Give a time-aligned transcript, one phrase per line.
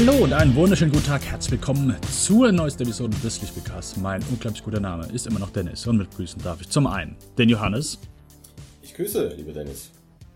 [0.00, 1.22] Hallo und einen wunderschönen guten Tag.
[1.26, 3.98] Herzlich willkommen zur neuesten Episode des Lichtspielcasts.
[3.98, 7.16] Mein unglaublich guter Name ist immer noch Dennis und mit grüßen darf ich zum einen
[7.36, 8.00] den Johannes.
[8.80, 9.90] Ich grüße, lieber Dennis.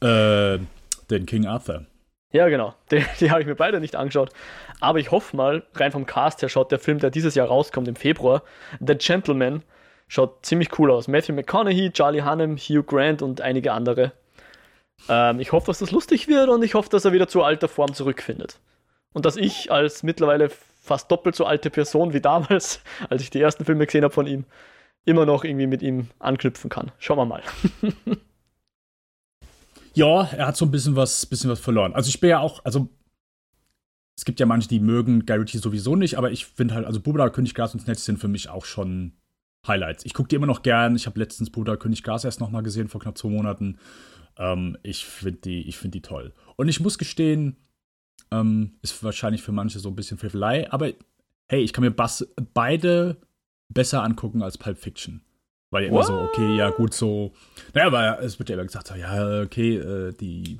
[0.00, 0.58] Äh,
[1.10, 1.86] den King Arthur.
[2.32, 2.74] Ja, genau.
[2.90, 4.30] Die, die habe ich mir beide nicht angeschaut.
[4.80, 7.88] Aber ich hoffe mal, rein vom Cast her schaut der Film, der dieses Jahr rauskommt
[7.88, 8.42] im Februar,
[8.80, 9.62] The Gentleman,
[10.08, 11.08] schaut ziemlich cool aus.
[11.08, 14.12] Matthew McConaughey, Charlie Hunnam, Hugh Grant und einige andere.
[15.08, 17.68] Ähm, ich hoffe, dass das lustig wird und ich hoffe, dass er wieder zur alter
[17.68, 18.58] Form zurückfindet.
[19.12, 23.40] Und dass ich als mittlerweile fast doppelt so alte Person wie damals, als ich die
[23.40, 24.44] ersten Filme gesehen habe von ihm,
[25.04, 26.92] immer noch irgendwie mit ihm anknüpfen kann.
[26.98, 27.42] Schauen wir mal.
[29.94, 31.94] ja, er hat so ein bisschen was, bisschen was verloren.
[31.94, 32.88] Also ich bin ja auch, also
[34.16, 37.30] es gibt ja manche, die mögen Guy sowieso nicht, aber ich finde halt, also Bubla,
[37.30, 39.14] König Gas und Snatch sind für mich auch schon
[39.66, 40.04] Highlights.
[40.04, 40.96] Ich gucke die immer noch gern.
[40.96, 43.78] Ich habe letztens Bruder König Gas erst noch mal gesehen, vor knapp zwei Monaten.
[44.38, 46.32] Ähm, ich finde die, find die toll.
[46.56, 47.56] Und ich muss gestehen,
[48.30, 50.92] ähm, ist wahrscheinlich für manche so ein bisschen Frevelei, aber
[51.48, 53.16] hey, ich kann mir Bass, beide
[53.68, 55.22] besser angucken als Pulp Fiction.
[55.70, 57.32] Weil immer so, okay, ja, gut, so.
[57.72, 60.58] Naja, aber es wird ja immer gesagt, so, ja, okay, äh, die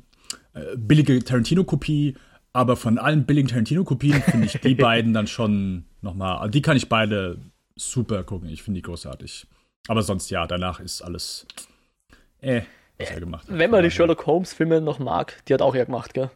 [0.55, 2.17] äh, billige Tarantino-Kopie,
[2.55, 6.79] aber von allen billigen Tarantino-Kopien finde ich die beiden dann schon nochmal, also die kann
[6.79, 7.39] ich beide
[7.77, 8.49] super gucken.
[8.49, 9.47] Ich finde die großartig.
[9.89, 11.47] Aber sonst ja, danach ist alles.
[12.41, 12.63] Äh,
[12.99, 13.59] was er gemacht hat.
[13.59, 16.31] Wenn man die Sherlock Holmes-Filme noch mag, die hat auch er gemacht, gell?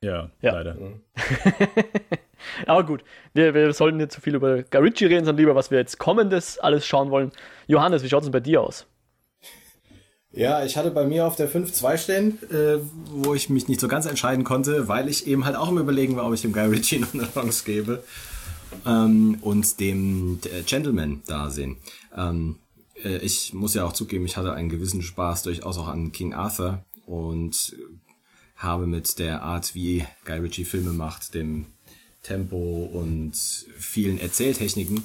[0.00, 0.52] Ja, ja.
[0.52, 0.76] leider.
[2.66, 3.02] Aber gut,
[3.34, 6.58] wir, wir sollten nicht zu viel über Garici reden, sondern lieber, was wir jetzt kommendes
[6.58, 7.32] alles schauen wollen.
[7.66, 8.86] Johannes, wie schaut es denn bei dir aus?
[10.30, 12.78] Ja, ich hatte bei mir auf der 5 zwei stehen, äh,
[13.10, 16.16] wo ich mich nicht so ganz entscheiden konnte, weil ich eben halt auch im Überlegen
[16.16, 18.04] war, ob ich dem Guy Ritchie noch eine Chance gebe
[18.86, 21.78] ähm, und dem äh, Gentleman da sehen.
[22.16, 22.56] Ähm,
[23.04, 26.34] äh, ich muss ja auch zugeben, ich hatte einen gewissen Spaß durchaus auch an King
[26.34, 27.76] Arthur und
[28.56, 31.66] habe mit der Art, wie Guy Ritchie Filme macht, dem
[32.22, 35.02] Tempo und vielen Erzähltechniken,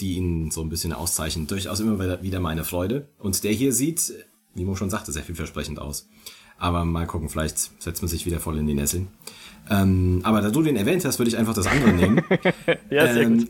[0.00, 3.08] die ihn so ein bisschen auszeichnen, durchaus immer wieder meine Freude.
[3.18, 4.12] Und der hier sieht,
[4.54, 6.08] wie Mo schon sagte, sehr vielversprechend aus.
[6.58, 9.08] Aber mal gucken, vielleicht setzt man sich wieder voll in die Nesseln.
[9.70, 12.22] Ähm, aber da du den erwähnt hast, würde ich einfach das andere nehmen.
[12.90, 13.48] ja, sehr ähm, gut.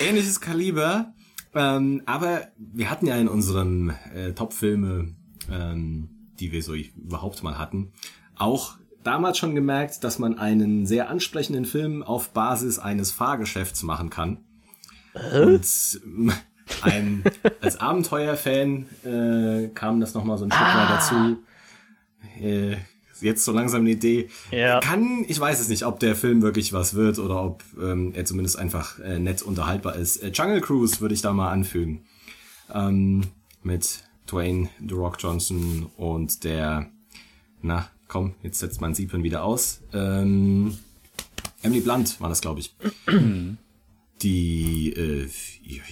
[0.00, 1.12] Ähnliches Kaliber,
[1.54, 5.14] ähm, aber wir hatten ja in unseren äh, Top-Filme,
[5.50, 6.08] ähm,
[6.40, 7.92] die wir so überhaupt mal hatten,
[8.36, 14.10] auch damals schon gemerkt, dass man einen sehr ansprechenden Film auf Basis eines Fahrgeschäfts machen
[14.10, 14.38] kann.
[15.14, 15.40] Äh?
[15.40, 15.66] Und
[16.82, 17.24] ein,
[17.60, 20.78] als Abenteuerfan äh, kam das nochmal so ein Stück ah.
[20.78, 21.38] weit dazu.
[22.40, 22.76] Äh,
[23.20, 24.28] jetzt so langsam eine Idee.
[24.50, 24.80] Ja.
[24.80, 28.24] Kann, ich weiß es nicht, ob der Film wirklich was wird oder ob ähm, er
[28.24, 30.22] zumindest einfach äh, nett unterhaltbar ist.
[30.22, 32.04] Äh, Jungle Cruise würde ich da mal anfügen.
[32.72, 33.22] Ähm,
[33.62, 36.90] mit Dwayne The Rock Johnson und der,
[37.62, 39.80] na, komm, jetzt setzt man Sieben wieder aus.
[39.92, 40.76] Ähm,
[41.62, 42.74] Emily Blunt war das, glaube ich.
[44.22, 45.28] Die, äh,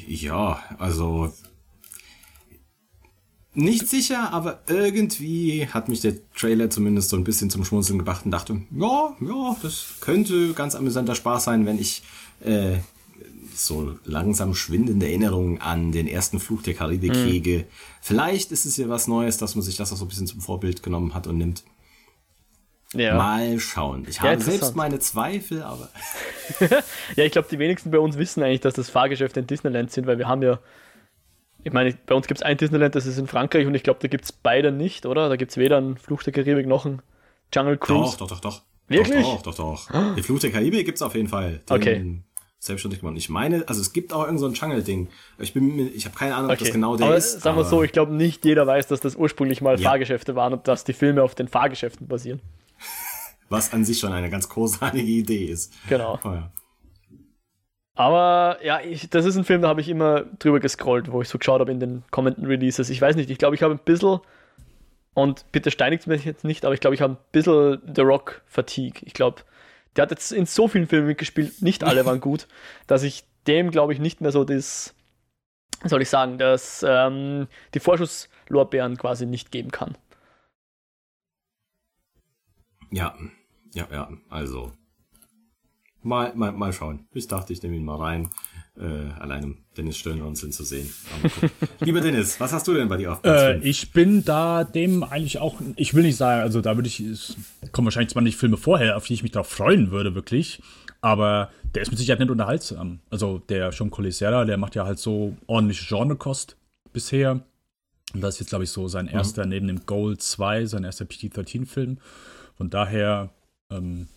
[0.06, 1.32] ja, also
[3.54, 8.25] Nicht sicher, aber irgendwie hat mich der Trailer zumindest so ein bisschen zum Schmunzeln gebracht
[8.25, 12.02] und dachte, ja, ja, das könnte ganz amüsanter Spaß sein, wenn ich
[12.43, 12.78] äh,
[13.54, 17.26] so langsam schwindende Erinnerungen an den ersten Fluch der Karibik mhm.
[17.26, 17.64] hege.
[18.00, 20.40] Vielleicht ist es ja was Neues, dass man sich das auch so ein bisschen zum
[20.40, 21.62] Vorbild genommen hat und nimmt.
[22.94, 23.16] Ja.
[23.16, 24.06] Mal schauen.
[24.08, 25.88] Ich habe selbst meine Zweifel, aber.
[27.16, 30.06] ja, ich glaube, die wenigsten bei uns wissen eigentlich, dass das Fahrgeschäfte in Disneyland sind,
[30.06, 30.58] weil wir haben ja.
[31.64, 34.00] Ich meine, bei uns gibt es ein Disneyland, das ist in Frankreich und ich glaube,
[34.00, 35.29] da gibt es beide nicht, oder?
[35.29, 37.03] Da gibt es weder einen Fluch der Karibik noch einen
[37.55, 38.17] Jungle Cruise.
[38.19, 38.62] Doch, doch, doch, doch.
[38.88, 39.25] Wirklich?
[39.25, 39.91] Doch, doch, doch.
[39.91, 40.14] doch.
[40.14, 41.61] Den Fluch der Karibik gibt es auf jeden Fall.
[41.69, 42.23] Den okay.
[42.59, 43.17] Selbstständig gemacht.
[43.19, 45.09] Ich meine, also es gibt auch irgend so ein Jungle-Ding.
[45.38, 46.61] Ich bin ich habe keine Ahnung, okay.
[46.61, 47.41] ob das genau der aber ist.
[47.41, 49.88] Sagen wir so, ich glaube nicht jeder weiß, dass das ursprünglich mal ja.
[49.88, 52.41] Fahrgeschäfte waren und dass die Filme auf den Fahrgeschäften basieren.
[53.49, 55.73] Was an sich schon eine ganz großartige Idee ist.
[55.88, 56.20] Genau.
[56.23, 56.53] Oh, ja.
[57.94, 61.28] Aber ja, ich, das ist ein Film, da habe ich immer drüber gescrollt, wo ich
[61.28, 62.88] so geschaut habe in den kommenden Releases.
[62.88, 64.20] Ich weiß nicht, ich glaube, ich habe ein bisschen,
[65.14, 68.42] und bitte steinigt mich jetzt nicht, aber ich glaube, ich habe ein bisschen The Rock
[68.46, 69.02] Fatigue.
[69.02, 69.42] Ich glaube,
[69.96, 72.48] der hat jetzt in so vielen Filmen mitgespielt, nicht alle waren gut,
[72.86, 74.94] dass ich dem, glaube ich, nicht mehr so das,
[75.84, 79.98] soll ich sagen, dass ähm, die Vorschusslorbeeren quasi nicht geben kann.
[82.90, 83.14] Ja,
[83.74, 84.72] ja, ja, also.
[86.02, 87.06] Mal, mal, mal schauen.
[87.12, 88.31] Ich dachte, ich nehme ihn mal rein.
[88.75, 90.90] Äh, allein um Dennis Stirnrunzeln zu sehen.
[91.81, 95.38] Lieber Dennis, was hast du denn bei dir auf äh, Ich bin da dem eigentlich
[95.38, 97.37] auch, ich will nicht sagen, also da würde ich, es
[97.70, 100.62] kommen wahrscheinlich zwar nicht Filme vorher, auf die ich mich darauf freuen würde, wirklich,
[101.02, 103.00] aber der ist mit Sicherheit nicht unterhaltsam.
[103.10, 106.56] Also der John Colisera, der macht ja halt so ordentliche Genrekost
[106.94, 107.43] bisher.
[108.14, 109.12] Und das ist jetzt, glaube ich, so sein mhm.
[109.12, 109.50] erster, mhm.
[109.50, 111.99] neben dem Goal 2, sein erster PT-13-Film.
[112.56, 113.31] Von daher,
[113.70, 114.08] ähm,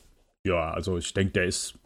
[0.46, 1.78] ja, also ich denke, der ist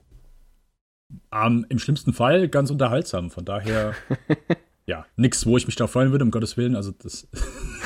[1.32, 3.32] ähm, im schlimmsten Fall ganz unterhaltsam.
[3.32, 3.96] Von daher,
[4.86, 6.76] ja, nichts, wo ich mich darauf freuen würde, um Gottes Willen.
[6.76, 7.28] Also das,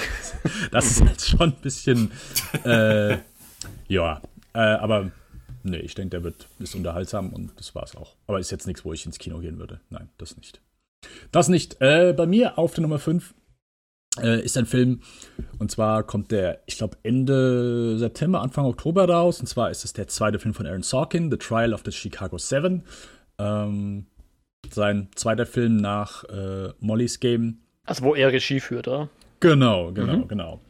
[0.72, 2.12] das ist halt schon ein bisschen,
[2.66, 3.18] äh,
[3.88, 4.22] ja,
[4.54, 5.12] äh, aber
[5.62, 8.16] nee, ich denke, der wird, ist unterhaltsam und das war's auch.
[8.26, 9.80] Aber ist jetzt nichts, wo ich ins Kino gehen würde.
[9.90, 10.60] Nein, das nicht.
[11.32, 11.80] Das nicht.
[11.82, 13.36] Äh, bei mir auf der Nummer 5
[14.22, 15.02] äh, ist ein Film,
[15.60, 19.40] und zwar kommt der, ich glaube, Ende September, Anfang Oktober raus.
[19.40, 22.38] Und zwar ist es der zweite Film von Aaron Sorkin, The Trial of the Chicago
[22.38, 22.84] Seven.
[23.40, 24.06] Ähm,
[24.72, 27.60] sein zweiter Film nach äh, Molly's Game.
[27.86, 29.10] Also, wo er Regie führt, oder?
[29.40, 30.28] Genau, genau, mhm.
[30.28, 30.62] genau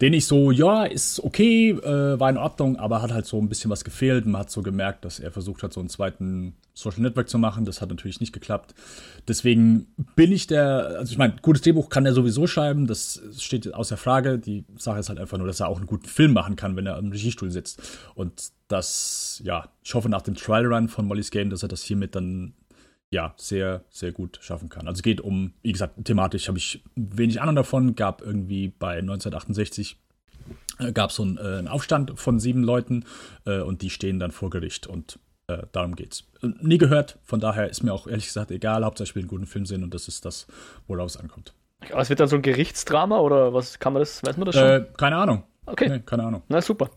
[0.00, 3.48] den ich so, ja, ist okay, äh, war in Ordnung, aber hat halt so ein
[3.48, 4.24] bisschen was gefehlt.
[4.24, 7.66] Man hat so gemerkt, dass er versucht hat, so einen zweiten Social Network zu machen.
[7.66, 8.74] Das hat natürlich nicht geklappt.
[9.28, 13.74] Deswegen bin ich der, also ich meine, gutes Drehbuch kann er sowieso schreiben, das steht
[13.74, 14.38] außer Frage.
[14.38, 16.86] Die Sache ist halt einfach nur, dass er auch einen guten Film machen kann, wenn
[16.86, 17.82] er am Regiestuhl sitzt.
[18.14, 21.82] Und das, ja, ich hoffe nach dem Trial Run von Molly's Game, dass er das
[21.82, 22.54] hiermit dann
[23.10, 24.86] ja, sehr, sehr gut schaffen kann.
[24.86, 27.96] Also es geht um, wie gesagt, thematisch habe ich wenig Ahnung davon.
[27.96, 29.98] Gab irgendwie bei 1968
[30.78, 33.04] äh, gab so einen, äh, einen, Aufstand von sieben Leuten
[33.46, 35.18] äh, und die stehen dann vor Gericht und
[35.48, 36.24] äh, darum geht's.
[36.60, 39.46] Nie gehört, von daher ist mir auch ehrlich gesagt egal, Hauptsache ich will einen guten
[39.46, 40.46] Film sehen und das ist das,
[40.86, 41.52] worauf es ankommt.
[41.90, 44.54] Aber es wird dann so ein Gerichtsdrama oder was kann man das, weiß man das
[44.54, 44.64] schon?
[44.64, 45.42] Äh, keine Ahnung.
[45.66, 45.88] Okay.
[45.88, 46.42] Nee, keine Ahnung.
[46.48, 46.90] Na super.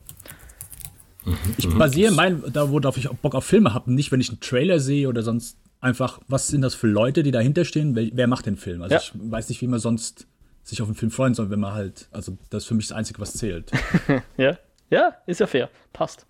[1.57, 4.79] Ich basiere mein, da worauf ich Bock auf Filme habe, nicht wenn ich einen Trailer
[4.79, 7.95] sehe oder sonst einfach, was sind das für Leute, die dahinter stehen?
[7.95, 8.81] Wer, wer macht den Film?
[8.81, 9.01] Also ja.
[9.01, 10.27] ich weiß nicht, wie man sonst
[10.63, 12.97] sich auf einen Film freuen soll, wenn man halt, also das ist für mich das
[12.97, 13.71] Einzige, was zählt.
[14.37, 14.57] ja,
[14.89, 16.25] ja, ist ja fair, passt.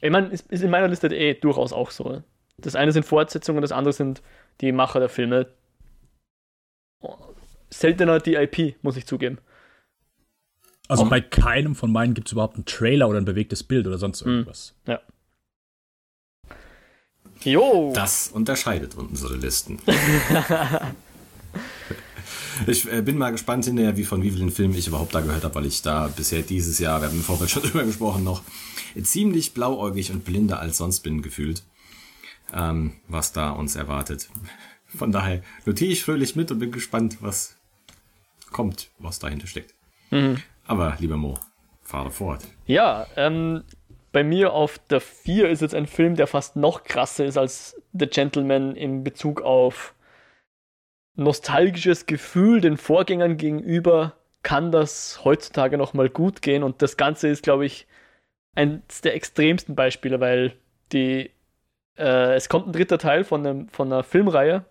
[0.00, 2.22] Ich meine, ist, ist in meiner Liste eh durchaus auch so.
[2.58, 4.22] Das eine sind Fortsetzungen, das andere sind
[4.60, 5.48] die Macher der Filme.
[7.70, 9.38] Seltener die IP, muss ich zugeben.
[10.88, 11.08] Also um.
[11.08, 14.20] bei keinem von meinen gibt es überhaupt einen Trailer oder ein bewegtes Bild oder sonst
[14.24, 14.30] hm.
[14.30, 14.74] irgendwas.
[14.86, 15.00] Ja.
[17.42, 17.92] Jo.
[17.94, 19.78] Das unterscheidet unsere Listen.
[22.66, 25.44] ich äh, bin mal gespannt hinterher, wie von wie vielen Filmen ich überhaupt da gehört
[25.44, 28.42] habe, weil ich da bisher dieses Jahr, wir haben im Vorfeld schon drüber gesprochen, noch
[29.02, 31.62] ziemlich blauäugig und blinder als sonst bin gefühlt,
[32.52, 34.28] ähm, was da uns erwartet.
[34.86, 37.56] Von daher notiere ich fröhlich mit und bin gespannt, was
[38.50, 39.74] kommt, was dahinter steckt.
[40.10, 40.42] Mhm.
[40.66, 41.38] Aber, lieber Mo,
[41.82, 42.42] fahre fort.
[42.66, 43.62] Ja, ähm,
[44.12, 47.80] bei mir auf der 4 ist jetzt ein Film, der fast noch krasser ist als
[47.92, 49.94] The Gentleman in Bezug auf
[51.16, 54.14] nostalgisches Gefühl den Vorgängern gegenüber.
[54.42, 56.62] Kann das heutzutage noch mal gut gehen?
[56.62, 57.86] Und das Ganze ist, glaube ich,
[58.54, 60.54] eines der extremsten Beispiele, weil
[60.92, 61.30] die,
[61.98, 64.64] äh, es kommt ein dritter Teil von, einem, von einer Filmreihe.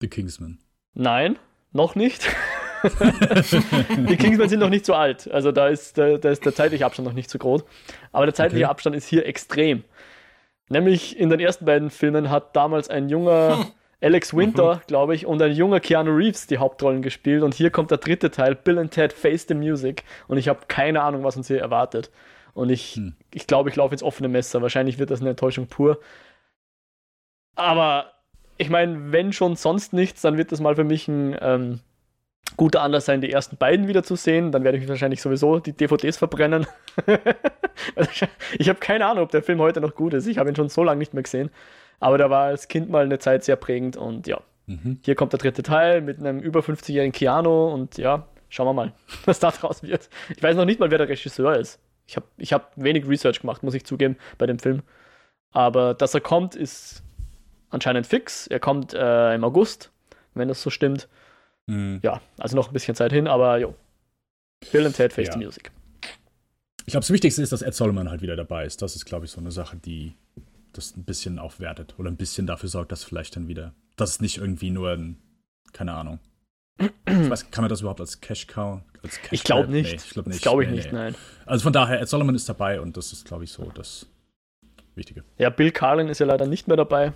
[0.00, 0.58] The Kingsman.
[0.94, 1.38] Nein,
[1.72, 2.28] noch nicht.
[4.08, 5.30] die Kingsmen sind noch nicht so alt.
[5.30, 7.64] Also da ist, da, da ist der zeitliche Abstand noch nicht so groß.
[8.12, 8.70] Aber der zeitliche okay.
[8.70, 9.84] Abstand ist hier extrem.
[10.68, 13.66] Nämlich in den ersten beiden Filmen hat damals ein junger
[14.00, 14.80] Alex Winter, mhm.
[14.86, 17.42] glaube ich, und ein junger Keanu Reeves die Hauptrollen gespielt.
[17.42, 20.04] Und hier kommt der dritte Teil, Bill and Ted Face the Music.
[20.28, 22.10] Und ich habe keine Ahnung, was uns hier erwartet.
[22.54, 23.14] Und ich hm.
[23.34, 24.62] ich, glaube, ich laufe ins offene Messer.
[24.62, 25.98] Wahrscheinlich wird das eine Enttäuschung pur.
[27.56, 28.12] Aber
[28.56, 31.80] ich meine, wenn schon sonst nichts, dann wird das mal für mich ein ähm,
[32.56, 34.52] guter Anlass sein, die ersten beiden wieder zu sehen.
[34.52, 36.66] Dann werde ich wahrscheinlich sowieso die DVDs verbrennen.
[38.58, 40.26] ich habe keine Ahnung, ob der Film heute noch gut ist.
[40.26, 41.50] Ich habe ihn schon so lange nicht mehr gesehen.
[42.00, 44.40] Aber der war als Kind mal eine Zeit sehr prägend und ja.
[44.66, 45.00] Mhm.
[45.04, 48.92] Hier kommt der dritte Teil mit einem über 50-jährigen Keanu und ja, schauen wir mal,
[49.24, 50.08] was da draus wird.
[50.34, 51.80] Ich weiß noch nicht mal, wer der Regisseur ist.
[52.06, 54.82] Ich habe ich hab wenig Research gemacht, muss ich zugeben, bei dem Film.
[55.52, 57.02] Aber dass er kommt, ist
[57.70, 58.46] anscheinend fix.
[58.46, 59.92] Er kommt äh, im August,
[60.34, 61.08] wenn das so stimmt.
[61.70, 62.00] Mhm.
[62.02, 63.74] Ja, also noch ein bisschen Zeit hin, aber jo.
[64.72, 65.34] Bill and Ted Face ja.
[65.34, 65.70] the Music.
[66.84, 68.82] Ich glaube, das Wichtigste ist, dass Ed Solomon halt wieder dabei ist.
[68.82, 70.14] Das ist, glaube ich, so eine Sache, die
[70.72, 74.20] das ein bisschen aufwertet oder ein bisschen dafür sorgt, dass vielleicht dann wieder, dass es
[74.20, 75.16] nicht irgendwie nur ein,
[75.72, 76.18] keine Ahnung.
[76.78, 78.80] Ich weiß, kann man das überhaupt als Cash Cow?
[79.02, 79.90] Als Cash ich glaube nicht.
[79.90, 80.38] Nee, ich glaube nicht.
[80.38, 80.98] Das glaube ich nee, nicht, nee.
[80.98, 81.14] nein.
[81.46, 84.06] Also von daher, Ed Solomon ist dabei und das ist, glaube ich, so das
[84.96, 85.22] Wichtige.
[85.38, 87.12] Ja, Bill Carlin ist ja leider nicht mehr dabei.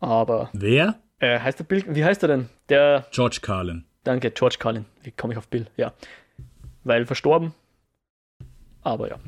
[0.00, 0.50] Aber.
[0.52, 1.00] Wer?
[1.24, 2.50] Äh, heißt der Bill, wie heißt er denn?
[2.68, 3.06] Der.
[3.10, 3.86] George Carlin.
[4.02, 4.84] Danke, George Carlin.
[5.02, 5.66] Wie komme ich auf Bill?
[5.78, 5.94] Ja.
[6.82, 7.54] Weil verstorben.
[8.82, 9.18] Aber ja.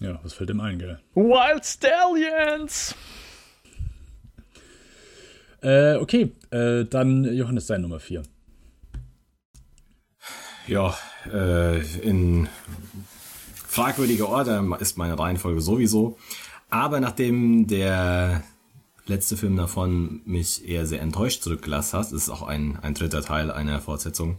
[0.00, 1.00] Ja, was fällt dem ein, gell?
[1.14, 2.94] Wild Stallions!
[5.62, 8.22] Äh, okay, äh, dann Johannes, dein Nummer 4.
[10.68, 10.96] Ja,
[11.32, 12.48] äh, in
[13.56, 16.16] fragwürdiger Order ist meine Reihenfolge sowieso.
[16.70, 18.44] Aber nachdem der
[19.08, 23.50] letzte Film davon mich eher sehr enttäuscht zurückgelassen hat, ist auch ein, ein dritter Teil
[23.50, 24.38] einer Fortsetzung,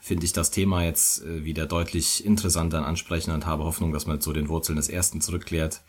[0.00, 4.06] finde ich das Thema jetzt äh, wieder deutlich interessanter und ansprechender und habe Hoffnung, dass
[4.06, 5.80] man zu den Wurzeln des ersten zurückkehrt,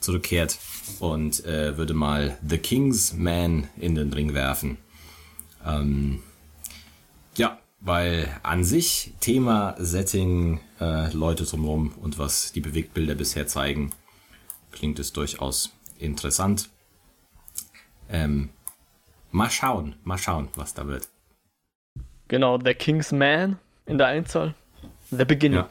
[0.00, 0.58] zurückkehrt
[1.00, 4.78] und äh, würde mal The King's Man in den Ring werfen.
[5.66, 6.22] Ähm,
[7.36, 13.90] ja, weil an sich Thema, Setting, äh, Leute drumherum und was die Bewegtbilder bisher zeigen,
[14.70, 16.70] klingt es durchaus interessant.
[18.14, 18.50] Ähm,
[19.32, 21.08] mal schauen, mal schauen, was da wird.
[22.28, 24.54] Genau, The King's Man in der Einzahl.
[25.10, 25.58] The Beginning.
[25.58, 25.68] Ja.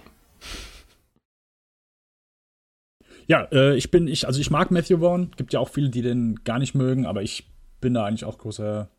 [3.27, 5.31] Ja, äh, ich bin, ich, also ich mag Matthew Vaughn.
[5.37, 8.37] Gibt ja auch viele, die den gar nicht mögen, aber ich bin da eigentlich auch
[8.37, 8.89] großer,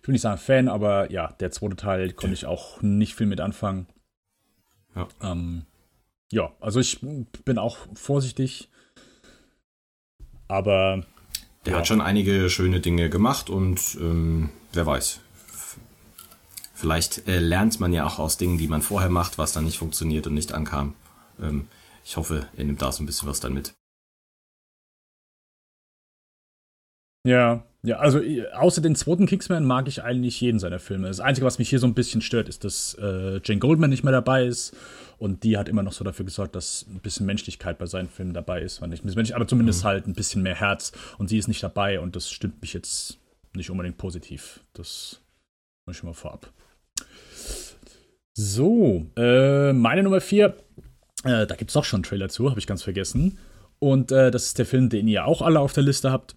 [0.00, 3.26] ich will nicht sagen Fan, aber ja, der zweite Teil konnte ich auch nicht viel
[3.26, 3.88] mit anfangen.
[4.94, 5.08] Ja.
[5.20, 5.66] Ähm,
[6.30, 8.70] ja, also ich bin auch vorsichtig,
[10.46, 11.04] aber.
[11.64, 11.78] Der ja.
[11.78, 15.20] hat schon einige schöne Dinge gemacht und ähm, wer weiß,
[16.82, 19.78] Vielleicht äh, lernt man ja auch aus Dingen, die man vorher macht, was dann nicht
[19.78, 20.94] funktioniert und nicht ankam.
[21.40, 21.68] Ähm,
[22.04, 23.72] ich hoffe, er nimmt da so ein bisschen was dann mit.
[27.24, 31.08] Ja, ja, also äh, außer den zweiten Kingsman mag ich eigentlich jeden seiner Filme.
[31.08, 34.04] Das Einzige, was mich hier so ein bisschen stört, ist, dass äh, Jane Goldman nicht
[34.04, 34.76] mehr dabei ist.
[35.18, 38.34] Und die hat immer noch so dafür gesorgt, dass ein bisschen Menschlichkeit bei seinen Filmen
[38.34, 38.80] dabei ist.
[38.86, 39.88] Nicht Mensch, aber zumindest mhm.
[39.88, 40.92] halt ein bisschen mehr Herz.
[41.18, 43.18] Und sie ist nicht dabei und das stimmt mich jetzt
[43.54, 44.60] nicht unbedingt positiv.
[44.72, 45.20] Das
[45.86, 46.52] muss ich mal vorab.
[48.34, 50.56] So, äh, meine Nummer 4,
[51.24, 53.38] äh, da gibt es auch schon einen Trailer zu, habe ich ganz vergessen.
[53.78, 56.36] Und äh, das ist der Film, den ihr auch alle auf der Liste habt.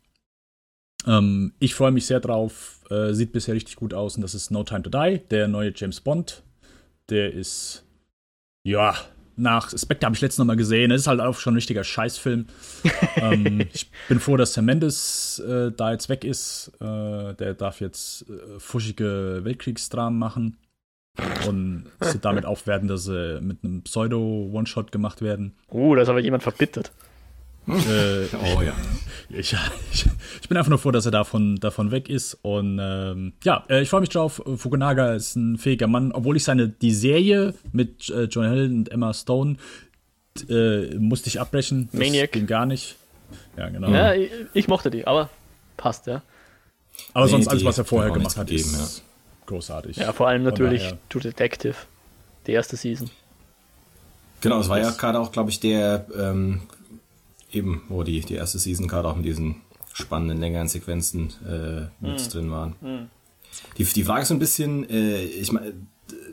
[1.05, 4.51] Ähm, ich freue mich sehr drauf, äh, sieht bisher richtig gut aus und das ist
[4.51, 6.43] No Time to Die, der neue James Bond.
[7.09, 7.85] Der ist,
[8.63, 8.95] ja,
[9.37, 10.89] nach Spectre habe ich letztens noch mal gesehen.
[10.89, 12.45] Das ist halt auch schon ein richtiger Scheißfilm.
[13.17, 16.71] ähm, ich bin froh, dass Sam Mendes äh, da jetzt weg ist.
[16.79, 20.57] Äh, der darf jetzt äh, fuschige Weltkriegsdramen machen
[21.47, 25.53] und sie damit aufwerten, dass sie mit einem Pseudo-One-Shot gemacht werden.
[25.71, 26.91] Uh, da ist aber jemand verbittert.
[27.67, 28.73] Äh, oh ja.
[29.27, 29.55] Ich,
[29.91, 30.05] ich,
[30.41, 32.37] ich, bin einfach nur froh, dass er davon, davon weg ist.
[32.43, 34.39] Und ähm, ja, äh, ich freue mich drauf.
[34.55, 38.91] Fukunaga ist ein fähiger Mann, obwohl ich seine die Serie mit äh, John Hill und
[38.91, 39.57] Emma Stone
[40.47, 41.89] äh, musste ich abbrechen.
[41.91, 42.33] Das Maniac.
[42.33, 42.97] ging gar nicht.
[43.57, 43.89] Ja, genau.
[43.89, 45.29] Ja, ich, ich mochte die, aber
[45.75, 46.21] passt, ja.
[47.13, 48.73] Aber nee, sonst alles, was er vorher gemacht hat, ist.
[48.73, 49.03] Ja
[49.45, 49.97] großartig.
[49.97, 51.75] Ja, vor allem natürlich True Detective,
[52.47, 53.09] die erste Season.
[54.41, 56.61] Genau, es war ja gerade auch, glaube ich, der ähm,
[57.55, 59.61] eben, wo die, die erste Season gerade auch mit diesen
[59.93, 62.29] spannenden, längeren Sequenzen äh, mit mm.
[62.29, 62.75] drin waren.
[62.81, 63.09] Mm.
[63.77, 65.73] Die, die Frage ist so ein bisschen, äh, ich meine,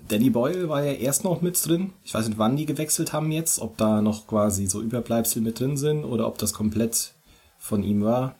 [0.09, 1.93] Danny Boyle war ja erst noch mit drin.
[2.05, 5.61] Ich weiß nicht, wann die gewechselt haben jetzt, ob da noch quasi so Überbleibsel mit
[5.61, 7.12] drin sind oder ob das komplett
[7.59, 8.35] von ihm war.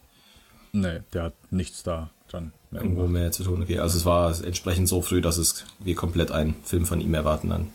[0.73, 3.63] Nee, der hat nichts da dran irgendwo mehr zu tun.
[3.63, 7.15] Okay, also es war entsprechend so früh, dass es wir komplett einen Film von ihm
[7.15, 7.69] erwarten dann.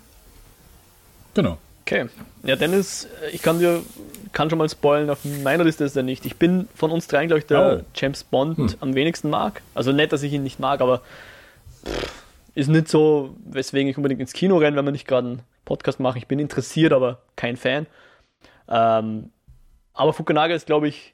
[1.34, 1.58] Genau.
[1.82, 2.08] Okay.
[2.44, 3.82] Ja, Dennis, ich kann dir
[4.34, 6.26] kann schon mal spoilen, auf meiner Liste ist er nicht.
[6.26, 7.86] Ich bin von uns dreien, glaube ich, der oh.
[7.96, 8.76] James Bond hm.
[8.80, 9.62] am wenigsten mag.
[9.74, 11.02] Also nicht, dass ich ihn nicht mag, aber
[11.86, 12.24] pff,
[12.58, 16.00] ist nicht so, weswegen ich unbedingt ins Kino renne, wenn wir nicht gerade einen Podcast
[16.00, 16.18] machen.
[16.18, 17.86] Ich bin interessiert, aber kein Fan.
[18.68, 19.32] Ähm,
[19.94, 21.14] aber Fukunaga ist, glaube ich,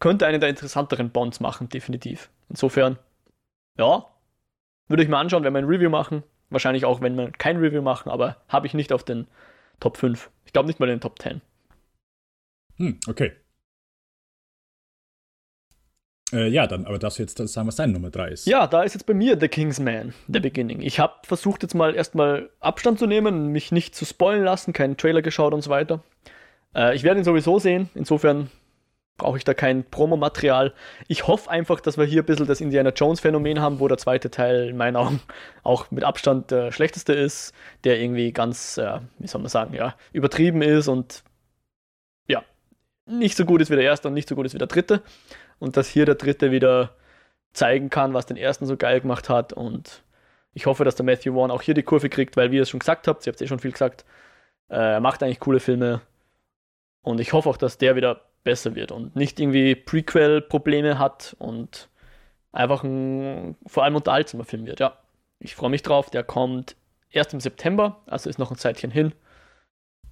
[0.00, 2.28] könnte einen der interessanteren Bonds machen, definitiv.
[2.48, 2.98] Insofern,
[3.78, 4.04] ja,
[4.88, 6.24] würde ich mir anschauen, wenn wir ein Review machen.
[6.50, 9.28] Wahrscheinlich auch, wenn wir kein Review machen, aber habe ich nicht auf den
[9.80, 10.30] Top 5.
[10.44, 11.40] Ich glaube nicht mal in den Top 10.
[12.76, 13.32] Hm, okay.
[16.32, 18.46] Äh, ja, dann, aber darfst du jetzt sagen, was deine Nummer 3 ist?
[18.46, 20.80] Ja, da ist jetzt bei mir The King's Man, The Beginning.
[20.80, 24.96] Ich habe versucht, jetzt mal erstmal Abstand zu nehmen, mich nicht zu spoilen lassen, keinen
[24.96, 26.02] Trailer geschaut und so weiter.
[26.74, 28.50] Äh, ich werde ihn sowieso sehen, insofern
[29.16, 30.74] brauche ich da kein Promomaterial.
[31.06, 34.28] Ich hoffe einfach, dass wir hier ein bisschen das Indiana Jones-Phänomen haben, wo der zweite
[34.28, 35.20] Teil in meinen Augen
[35.62, 37.52] auch mit Abstand der schlechteste ist,
[37.84, 41.22] der irgendwie ganz, äh, wie soll man sagen, ja, übertrieben ist und
[43.06, 45.02] nicht so gut ist wie der erste und nicht so gut ist wie der dritte.
[45.58, 46.94] Und dass hier der dritte wieder
[47.52, 49.52] zeigen kann, was den ersten so geil gemacht hat.
[49.52, 50.02] Und
[50.52, 52.70] ich hoffe, dass der Matthew Vaughn auch hier die Kurve kriegt, weil, wie ihr es
[52.70, 54.04] schon gesagt habt, ihr habt es eh schon viel gesagt,
[54.68, 56.00] äh, er macht eigentlich coole Filme.
[57.02, 61.88] Und ich hoffe auch, dass der wieder besser wird und nicht irgendwie Prequel-Probleme hat und
[62.52, 64.80] einfach ein vor allem unterhaltsamer Film wird.
[64.80, 64.98] Ja,
[65.40, 66.10] ich freue mich drauf.
[66.10, 66.76] Der kommt
[67.10, 69.12] erst im September, also ist noch ein Zeitchen hin.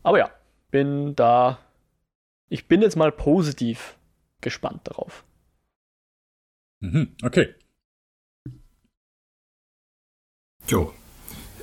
[0.02, 0.30] Aber ja,
[0.70, 1.58] bin da.
[2.52, 3.96] Ich bin jetzt mal positiv
[4.42, 5.24] gespannt darauf.
[6.80, 7.54] Mhm, okay.
[10.68, 10.92] Jo,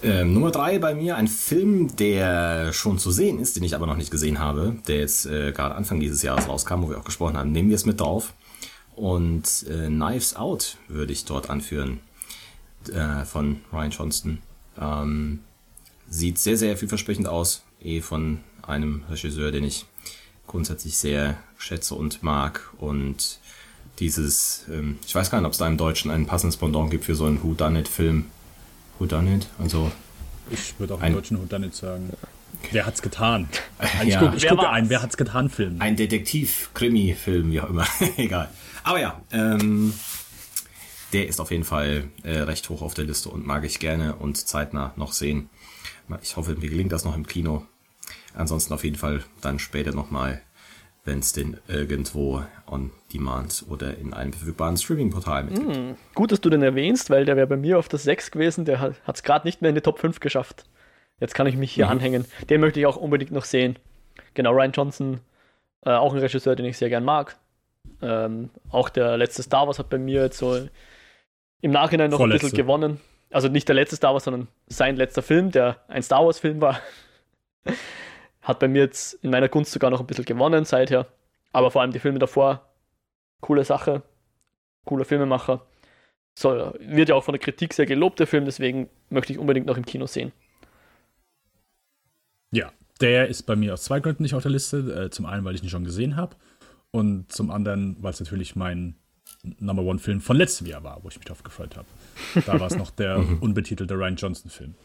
[0.02, 3.86] ähm, Nummer drei bei mir, ein Film, der schon zu sehen ist, den ich aber
[3.86, 7.06] noch nicht gesehen habe, der jetzt äh, gerade Anfang dieses Jahres rauskam, wo wir auch
[7.06, 7.52] gesprochen haben.
[7.52, 8.34] Nehmen wir es mit drauf.
[8.96, 12.00] Und äh, Knives Out würde ich dort anführen
[12.92, 14.40] äh, von Ryan Johnston.
[14.76, 15.42] Ähm,
[16.08, 19.86] sieht sehr, sehr vielversprechend aus, eh von einem Regisseur, den ich
[20.50, 22.74] grundsätzlich sehr schätze und mag.
[22.78, 23.40] Und
[24.00, 27.06] dieses, ähm, ich weiß gar nicht, ob es da im Deutschen ein passendes Pendant gibt
[27.06, 28.26] für so einen Whodunit-Film
[28.98, 29.48] Whodunit.
[29.58, 29.92] Also
[30.52, 32.12] ich würde auch im deutschen Whodunit sagen.
[32.72, 33.48] Wer hat's getan?
[34.04, 34.20] Ich ja.
[34.20, 35.78] gucke ich gucke einen Wer hat's getan Film.
[35.80, 37.86] Ein Detektiv-Krimi-Film, wie auch immer.
[38.18, 38.50] Egal.
[38.84, 39.94] Aber ja, ähm,
[41.14, 44.16] der ist auf jeden Fall äh, recht hoch auf der Liste und mag ich gerne
[44.16, 45.50] und zeitnah noch sehen.
[46.22, 47.66] Ich hoffe, mir gelingt das noch im Kino.
[48.34, 50.42] Ansonsten auf jeden Fall dann später nochmal
[51.10, 55.68] wenn es den irgendwo on demand oder in einem verfügbaren Streaming-Portal mit gibt.
[55.68, 58.64] Mm, gut, dass du den erwähnst, weil der wäre bei mir auf der 6 gewesen,
[58.64, 60.66] der hat es gerade nicht mehr in die Top 5 geschafft.
[61.20, 61.92] Jetzt kann ich mich hier mhm.
[61.92, 62.26] anhängen.
[62.50, 63.78] Den möchte ich auch unbedingt noch sehen.
[64.36, 65.20] Genau, Ryan Johnson,
[65.84, 67.38] äh, auch ein Regisseur, den ich sehr gern mag.
[68.02, 70.68] Ähm, auch der letzte Star Wars hat bei mir jetzt so
[71.62, 72.46] im Nachhinein noch Vorletzte.
[72.46, 73.02] ein bisschen gewonnen.
[73.32, 76.80] Also nicht der letzte Star Wars, sondern sein letzter Film, der ein Star Wars-Film war.
[78.42, 81.08] Hat bei mir jetzt in meiner Gunst sogar noch ein bisschen gewonnen seither.
[81.52, 82.70] Aber vor allem die Filme davor,
[83.42, 84.04] coole Sache,
[84.86, 85.66] cooler Filmemacher.
[86.38, 89.66] So, wird ja auch von der Kritik sehr gelobt, der Film, deswegen möchte ich unbedingt
[89.66, 90.32] noch im Kino sehen.
[92.52, 92.72] Ja,
[93.02, 95.06] der ist bei mir aus zwei Gründen nicht auf der Liste.
[95.06, 96.36] Äh, zum einen, weil ich ihn schon gesehen habe.
[96.92, 98.96] Und zum anderen, weil es natürlich mein
[99.60, 101.88] Number One-Film von letztem Jahr war, wo ich mich darauf gefreut habe.
[102.46, 103.40] Da war es noch der mhm.
[103.40, 104.76] unbetitelte Ryan Johnson-Film.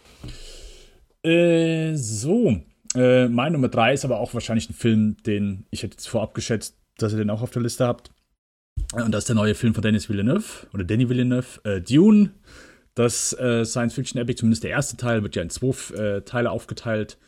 [1.23, 2.61] Äh, so,
[2.95, 6.35] äh, mein Nummer drei ist aber auch wahrscheinlich ein Film, den ich hätte jetzt vorab
[6.35, 8.11] geschätzt, dass ihr den auch auf der Liste habt.
[8.93, 12.31] Und das ist der neue Film von Denis Villeneuve oder Danny Villeneuve, äh, Dune.
[12.95, 17.19] Das äh, Science-Fiction-Epic, zumindest der erste Teil, wird ja in zwei äh, Teile aufgeteilt,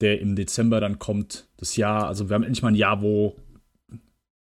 [0.00, 1.46] der im Dezember dann kommt.
[1.58, 3.36] Das Jahr, also wir haben endlich mal ein Jahr, wo,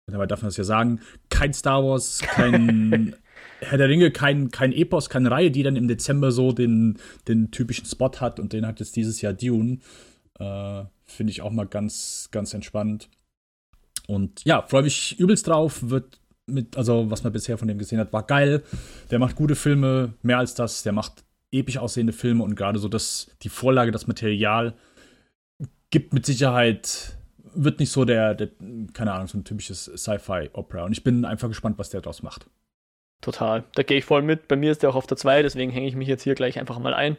[0.05, 3.15] dabei darf man das ja sagen, kein Star Wars, kein
[3.59, 6.97] Herr der Ringe, kein, kein Epos, keine Reihe, die dann im Dezember so den,
[7.27, 9.79] den typischen Spot hat und den hat jetzt dieses Jahr Dune.
[10.39, 13.09] Äh, Finde ich auch mal ganz, ganz entspannt.
[14.07, 15.89] Und ja, freue mich übelst drauf.
[15.89, 18.63] Wird mit, also was man bisher von dem gesehen hat, war geil.
[19.09, 20.83] Der macht gute Filme, mehr als das.
[20.83, 24.73] Der macht episch aussehende Filme und gerade so das, die Vorlage, das Material
[25.89, 27.17] gibt mit Sicherheit,
[27.53, 28.49] wird nicht so der, der
[28.93, 30.85] keine Ahnung, so ein typisches Sci-Fi-Opera.
[30.85, 32.47] Und ich bin einfach gespannt, was der daraus macht.
[33.19, 33.65] Total.
[33.75, 34.47] Da gehe ich voll mit.
[34.47, 36.59] Bei mir ist der auch auf der 2, deswegen hänge ich mich jetzt hier gleich
[36.59, 37.17] einfach mal ein.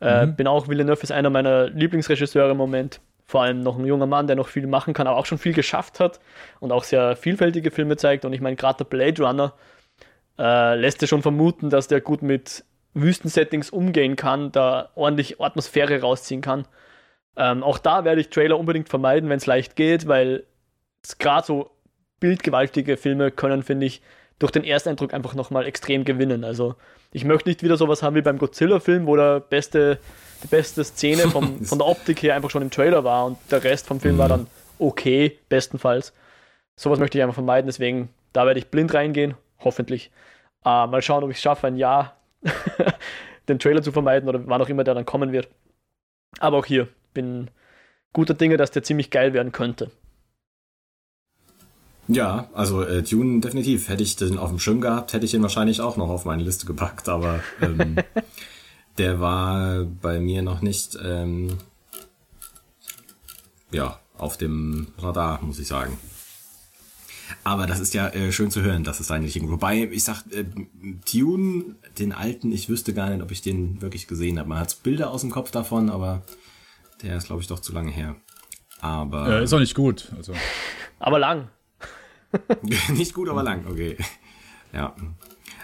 [0.00, 0.36] Äh, mhm.
[0.36, 3.00] Bin auch, Villeneuve ist einer meiner Lieblingsregisseure im Moment.
[3.24, 5.52] Vor allem noch ein junger Mann, der noch viel machen kann, aber auch schon viel
[5.52, 6.20] geschafft hat
[6.60, 8.24] und auch sehr vielfältige Filme zeigt.
[8.24, 9.52] Und ich meine, gerade der Blade Runner
[10.38, 16.00] äh, lässt ja schon vermuten, dass der gut mit Wüstensettings umgehen kann, da ordentlich Atmosphäre
[16.00, 16.66] rausziehen kann.
[17.36, 20.44] Ähm, auch da werde ich Trailer unbedingt vermeiden, wenn es leicht geht, weil
[21.18, 21.70] gerade so
[22.20, 24.02] bildgewaltige Filme können, finde ich,
[24.38, 26.44] durch den Ersteindruck einfach nochmal extrem gewinnen.
[26.44, 26.76] Also
[27.16, 29.98] ich möchte nicht wieder sowas haben wie beim Godzilla-Film, wo der beste,
[30.42, 33.64] die beste Szene vom, von der Optik her einfach schon im Trailer war und der
[33.64, 34.18] Rest vom Film mhm.
[34.18, 34.46] war dann
[34.78, 36.12] okay, bestenfalls.
[36.78, 40.10] Sowas möchte ich einfach vermeiden, deswegen da werde ich blind reingehen, hoffentlich.
[40.62, 42.18] Uh, mal schauen, ob ich es schaffe, ein Jahr
[43.48, 45.48] den Trailer zu vermeiden oder wann auch immer der dann kommen wird.
[46.38, 47.48] Aber auch hier bin
[48.12, 49.90] guter Dinge, dass der ziemlich geil werden könnte.
[52.08, 53.88] Ja, also äh, Dune definitiv.
[53.88, 56.42] Hätte ich den auf dem Schirm gehabt, hätte ich ihn wahrscheinlich auch noch auf meine
[56.42, 57.96] Liste gepackt, aber ähm,
[58.98, 61.58] der war bei mir noch nicht ähm,
[63.72, 65.98] ja, auf dem Radar, muss ich sagen.
[67.42, 69.50] Aber das ist ja äh, schön zu hören, dass es eigentlich ging.
[69.50, 70.44] Wobei, ich sag, äh,
[71.10, 74.48] Tune, den alten, ich wüsste gar nicht, ob ich den wirklich gesehen habe.
[74.48, 76.22] Man hat Bilder aus dem Kopf davon, aber
[77.02, 78.14] der ist, glaube ich, doch zu lange her.
[78.80, 79.28] Aber.
[79.28, 80.12] Äh, ist auch nicht gut.
[80.16, 80.34] Also.
[81.00, 81.48] Aber lang.
[82.90, 83.96] nicht gut, aber lang, okay.
[84.72, 84.94] Ja.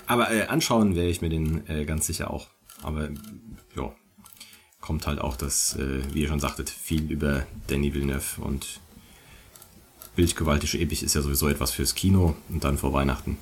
[0.06, 2.48] Aber äh, anschauen werde ich mir den äh, ganz sicher auch.
[2.82, 3.08] Aber
[3.76, 3.92] ja,
[4.80, 8.80] kommt halt auch das, äh, wie ihr schon sagtet, viel über Danny Villeneuve und
[10.16, 13.38] bildgewaltige Epich ist ja sowieso etwas fürs Kino und dann vor Weihnachten.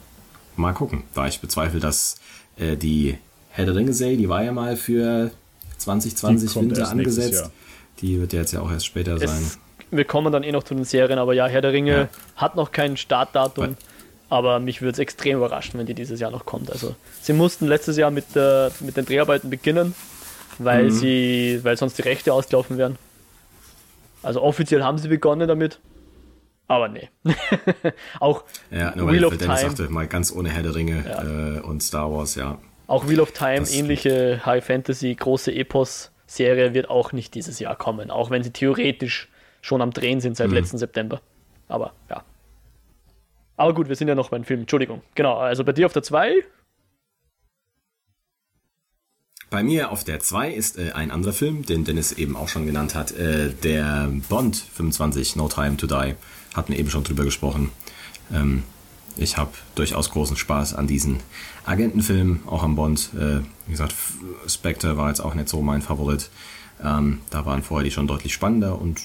[0.57, 2.21] Mal gucken, da ich bezweifle, dass
[2.57, 3.17] äh, die
[3.51, 5.33] Herr der Ringe Serie, die war ja mal für
[5.79, 7.51] 2020 Winter angesetzt.
[8.01, 9.61] Die wird ja jetzt ja auch erst später es, sein.
[9.91, 12.09] Wir kommen dann eh noch zu den Serien, aber ja, Herr der Ringe ja.
[12.37, 13.77] hat noch kein Startdatum.
[14.29, 16.71] aber mich würde es extrem überraschen, wenn die dieses Jahr noch kommt.
[16.71, 19.95] Also sie mussten letztes Jahr mit, äh, mit den Dreharbeiten beginnen,
[20.59, 20.91] weil mhm.
[20.91, 22.97] sie, weil sonst die Rechte ausgelaufen wären.
[24.23, 25.81] Also offiziell haben sie begonnen damit,
[26.69, 27.09] aber nee.
[28.21, 29.57] auch ja, nur Wheel of Time.
[29.57, 31.57] sagte, mal ganz ohne Herr der Ringe ja.
[31.57, 32.59] äh, und Star Wars, ja.
[32.87, 37.75] Auch Wheel of Time, das ähnliche High Fantasy, große Epos-Serie wird auch nicht dieses Jahr
[37.75, 39.29] kommen, auch wenn sie theoretisch
[39.61, 40.55] schon am Drehen sind seit mhm.
[40.55, 41.21] letzten September.
[41.69, 42.23] Aber ja.
[43.57, 44.61] Aber gut, wir sind ja noch beim Film.
[44.61, 45.03] Entschuldigung.
[45.15, 46.45] Genau, also bei dir auf der 2
[49.51, 52.67] bei mir auf der 2 ist äh, ein anderer Film, den Dennis eben auch schon
[52.67, 56.15] genannt hat, äh, der Bond 25 No Time to Die.
[56.55, 57.73] Hatten eben schon drüber gesprochen.
[58.33, 58.63] Ähm,
[59.17, 61.19] ich habe durchaus großen Spaß an diesen
[61.65, 63.11] Agentenfilmen, auch am Bond.
[63.15, 63.95] Äh, wie gesagt,
[64.47, 66.31] Spectre war jetzt auch nicht so mein Favorit.
[66.83, 69.01] Ähm, da waren vorher die schon deutlich spannender und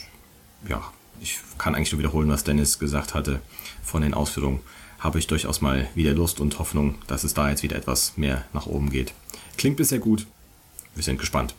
[0.67, 0.83] ja,
[1.21, 3.39] ich kann eigentlich nur wiederholen, was Dennis gesagt hatte.
[3.83, 4.59] Von den Ausführungen
[4.99, 8.45] habe ich durchaus mal wieder Lust und Hoffnung, dass es da jetzt wieder etwas mehr
[8.53, 9.13] nach oben geht.
[9.57, 10.25] Klingt bisher gut,
[10.95, 11.55] wir sind gespannt.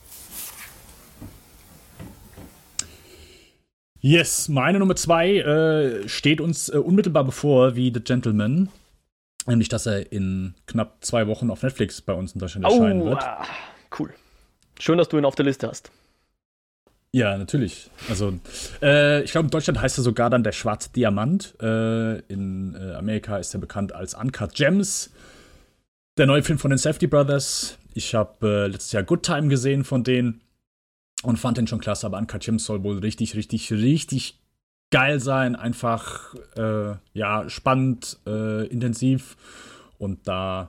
[4.00, 8.68] Yes, meine Nummer zwei äh, steht uns äh, unmittelbar bevor wie The Gentleman.
[9.46, 13.06] Nämlich, dass er in knapp zwei Wochen auf Netflix bei uns in Deutschland erscheinen oh,
[13.06, 13.22] wird.
[13.22, 13.44] Ah,
[13.98, 14.12] cool.
[14.78, 15.90] Schön, dass du ihn auf der Liste hast.
[17.16, 17.90] Ja, natürlich.
[18.10, 18.38] Also,
[18.82, 21.54] äh, ich glaube, in Deutschland heißt er sogar dann der schwarze Diamant.
[21.62, 25.10] Äh, in äh, Amerika ist er bekannt als Uncut Gems.
[26.18, 27.78] Der neue Film von den Safety Brothers.
[27.94, 30.42] Ich habe äh, letztes Jahr Good Time gesehen von denen
[31.22, 34.38] und fand den schon klasse, aber Uncut Gems soll wohl richtig, richtig, richtig
[34.90, 35.56] geil sein.
[35.56, 39.38] Einfach, äh, ja, spannend, äh, intensiv
[39.96, 40.68] und da,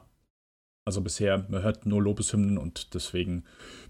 [0.86, 3.43] also bisher, man hört nur Lobeshymnen und deswegen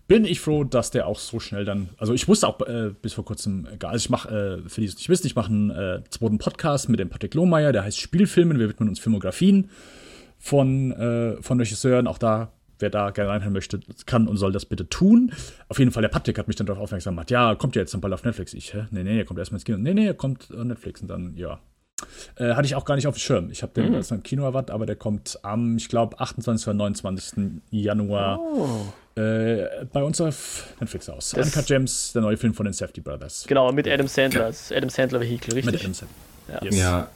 [0.07, 1.89] bin ich froh, dass der auch so schnell dann.
[1.97, 4.87] Also ich wusste auch äh, bis vor kurzem, egal, also ich mache, äh, für die
[4.87, 7.99] es nicht wissen, ich mache einen äh, zweiten Podcast mit dem Patrick Lohmeier, der heißt
[7.99, 8.59] Spielfilmen.
[8.59, 9.69] Wir widmen uns Filmografien
[10.39, 12.07] von, äh, von Regisseuren.
[12.07, 15.31] Auch da wer da gerne reinhören möchte, kann und soll das bitte tun.
[15.69, 17.93] Auf jeden Fall, der Patrick hat mich dann darauf aufmerksam gemacht, ja, kommt ja jetzt
[17.93, 18.53] dann bald auf Netflix.
[18.53, 18.85] Ich, hä?
[18.91, 19.77] Nee, nee, er kommt erstmal ins Kino.
[19.77, 21.59] Nee, nee, er kommt auf Netflix und dann, ja.
[22.35, 23.49] Äh, hatte ich auch gar nicht auf dem Schirm.
[23.49, 23.95] Ich habe den mhm.
[23.95, 26.67] erst im Kino erwartet, aber der kommt am, ich glaube, 28.
[26.67, 27.61] oder 29.
[27.71, 28.93] Januar oh.
[29.17, 31.31] Äh, bei uns auf Netflix aus.
[31.31, 33.45] Das Uncut Gems, der neue Film von den Safety Brothers.
[33.47, 35.73] Genau, mit Adam Sandler, das Adam Sandler-Vehikel, richtig?
[35.73, 36.15] Mit Adam Sandler.
[36.47, 36.63] Ja.
[36.63, 36.77] Yes.
[36.77, 37.09] ja,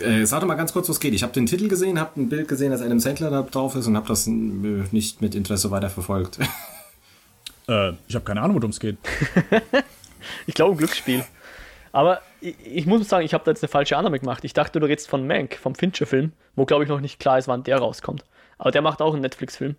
[0.00, 1.14] äh, sag doch mal ganz kurz, was geht.
[1.14, 3.86] Ich habe den Titel gesehen, habe ein Bild gesehen, dass Adam Sandler da drauf ist
[3.86, 6.38] und habe das nicht mit Interesse weiterverfolgt.
[7.68, 8.96] Äh, ich habe keine Ahnung, worum es geht.
[10.48, 11.24] ich glaube, ein Glücksspiel.
[11.92, 14.44] Aber ich, ich muss sagen, ich habe da jetzt eine falsche Annahme gemacht.
[14.44, 17.46] Ich dachte, du redest von Mank, vom Fincher-Film, wo, glaube ich, noch nicht klar ist,
[17.46, 18.24] wann der rauskommt.
[18.58, 19.76] Aber der macht auch einen Netflix-Film.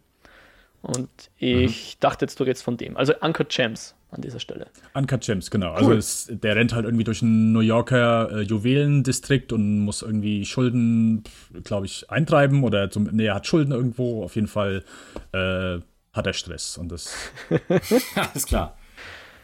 [0.83, 1.99] Und ich mhm.
[2.01, 2.97] dachte jetzt, du redest von dem.
[2.97, 4.67] Also Uncut Gems an dieser Stelle.
[4.93, 5.71] Uncut Gems, genau.
[5.71, 5.95] Also cool.
[5.95, 10.43] Also es, der rennt halt irgendwie durch einen New Yorker äh, Juwelendistrikt und muss irgendwie
[10.43, 11.23] Schulden,
[11.63, 14.25] glaube ich, eintreiben oder zum, nee, er hat Schulden irgendwo.
[14.25, 14.83] Auf jeden Fall
[15.31, 15.79] äh,
[16.11, 17.15] hat er Stress und das.
[18.15, 18.77] Alles klar.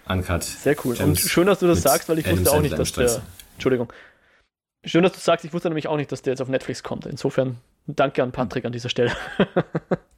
[0.09, 0.43] Uncut.
[0.43, 0.95] Sehr cool.
[0.95, 3.21] Gems und schön, dass du das sagst, weil ich wusste auch nicht, dass der.
[3.53, 3.93] Entschuldigung.
[4.83, 7.05] Schön, dass du sagst, ich wusste nämlich auch nicht, dass der jetzt auf Netflix kommt.
[7.05, 9.13] Insofern danke an Patrick an dieser Stelle.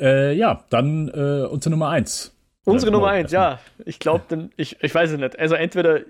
[0.00, 2.34] Äh, ja, dann äh, unsere Nummer 1.
[2.64, 3.58] Unsere Nummer 1, ja.
[3.84, 5.38] Ich glaube, ich, ich weiß es nicht.
[5.38, 6.00] Also entweder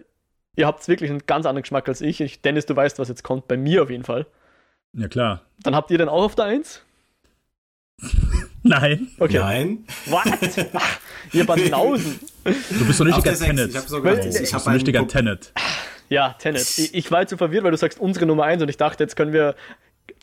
[0.57, 2.21] Ihr habt wirklich einen ganz anderen Geschmack als ich.
[2.21, 2.43] ich.
[2.43, 3.49] Dennis, du weißt, was jetzt kommt.
[3.49, 4.27] Bei mir auf jeden Fall.
[4.93, 5.43] Ja, klar.
[5.63, 6.83] Dann habt ihr den auch auf der 1?
[8.63, 9.09] Nein.
[9.19, 9.39] Okay.
[9.39, 9.85] Nein.
[10.07, 10.25] What?
[11.33, 12.21] Ihr Banausen.
[12.45, 13.35] Du bist so ein richtiger.
[13.35, 13.71] Tenet.
[13.71, 15.53] Ich hab so Du gedacht, Weil- ich hab so ein richtiger Tenet.
[16.09, 16.63] Ja, Tenet.
[16.63, 19.05] Ich, ich war jetzt so verwirrt, weil du sagst unsere Nummer 1 und ich dachte,
[19.05, 19.55] jetzt können wir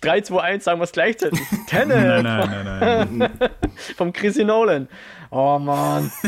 [0.02, 1.40] 3, 2, 1 sagen wir es gleichzeitig.
[1.68, 3.32] Tenet Nein, nein, nein, nein.
[3.98, 4.88] vom Chrissy Nolan.
[5.30, 6.12] Oh Mann.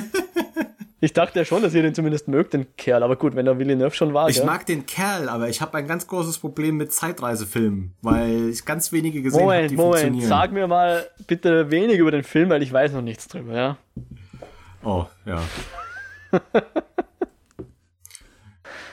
[1.02, 3.04] Ich dachte ja schon, dass ihr den zumindest mögt, den Kerl.
[3.04, 4.28] Aber gut, wenn der Villeneuve schon war.
[4.28, 4.45] Ich gell?
[4.45, 8.91] mag den Kerl, aber ich habe ein ganz großes Problem mit Zeitreisefilmen, weil ich ganz
[8.91, 9.95] wenige gesehen habe, Moment, die Moment.
[10.02, 10.28] funktionieren.
[10.28, 13.78] Sag mir mal bitte wenig über den Film, weil ich weiß noch nichts drüber, ja?
[14.84, 15.41] Oh, ja.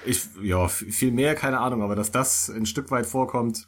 [0.04, 3.66] ich, ja, viel mehr, keine Ahnung, aber dass das ein Stück weit vorkommt,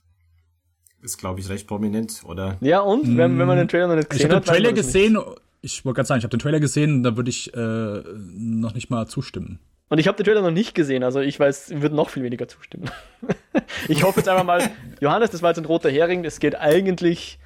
[1.03, 2.57] ist, glaube ich, recht prominent, oder?
[2.61, 3.17] Ja, und?
[3.17, 4.77] Wenn, wenn man den Trailer noch nicht Ich gesehen habe hat, den Trailer weiß man
[4.77, 5.19] das gesehen.
[5.61, 8.91] Ich wollte gerade sagen, ich habe den Trailer gesehen, da würde ich äh, noch nicht
[8.91, 9.59] mal zustimmen.
[9.89, 12.47] Und ich habe den Trailer noch nicht gesehen, also ich weiß, würde noch viel weniger
[12.47, 12.91] zustimmen.
[13.89, 17.39] ich hoffe jetzt einfach mal, Johannes, das war jetzt ein roter Hering, es geht eigentlich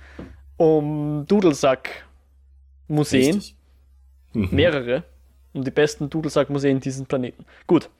[0.56, 3.42] um Dudelsack-Museen.
[4.32, 4.48] Mhm.
[4.50, 5.04] mehrere.
[5.52, 7.44] Um die besten Dudelsack-Museen diesen Planeten.
[7.66, 7.90] Gut.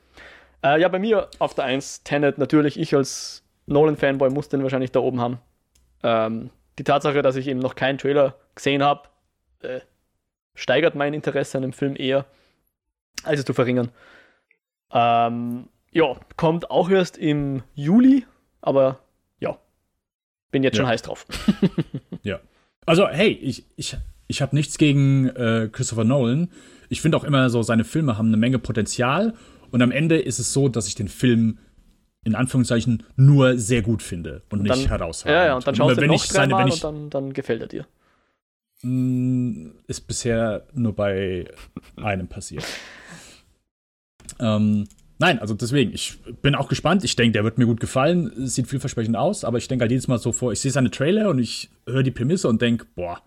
[0.63, 2.79] Äh, ja, bei mir auf der 1 Tenet natürlich.
[2.79, 5.39] Ich als Nolan-Fanboy muss den wahrscheinlich da oben haben.
[6.03, 6.49] Ähm,
[6.79, 9.07] die Tatsache, dass ich eben noch keinen Trailer gesehen habe,
[9.61, 9.79] äh,
[10.55, 12.25] steigert mein Interesse an dem Film eher,
[13.23, 13.89] als es zu verringern.
[14.91, 18.25] Ähm, ja, kommt auch erst im Juli,
[18.61, 18.99] aber
[19.39, 19.57] ja,
[20.51, 20.91] bin jetzt schon Ja.
[20.91, 21.25] heiß drauf.
[22.23, 22.39] Ja.
[22.85, 23.97] Also, hey, ich, ich,
[24.27, 26.49] ich habe nichts gegen äh, Christopher Nolan.
[26.87, 29.33] Ich finde auch immer so, seine Filme haben eine Menge Potenzial.
[29.71, 31.59] Und am Ende ist es so, dass ich den Film
[32.23, 35.35] in Anführungszeichen nur sehr gut finde und nicht Dann- herausragend.
[35.35, 37.33] Ja, ja, und dann schaust du wenn noch ich seine, wenn ich, und dann, dann
[37.33, 37.85] gefällt er dir.
[38.83, 41.45] Mm, ist bisher nur bei
[41.95, 42.65] einem passiert.
[44.39, 44.87] Ähm,
[45.19, 47.03] nein, also deswegen, ich bin auch gespannt.
[47.03, 48.31] Ich denke, der wird mir gut gefallen.
[48.47, 51.29] Sieht vielversprechend aus, aber ich denke halt jedes Mal so vor, ich sehe seine Trailer
[51.29, 53.21] und ich höre die Prämisse und denke, boah,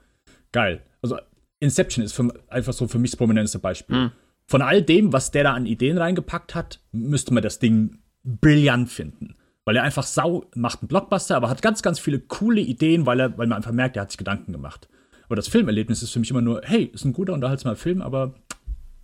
[0.52, 0.82] geil.
[1.02, 1.18] Also
[1.61, 4.12] Inception ist für, einfach so für mich das prominenteste Beispiel.
[4.46, 8.90] Von all dem, was der da an Ideen reingepackt hat, müsste man das Ding brillant
[8.90, 9.36] finden.
[9.64, 13.18] Weil er einfach sau macht einen Blockbuster, aber hat ganz, ganz viele coole Ideen, weil,
[13.18, 14.88] er, weil man einfach merkt, er hat sich Gedanken gemacht.
[15.24, 18.34] Aber das Filmerlebnis ist für mich immer nur, hey, ist ein guter, unterhaltsamer Film, aber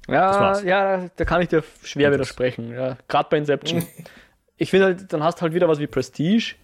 [0.08, 2.70] Ja, ja, da kann ich dir schwer widersprechen.
[2.70, 3.84] Ja, Gerade bei Inception.
[4.56, 6.54] ich finde halt, dann hast du halt wieder was wie Prestige,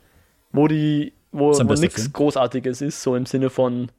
[0.52, 2.12] wo die, wo, wo nichts.
[2.12, 3.90] Großartiges ist, so im Sinne von,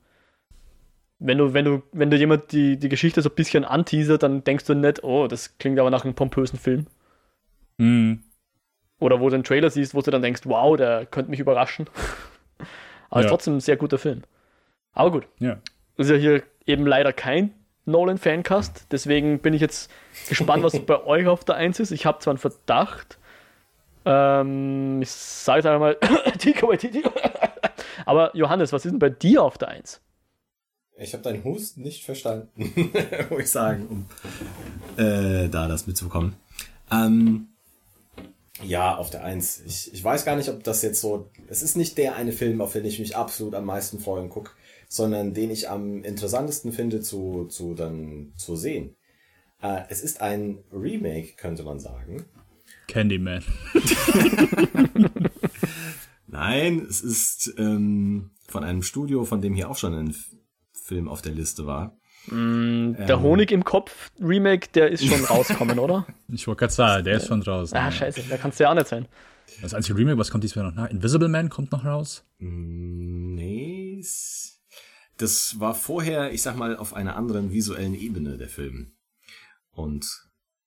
[1.20, 4.46] wenn du, wenn du, wenn du jemand die, die Geschichte so ein bisschen anteasert, dann
[4.46, 6.88] denkst du nicht, oh, das klingt aber nach einem pompösen Film.
[7.78, 8.24] hm,
[9.00, 11.88] Oder wo du den Trailer siehst, wo du dann denkst, wow, der könnte mich überraschen.
[13.10, 13.30] aber ist Ja.
[13.30, 14.24] trotzdem ein sehr guter Film.
[14.94, 15.28] Aber gut.
[15.40, 15.58] ja.
[15.98, 17.54] ist ja hier eben leider kein
[17.86, 18.88] Nolan-Fancast.
[18.92, 19.90] Deswegen bin ich jetzt
[20.28, 21.92] gespannt, was bei euch auf der 1 ist.
[21.92, 23.18] Ich habe zwar einen Verdacht.
[24.06, 25.96] Ähm, ich sage jetzt einfach mal
[26.38, 27.12] Tico bei Tico.
[28.06, 30.02] Aber Johannes, was ist denn bei dir auf der 1?
[30.98, 32.50] Ich habe deinen Hust nicht verstanden,
[33.30, 33.88] muss ich sagen,
[34.98, 36.36] um äh, da das mitzubekommen.
[36.92, 37.48] Ähm,
[38.64, 39.62] ja, auf der Eins.
[39.66, 41.32] Ich, ich weiß gar nicht, ob das jetzt so.
[41.48, 44.30] Es ist nicht der eine Film, auf den ich mich absolut am meisten freue und
[44.30, 44.52] gucke,
[44.88, 48.96] sondern den ich am interessantesten finde zu, zu dann zu sehen.
[49.62, 52.26] Äh, es ist ein Remake, könnte man sagen.
[52.88, 53.44] Candyman.
[56.28, 60.16] Nein, es ist ähm, von einem Studio, von dem hier auch schon ein
[60.74, 61.99] Film auf der Liste war.
[62.28, 63.22] Der Ähm.
[63.22, 66.06] Honig im Kopf Remake, der ist schon rausgekommen, oder?
[66.28, 67.76] Ich wollte gerade sagen, der ist schon draußen.
[67.78, 69.08] Ah, scheiße, da kannst du ja auch nicht sein.
[69.62, 70.90] Das einzige Remake, was kommt diesmal noch nach?
[70.90, 72.24] Invisible Man kommt noch raus.
[72.38, 74.04] Mm, Nee.
[75.18, 78.94] Das war vorher, ich sag mal, auf einer anderen visuellen Ebene der Film.
[79.72, 80.06] Und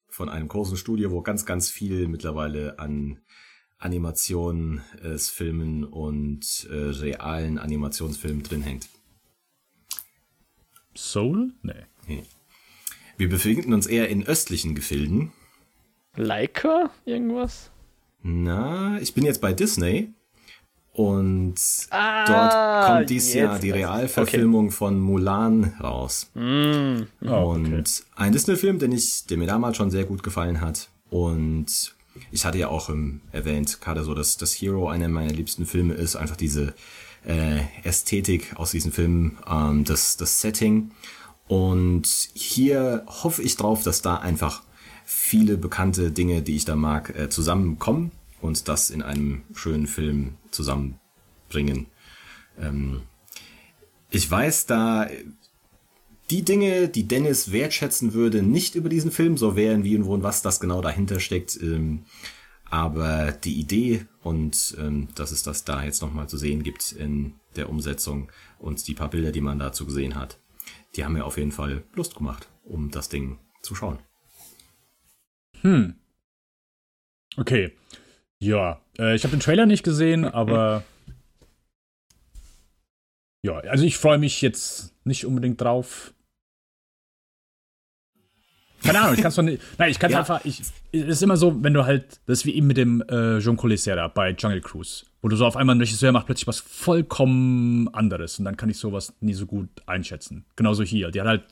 [0.08, 3.20] von einem großen Studio, wo ganz, ganz viel mittlerweile an
[3.78, 8.88] Animationen, äh, Filmen und äh, realen Animationsfilmen drin hängt.
[10.94, 11.52] Soul?
[11.62, 12.22] Nee.
[13.16, 15.32] Wir befinden uns eher in östlichen Gefilden.
[16.16, 16.90] Leica?
[17.04, 17.70] Irgendwas?
[18.22, 20.12] Na, ich bin jetzt bei Disney
[20.92, 21.54] und
[21.90, 23.70] Ah, dort kommt dieses Jahr die.
[23.70, 26.30] Realverfilmung von Mulan raus.
[26.34, 27.74] Mm, Oh, okay.
[27.74, 30.88] Und ein Disney-Film, den ich, der mir damals schon sehr gut gefallen hat.
[31.10, 31.94] Und
[32.30, 35.94] ich hatte ja auch ähm, erwähnt, gerade so, dass das Hero einer meiner liebsten Filme
[35.94, 36.14] ist.
[36.16, 36.74] Einfach diese
[37.26, 40.90] äh, Ästhetik aus diesen Filmen, ähm, das, das Setting.
[41.48, 44.62] Und hier hoffe ich drauf, dass da einfach
[45.04, 50.34] viele bekannte Dinge, die ich da mag, äh, zusammenkommen und das in einem schönen Film
[50.50, 51.86] zusammenbringen.
[52.58, 53.02] Ähm,
[54.10, 55.08] ich weiß, da
[56.30, 60.14] die Dinge, die Dennis wertschätzen würde, nicht über diesen Film, so wären wie und wo
[60.14, 61.58] und was das genau dahinter steckt.
[61.60, 62.04] Ähm,
[62.72, 67.34] aber die Idee und ähm, dass es das da jetzt nochmal zu sehen gibt in
[67.54, 70.38] der Umsetzung und die paar Bilder, die man dazu gesehen hat,
[70.96, 73.98] die haben mir auf jeden Fall Lust gemacht, um das Ding zu schauen.
[75.60, 75.96] Hm.
[77.36, 77.72] Okay.
[78.38, 80.82] Ja, äh, ich habe den Trailer nicht gesehen, aber
[83.42, 86.14] ja, also ich freue mich jetzt nicht unbedingt drauf.
[88.82, 89.62] Keine Ahnung, ich kann es doch nicht.
[89.78, 90.20] Nein, ich kann es ja.
[90.20, 90.44] einfach.
[90.44, 90.72] Ich, es
[91.08, 92.20] ist immer so, wenn du halt.
[92.26, 95.04] Das ist wie eben mit dem äh, Jean Colissera bei Jungle Cruise.
[95.20, 98.38] Wo du so auf einmal ein Regisseur macht plötzlich was vollkommen anderes.
[98.38, 100.44] Und dann kann ich sowas nie so gut einschätzen.
[100.56, 101.10] Genauso hier.
[101.10, 101.44] Die hat halt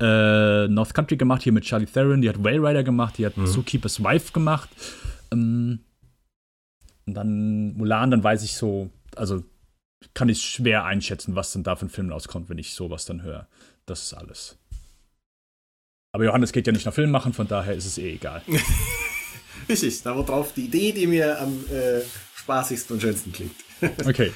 [0.00, 2.22] äh, North Country gemacht, hier mit Charlie Theron.
[2.22, 3.18] Die hat Whale Rider gemacht.
[3.18, 3.46] Die hat mhm.
[3.46, 4.68] Zookeeper's Wife gemacht.
[5.32, 5.80] Ähm,
[7.06, 8.90] und dann Mulan, dann weiß ich so.
[9.14, 9.44] Also
[10.12, 13.22] kann ich schwer einschätzen, was denn da für ein Film rauskommt, wenn ich sowas dann
[13.22, 13.46] höre.
[13.86, 14.58] Das ist alles.
[16.14, 18.40] Aber Johannes geht ja nicht nach Film machen, von daher ist es eh egal.
[19.68, 22.02] Richtig, da war drauf die Idee, die mir am äh,
[22.36, 23.56] spaßigsten und schönsten klingt.
[24.06, 24.32] okay.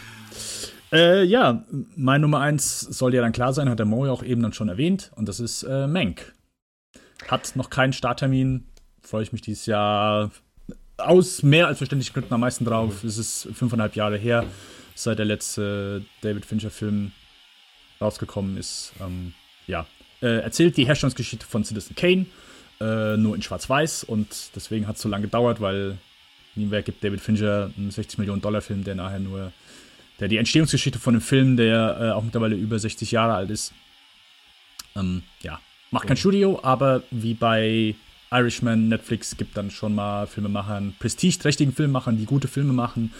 [0.90, 1.64] Äh, ja,
[1.94, 4.52] mein Nummer 1 soll ja dann klar sein, hat der Mo ja auch eben dann
[4.52, 6.34] schon erwähnt, und das ist äh, Menk.
[7.28, 8.66] Hat noch keinen Starttermin,
[9.00, 10.32] freue ich mich dieses Jahr
[10.96, 13.04] aus mehr als verständlichen Gründen am meisten drauf.
[13.04, 13.08] Mhm.
[13.08, 14.44] Es ist fünfeinhalb Jahre her,
[14.96, 17.12] seit der letzte David Fincher-Film
[18.00, 18.94] rausgekommen ist.
[19.00, 19.32] Ähm,
[19.68, 19.86] ja,
[20.22, 22.26] äh, erzählt die Herstellungsgeschichte von Citizen Kane,
[22.81, 25.98] äh, nur in Schwarz-Weiß und deswegen hat es so lange gedauert, weil
[26.54, 29.52] Nienwerk gibt David Fincher einen 60 Millionen Dollar Film, der nachher nur,
[30.20, 33.72] der die Entstehungsgeschichte von einem Film, der äh, auch mittlerweile über 60 Jahre alt ist,
[34.96, 37.94] ähm, ja, macht kein Studio, aber wie bei
[38.31, 43.12] Irishman, Netflix gibt dann schon mal Filmemachern, prestigeträchtigen Filmemachern, die gute Filme machen,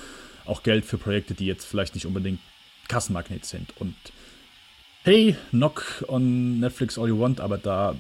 [0.45, 2.41] auch Geld für Projekte, die jetzt vielleicht nicht unbedingt
[2.89, 3.73] Kassenmagnet sind.
[3.79, 3.95] Und
[5.09, 7.95] hey, knock on Netflix all you want, aber da,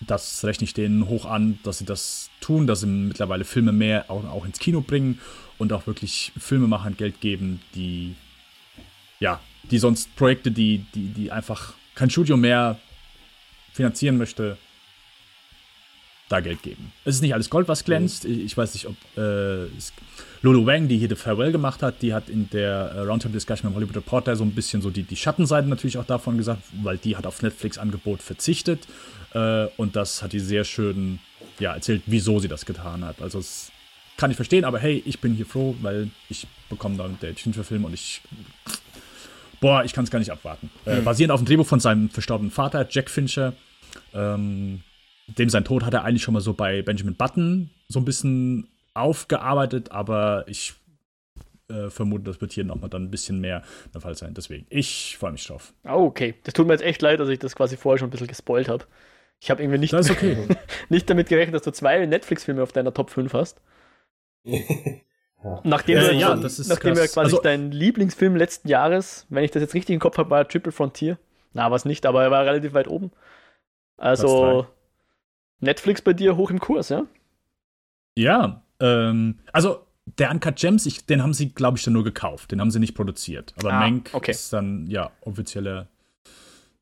[0.00, 4.06] das rechne ich denen hoch an, dass sie das tun, dass sie mittlerweile Filme mehr
[4.08, 5.20] auch, auch ins Kino bringen
[5.58, 8.14] und auch wirklich Filmemachern Geld geben, die,
[9.20, 12.78] ja, die sonst Projekte, die, die, die einfach kein Studio mehr
[13.74, 14.56] finanzieren möchte,
[16.28, 16.92] da Geld geben.
[17.04, 18.26] Es ist nicht alles Gold, was glänzt.
[18.26, 18.46] Mhm.
[18.46, 19.66] Ich weiß nicht, ob äh,
[20.42, 23.70] Lolo Wang, die hier The Farewell gemacht hat, die hat in der äh, Roundtable Discussion
[23.70, 26.98] beim Hollywood Reporter so ein bisschen so die, die Schattenseiten natürlich auch davon gesagt, weil
[26.98, 28.86] die hat auf Netflix-Angebot verzichtet.
[29.34, 31.18] Äh, und das hat die sehr schön
[31.58, 33.20] ja, erzählt, wieso sie das getan hat.
[33.20, 33.70] Also es
[34.16, 37.84] kann ich verstehen, aber hey, ich bin hier froh, weil ich bekomme da den Fincher-Film
[37.84, 38.22] und ich
[39.60, 40.70] boah, ich kann es gar nicht abwarten.
[40.84, 41.04] Äh, mhm.
[41.04, 43.54] basierend auf dem Drehbuch von seinem verstorbenen Vater, Jack Fincher.
[44.12, 44.82] Ähm,
[45.26, 48.68] dem sein Tod hat er eigentlich schon mal so bei Benjamin Button so ein bisschen
[48.94, 50.74] aufgearbeitet, aber ich
[51.68, 54.34] äh, vermute, das wird hier nochmal dann ein bisschen mehr der Fall sein.
[54.34, 55.72] Deswegen, ich freue mich drauf.
[55.84, 56.34] Oh, okay.
[56.44, 58.68] Das tut mir jetzt echt leid, dass ich das quasi vorher schon ein bisschen gespoilt
[58.68, 58.84] habe.
[59.40, 60.48] Ich habe irgendwie nicht, okay.
[60.88, 63.60] nicht damit gerechnet, dass du zwei Netflix-Filme auf deiner Top 5 hast.
[65.62, 69.60] Nachdem, äh, du, ja, nachdem ja quasi also, dein Lieblingsfilm letzten Jahres, wenn ich das
[69.60, 71.18] jetzt richtig im Kopf habe, war Triple Frontier.
[71.52, 73.12] Na, war es nicht, aber er war relativ weit oben.
[73.98, 74.66] Also,
[75.60, 77.06] Netflix bei dir hoch im Kurs, ja?
[78.16, 82.52] Ja, ähm, also der Uncut Gems, ich, den haben sie, glaube ich, dann nur gekauft.
[82.52, 83.54] Den haben sie nicht produziert.
[83.58, 84.32] Aber ah, Mank okay.
[84.32, 85.88] ist dann, ja, offizieller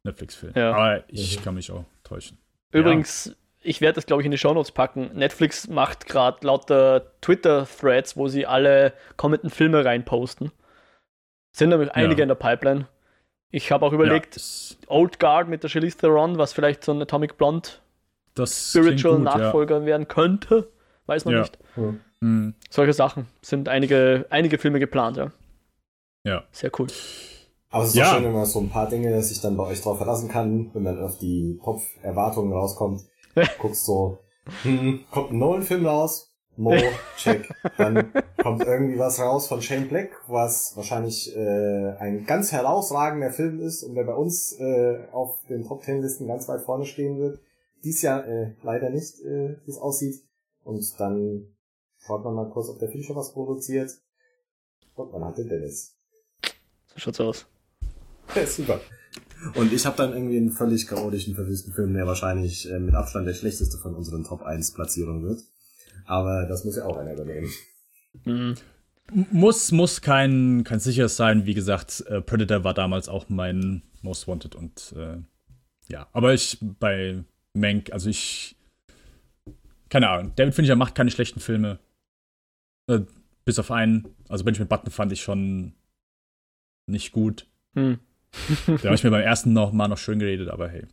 [0.05, 0.53] Netflix-Film.
[0.57, 0.73] Ja.
[0.73, 1.45] Aber ich mhm.
[1.45, 2.39] kann mich auch täuschen.
[2.73, 3.33] Übrigens, ja.
[3.63, 5.11] ich werde das, glaube ich, in die Shownotes packen.
[5.15, 10.51] Netflix macht gerade lauter Twitter-Threads, wo sie alle kommenden Filme reinposten.
[11.53, 12.23] Sind nämlich einige ja.
[12.25, 12.89] in der Pipeline.
[13.51, 14.41] Ich habe auch überlegt,
[14.87, 17.69] Old Guard mit der Charlize Theron, was vielleicht so ein Atomic Blonde
[18.35, 19.87] das Spiritual gut, Nachfolger ja.
[19.87, 20.71] werden könnte.
[21.07, 21.41] Weiß man ja.
[21.41, 21.59] nicht.
[22.21, 22.55] Mhm.
[22.71, 25.33] Solche Sachen sind einige, einige Filme geplant, ja.
[26.25, 26.45] Ja.
[26.53, 26.87] Sehr cool.
[27.71, 28.11] Aber es ist ja.
[28.11, 30.71] auch schön, wenn man so ein paar Dinge sich dann bei euch drauf verlassen kann,
[30.75, 33.03] wenn man auf die Top-Erwartungen rauskommt.
[33.59, 34.19] guckst so,
[34.63, 36.75] hm, kommt ein Nolan-Film raus, Mo,
[37.17, 37.49] check.
[37.79, 43.61] Dann kommt irgendwie was raus von Shane Black, was wahrscheinlich äh, ein ganz herausragender Film
[43.61, 47.19] ist und der bei uns äh, auf den Top Ten Listen ganz weit vorne stehen
[47.19, 47.41] wird.
[47.85, 50.23] Dies Jahr äh, leider nicht, äh, wie es aussieht.
[50.65, 51.47] Und dann
[51.99, 53.91] schaut man mal kurz, ob der Film schon was produziert.
[54.95, 55.97] Und man hat den Dennis.
[56.87, 57.47] So schaut's aus.
[58.35, 58.81] Ja, super.
[59.55, 63.27] Und ich habe dann irgendwie einen völlig chaotischen, verwüsten Film, der wahrscheinlich äh, mit Abstand
[63.27, 65.41] der schlechteste von unseren Top 1 Platzierungen wird.
[66.07, 67.51] Aber das muss ja auch einer übernehmen.
[68.25, 68.55] Mhm.
[69.31, 71.45] Muss, muss kein, kein sicheres sein.
[71.45, 75.19] Wie gesagt, äh, Predator war damals auch mein Most Wanted und äh,
[75.89, 77.25] ja, aber ich bei
[77.55, 78.57] Mank, also ich.
[79.89, 80.33] Keine Ahnung.
[80.37, 81.79] David Fincher macht keine schlechten Filme.
[82.89, 83.01] Äh,
[83.45, 84.09] bis auf einen.
[84.29, 85.75] Also Benjamin Button fand ich schon
[86.87, 87.47] nicht gut.
[87.75, 87.99] Hm.
[88.67, 90.85] da habe ich mir beim ersten noch mal noch schön geredet, aber hey.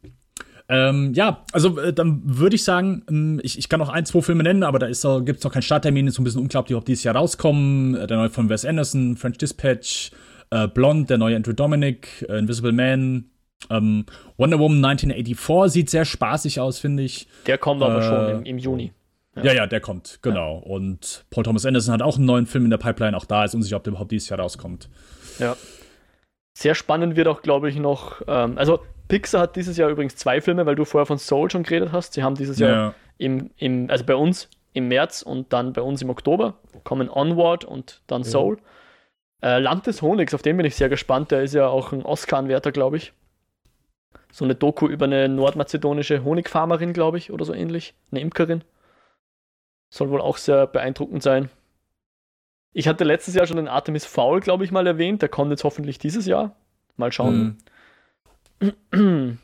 [0.68, 4.22] Ähm, ja, also äh, dann würde ich sagen, ähm, ich, ich kann noch ein, zwei
[4.22, 6.62] Filme nennen, aber da äh, gibt es noch keinen Starttermin, ist so ein bisschen unklar,
[6.62, 7.95] ob die dieses Jahr rauskommen.
[7.95, 10.12] Äh, der neue von Wes Anderson, French Dispatch,
[10.51, 13.32] äh, Blonde, der neue Andrew Dominic, äh, Invisible Man,
[13.70, 14.05] ähm,
[14.38, 17.28] Wonder Woman 1984 sieht sehr spaßig aus, finde ich.
[17.45, 18.93] Der kommt aber schon im, im Juni.
[19.36, 19.43] Ja.
[19.43, 20.62] ja, ja, der kommt, genau.
[20.66, 20.72] Ja.
[20.72, 23.53] Und Paul Thomas Anderson hat auch einen neuen Film in der Pipeline, auch da ist
[23.53, 24.89] unsicher, ob der überhaupt dieses Jahr rauskommt.
[25.38, 25.55] Ja.
[26.53, 30.41] Sehr spannend wird auch, glaube ich, noch, ähm, also Pixar hat dieses Jahr übrigens zwei
[30.41, 32.14] Filme, weil du vorher von Soul schon geredet hast.
[32.14, 32.93] Sie haben dieses Jahr ja.
[33.18, 37.66] im, im, also bei uns im März und dann bei uns im Oktober kommen Onward
[37.66, 38.57] und dann Soul.
[39.41, 41.32] Äh, Land des Honigs, auf den bin ich sehr gespannt.
[41.32, 43.14] Der ist ja auch ein Oscar-Anwärter, glaube ich.
[44.32, 47.95] So eine Doku über eine nordmazedonische Honigfarmerin, glaube ich, oder so ähnlich.
[48.11, 48.63] Eine Imkerin.
[49.89, 51.49] Soll wohl auch sehr beeindruckend sein.
[52.73, 55.21] Ich hatte letztes Jahr schon den Artemis Fowl, glaube ich, mal erwähnt.
[55.21, 56.55] Der kommt jetzt hoffentlich dieses Jahr.
[56.95, 57.57] Mal schauen.
[58.91, 59.39] Hm.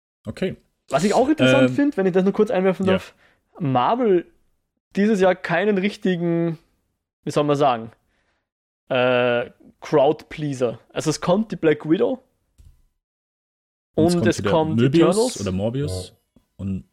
[0.26, 0.56] okay.
[0.88, 2.92] Was ich auch interessant ähm, finde, wenn ich das nur kurz einwerfen ja.
[2.92, 3.14] darf,
[3.58, 4.26] Marvel
[4.96, 6.58] dieses Jahr keinen richtigen,
[7.24, 7.92] wie soll man sagen,
[8.88, 9.50] äh,
[9.80, 10.80] Crowd-Pleaser.
[10.92, 12.22] Also es kommt die Black Widow
[14.06, 15.40] und, und es kommt, Möbius Eternals.
[15.40, 16.40] oder Morbius ja.
[16.56, 16.84] und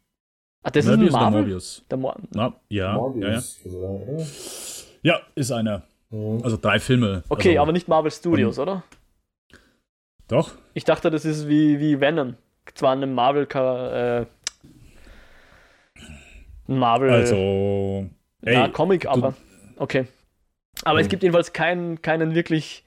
[0.64, 1.42] Ah, das Möbius ist ein Marvel?
[1.42, 1.86] Morbius?
[1.92, 4.26] Der Mo Na, ja, Morbius, ja, ja.
[5.04, 5.84] ja, ist einer.
[6.10, 6.42] Mhm.
[6.44, 7.24] Also drei Filme.
[7.30, 8.84] Okay, also, aber nicht Marvel Studios, oder?
[10.28, 10.54] Doch.
[10.74, 12.36] Ich dachte, das ist wie, wie Venom.
[12.74, 14.26] Zwar eine Marvel äh,
[16.68, 17.12] Marvel.
[17.12, 17.36] Also.
[18.42, 19.36] Ey, ja, Comic, aber.
[19.78, 20.08] Okay.
[20.84, 22.84] Aber es gibt jedenfalls keinen, keinen wirklich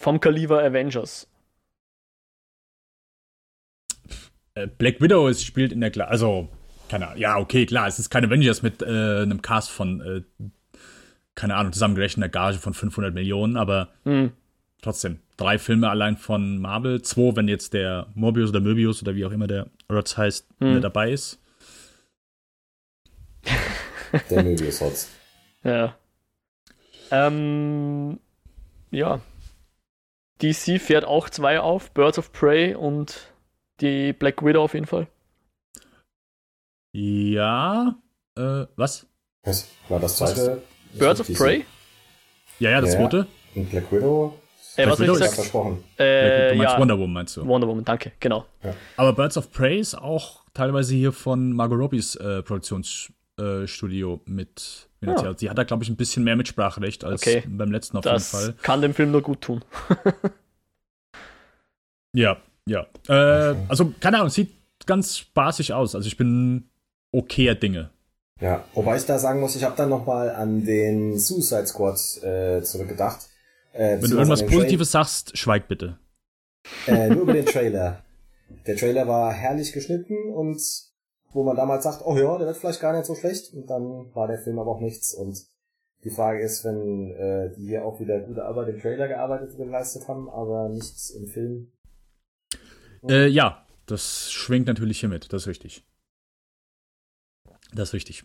[0.00, 1.28] vom Kaliber Avengers.
[4.66, 6.48] Black Widow ist, spielt in der Kla also
[6.88, 10.48] keine Ahnung, ja okay klar, es ist keine Avengers mit äh, einem Cast von äh,
[11.34, 14.32] keine Ahnung zusammengerechneter Gage von 500 Millionen, aber hm.
[14.82, 19.24] trotzdem drei Filme allein von Marvel, zwei, wenn jetzt der Morbius oder Möbius oder wie
[19.24, 20.82] auch immer der Rotz heißt, hm.
[20.82, 21.40] dabei ist.
[24.30, 25.10] Der Möbius Rotz.
[25.64, 25.96] Ja.
[27.10, 28.20] Ähm,
[28.92, 29.20] ja.
[30.40, 33.32] DC fährt auch zwei auf, Birds of Prey und
[33.80, 35.06] die Black Widow auf jeden Fall.
[36.92, 37.96] Ja.
[38.36, 39.06] Äh, was?
[39.44, 40.62] Was war das zweite?
[40.94, 41.64] Birds of Prey?
[42.58, 43.26] Ja, ja, das ja, zweite.
[43.54, 44.38] Und Black Widow.
[44.76, 45.84] Äh, was Widow ich versprochen.
[45.96, 47.46] Äh, du meinst ja, Wonder Woman, meinst du?
[47.46, 48.46] Wonder Woman, danke, genau.
[48.62, 48.74] Ja.
[48.96, 54.88] Aber Birds of Prey ist auch teilweise hier von Margot Robbies äh, Produktionsstudio äh, mit
[55.00, 55.32] finanziert.
[55.32, 55.38] Ja.
[55.38, 57.42] Sie hat da, glaube ich, ein bisschen mehr Mitspracherecht als okay.
[57.46, 58.54] beim letzten auf das jeden Fall.
[58.62, 59.64] Kann dem Film nur gut tun.
[62.14, 62.36] ja,
[62.68, 62.86] ja.
[63.08, 64.50] Äh, also, keine Ahnung, sieht
[64.86, 65.94] ganz spaßig aus.
[65.94, 66.70] Also ich bin
[67.12, 67.90] okayer Dinge.
[68.40, 72.62] Ja, wobei ich da sagen muss, ich habe dann nochmal an den Suicide Squad äh,
[72.62, 73.28] zurückgedacht.
[73.72, 75.98] Äh, Wenn du irgendwas Positives Tra sagst, schweig bitte.
[76.86, 78.04] Äh, nur über den Trailer.
[78.66, 80.60] Der Trailer war herrlich geschnitten und
[81.32, 84.14] wo man damals sagt, oh ja, der wird vielleicht gar nicht so schlecht und dann
[84.14, 85.36] war der Film aber auch nichts und
[86.04, 90.06] die Frage ist, wenn äh, die hier auch wieder gute Arbeit im Trailer gearbeitet geleistet
[90.06, 91.72] haben, aber nichts im Film.
[93.08, 95.84] Äh, ja, das schwingt natürlich hier mit, das ist richtig.
[97.72, 98.24] Das ist richtig.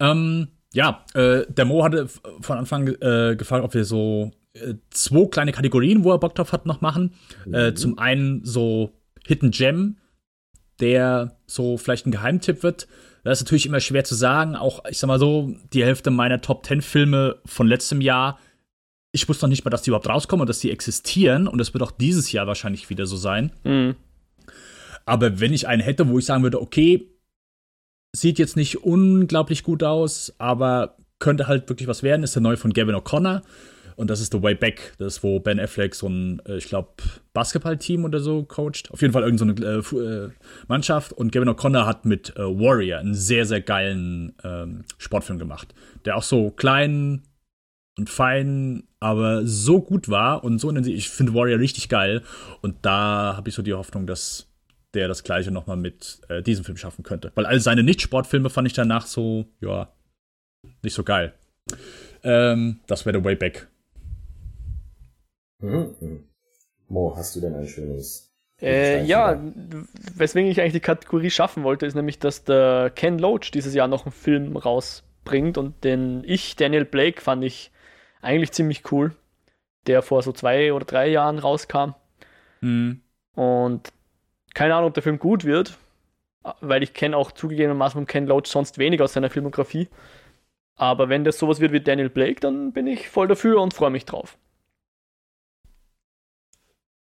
[0.00, 5.26] Ähm, ja, äh, der Mo hatte von Anfang äh, gefragt, ob wir so äh, zwei
[5.26, 7.14] kleine Kategorien, wo er Bock drauf hat, noch machen.
[7.52, 7.76] Äh, mhm.
[7.76, 8.94] zum einen so
[9.26, 9.96] Hidden Gem,
[10.80, 12.86] der so vielleicht ein Geheimtipp wird.
[13.24, 14.56] Das ist natürlich immer schwer zu sagen.
[14.56, 18.38] Auch, ich sag mal so, die Hälfte meiner Top 10 Filme von letztem Jahr,
[19.12, 21.48] ich wusste noch nicht mal, dass die überhaupt rauskommen und dass die existieren.
[21.48, 23.52] Und das wird auch dieses Jahr wahrscheinlich wieder so sein.
[23.64, 23.96] Mhm.
[25.06, 27.08] Aber wenn ich einen hätte, wo ich sagen würde, okay,
[28.16, 32.22] Sieht jetzt nicht unglaublich gut aus, aber könnte halt wirklich was werden.
[32.22, 33.42] Ist der neue von Gavin O'Connor.
[33.96, 34.94] Und das ist The Way Back.
[34.98, 36.88] Das ist, wo Ben Affleck so ein, äh, ich glaube,
[37.34, 38.90] Basketballteam oder so coacht.
[38.90, 40.30] Auf jeden Fall irgendeine so äh, äh,
[40.68, 41.12] Mannschaft.
[41.12, 45.74] Und Gavin O'Connor hat mit äh, Warrior einen sehr, sehr geilen ähm, Sportfilm gemacht.
[46.06, 47.24] Der auch so klein
[47.98, 50.96] und fein, aber so gut war und so intensiv.
[50.96, 52.22] Ich finde Warrior richtig geil.
[52.62, 54.46] Und da habe ich so die Hoffnung, dass
[54.94, 57.32] der das gleiche nochmal mit äh, diesem Film schaffen könnte.
[57.34, 59.92] Weil all seine Nicht-Sportfilme fand ich danach so, ja,
[60.82, 61.34] nicht so geil.
[62.22, 63.68] Ähm, das wäre The Way Back.
[65.60, 66.24] Mhm.
[66.88, 68.32] Mo, hast du denn ein schönes?
[68.60, 69.40] Äh, ja,
[70.16, 73.86] weswegen ich eigentlich die Kategorie schaffen wollte, ist nämlich, dass der Ken Loach dieses Jahr
[73.86, 77.70] noch einen Film rausbringt und den ich, Daniel Blake, fand ich
[78.20, 79.14] eigentlich ziemlich cool,
[79.86, 81.94] der vor so zwei oder drei Jahren rauskam.
[82.60, 83.02] Mhm.
[83.34, 83.92] Und
[84.54, 85.78] keine Ahnung, ob der Film gut wird,
[86.60, 89.88] weil ich kenne auch zugegebenermaßen Ken Loach sonst wenig aus seiner Filmografie.
[90.76, 93.90] Aber wenn das sowas wird wie Daniel Blake, dann bin ich voll dafür und freue
[93.90, 94.38] mich drauf.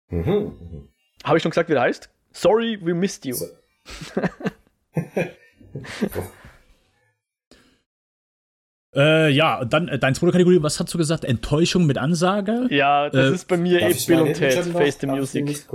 [0.10, 0.90] Mhm.
[1.24, 2.10] Habe ich schon gesagt, wie der heißt?
[2.32, 3.36] Sorry, we missed you.
[8.96, 11.24] Äh, ja, dann äh, deine zweite Kategorie, was hast du gesagt?
[11.24, 12.68] Enttäuschung mit Ansage?
[12.72, 15.66] Ja, das Äh, ist bei mir eh ich Bill und Ted, Face the Music.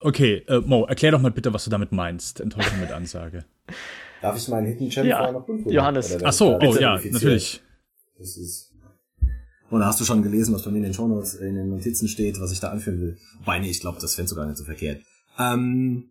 [0.00, 2.40] Okay, äh, Mo, erklär doch mal bitte, was du damit meinst.
[2.40, 3.44] Enttäuschung mit Ansage.
[4.22, 5.72] Darf ich meinen Hidden Gem Ja, noch kundtun?
[5.72, 6.18] Johannes.
[6.24, 7.60] Ach so, oh ja, natürlich.
[8.18, 8.74] Das ist.
[9.70, 12.40] Oder hast du schon gelesen, was bei mir in den Shownotes, in den Notizen steht,
[12.40, 13.18] was ich da anführen will?
[13.40, 15.02] Wobei, nee, ich glaube, das fändest du gar nicht so verkehrt.
[15.38, 16.08] Ähm,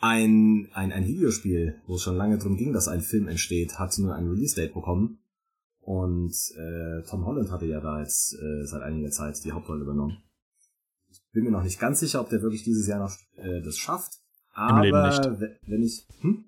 [0.00, 3.96] ein, ein, ein Videospiel, wo es schon lange drum ging, dass ein Film entsteht, hat
[3.98, 5.18] nur ein Release-Date bekommen.
[5.80, 10.18] Und äh, Tom Holland hatte ja da jetzt äh, seit einiger Zeit die Hauptrolle übernommen.
[11.10, 13.76] Ich bin mir noch nicht ganz sicher, ob der wirklich dieses Jahr noch äh, das
[13.78, 14.14] schafft.
[14.52, 15.24] Aber Leben nicht.
[15.40, 16.06] we- wenn ich...
[16.20, 16.44] Hm?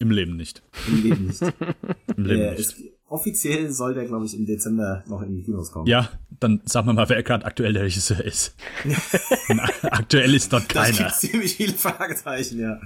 [0.00, 0.62] Im Leben nicht.
[0.88, 1.40] Im Leben nicht.
[2.16, 2.58] Im Leben nicht.
[2.58, 2.76] ist,
[3.14, 5.86] offiziell soll der, glaube ich, im Dezember noch in die Kinos kommen.
[5.86, 6.08] Ja,
[6.40, 8.54] dann sag mal mal, wer gerade aktuell der Regisseur ist.
[9.82, 10.96] aktuell ist dort Da keiner.
[10.98, 12.80] gibt ziemlich viele Fragezeichen, ja.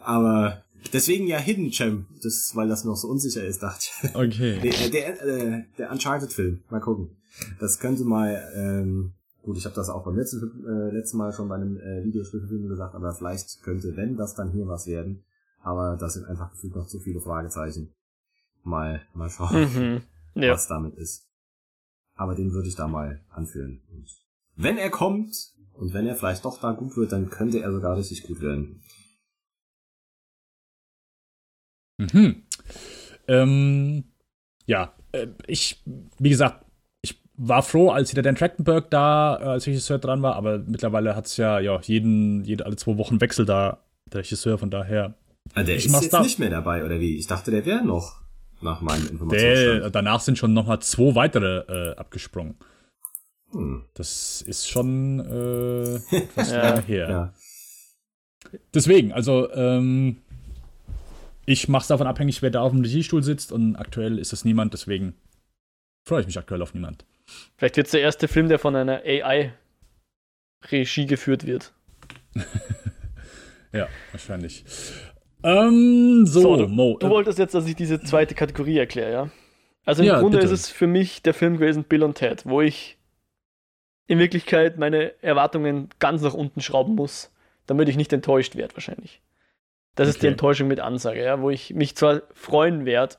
[0.00, 0.62] Aber
[0.92, 4.14] deswegen ja Hidden Gem, das, weil das noch so unsicher ist, dachte ich.
[4.14, 4.60] Okay.
[4.60, 7.10] Der, der, äh, der Uncharted-Film, mal gucken.
[7.60, 9.12] Das könnte mal, ähm,
[9.42, 12.68] gut, ich habe das auch beim letzten, äh, letzten Mal schon bei einem äh, Videospielfilm
[12.68, 15.24] gesagt, aber vielleicht könnte, wenn das dann hier was werden.
[15.62, 17.90] Aber das sind einfach gefühlt noch zu viele Fragezeichen.
[18.66, 20.02] Mal, mal schauen.
[20.34, 20.42] Mhm.
[20.42, 20.52] Ja.
[20.52, 21.26] was damit ist.
[22.14, 23.80] Aber den würde ich da mal anführen.
[23.90, 24.06] Und
[24.56, 25.34] wenn er kommt
[25.74, 28.82] und wenn er vielleicht doch da gut wird, dann könnte er sogar richtig gut werden.
[31.98, 32.42] Mhm.
[33.28, 34.04] Ähm,
[34.66, 35.82] ja, äh, ich,
[36.18, 36.64] wie gesagt,
[37.02, 41.16] ich war froh, als wieder Dan Trachtenberg da äh, als Regisseur dran war, aber mittlerweile
[41.16, 45.14] hat es ja, ja jeden, jede, alle zwei Wochen Wechsel da, der Regisseur, von daher.
[45.54, 47.16] Also der Ich ist mach's jetzt da- nicht mehr dabei, oder wie?
[47.16, 48.20] Ich dachte, der wäre noch
[48.60, 49.82] nach meinem Informationsstand.
[49.82, 52.56] Der, danach sind schon nochmal zwei weitere äh, abgesprungen.
[53.52, 53.84] Hm.
[53.94, 56.68] Das ist schon äh, etwas Ja.
[56.70, 57.10] länger her.
[57.10, 57.32] Ja.
[58.74, 60.18] Deswegen, also, ähm,
[61.46, 64.44] ich mache es davon abhängig, wer da auf dem Regiestuhl sitzt und aktuell ist es
[64.44, 65.14] niemand, deswegen
[66.06, 67.04] freue ich mich aktuell auf niemand.
[67.56, 71.72] Vielleicht wird es der erste Film, der von einer AI-Regie geführt wird.
[73.72, 74.64] Ja, wahrscheinlich.
[75.42, 76.96] Ähm, so, du, Mo.
[76.98, 79.30] du äh, wolltest jetzt, dass ich diese zweite Kategorie erkläre, ja?
[79.84, 80.46] Also im Ja, Grunde bitte.
[80.46, 82.98] ist es für mich der Film gewesen Bill und Ted, wo ich
[84.06, 87.32] in Wirklichkeit meine Erwartungen ganz nach unten schrauben muss,
[87.66, 89.20] damit ich nicht enttäuscht werde wahrscheinlich.
[89.96, 90.32] Das ist die Okay.
[90.32, 93.16] Enttäuschung mit Ansage, ja, wo ich mich zwar freuen werde,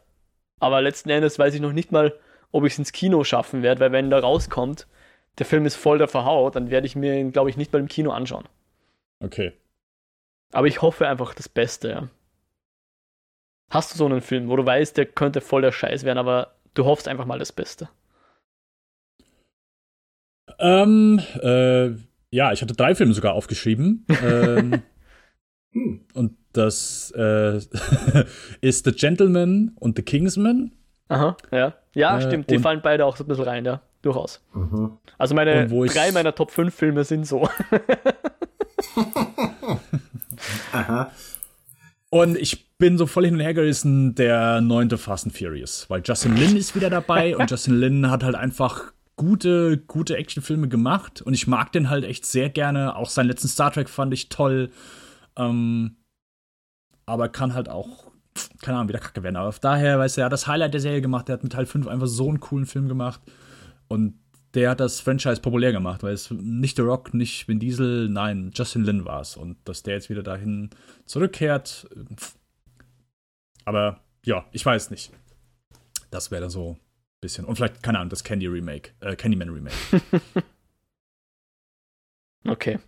[0.60, 2.14] aber letzten Endes weiß ich noch nicht mal,
[2.52, 4.88] ob ich es ins Kino schaffen werde, weil wenn da rauskommt,
[5.40, 7.80] der Film ist voll der Verhaut, dann werde ich mir ihn, glaube ich, nicht mal
[7.80, 8.46] im Kino anschauen.
[9.24, 9.54] okay.
[10.54, 12.08] Aber ich hoffe einfach das Beste, ja.
[13.70, 16.56] Hast du so einen Film, wo du weißt, der könnte voll der Scheiß werden, aber
[16.74, 17.90] du hoffst einfach mal das Beste?
[20.60, 21.90] Ähm, äh,
[22.32, 24.06] ja, ich hatte drei Filme sogar aufgeschrieben.
[24.24, 24.82] ähm,
[25.74, 26.06] Hm.
[26.14, 27.58] und das äh,
[28.62, 30.72] ist The Gentleman und The Kingsman.
[31.10, 31.74] Aha, ja.
[31.94, 33.82] Ja, Äh, stimmt, die fallen beide auch so ein bisschen rein, ja.
[34.02, 34.42] Durchaus.
[34.54, 34.98] Mhm.
[35.18, 37.50] Also meine drei meiner Top 5 Filme sind so.
[40.72, 41.12] Aha.
[42.10, 46.02] Und ich bin so voll hin und her gerissen, der neunte Fast and Furious, weil
[46.06, 51.22] Justin Lin ist wieder dabei und Justin Lin hat halt einfach gute, gute Actionfilme gemacht
[51.22, 52.96] und ich mag den halt echt sehr gerne.
[52.96, 54.72] Auch seinen letzten Star Trek fand ich toll.
[55.36, 55.98] Ähm,
[57.06, 58.12] aber kann halt auch,
[58.62, 59.36] keine Ahnung, wieder kacke werden.
[59.36, 61.66] Aber daher, weißt du, er hat das Highlight der Serie gemacht, der hat mit Teil
[61.66, 63.22] 5 einfach so einen coolen Film gemacht
[63.88, 64.20] und
[64.58, 68.52] der hat das Franchise populär gemacht, weil es nicht The Rock, nicht Vin Diesel, nein,
[68.56, 69.38] Justin Lin war es.
[69.38, 70.72] Und dass der jetzt wieder dahin
[71.06, 71.88] zurückkehrt.
[73.66, 75.12] Aber ja, ich weiß nicht.
[76.10, 76.80] Das wäre dann so ein
[77.22, 77.46] bisschen.
[77.46, 79.76] Und vielleicht, keine Ahnung, das Candy Remake, äh, Candyman Remake.
[82.48, 82.80] Okay.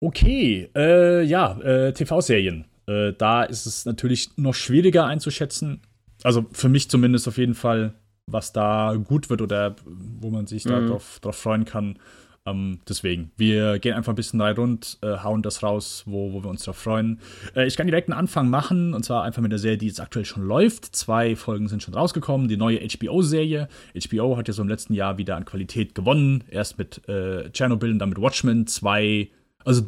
[0.00, 2.66] Okay, äh, ja, äh, TV-Serien.
[2.86, 5.80] Äh, da ist es natürlich noch schwieriger einzuschätzen.
[6.22, 7.94] Also für mich zumindest auf jeden Fall,
[8.26, 10.88] was da gut wird oder wo man sich da Mhm.
[10.88, 11.98] drauf, drauf freuen kann.
[12.44, 16.44] Ähm, deswegen, wir gehen einfach ein bisschen rein rund, äh, hauen das raus, wo, wo
[16.44, 17.18] wir uns drauf freuen.
[17.56, 20.00] Äh, ich kann direkt einen Anfang machen, und zwar einfach mit der Serie, die jetzt
[20.00, 20.84] aktuell schon läuft.
[20.94, 23.68] Zwei Folgen sind schon rausgekommen, die neue HBO-Serie.
[24.08, 26.44] HBO hat ja so im letzten Jahr wieder an Qualität gewonnen.
[26.48, 28.68] Erst mit äh, Chernobyl und dann mit Watchmen.
[28.68, 29.28] Zwei,
[29.64, 29.82] also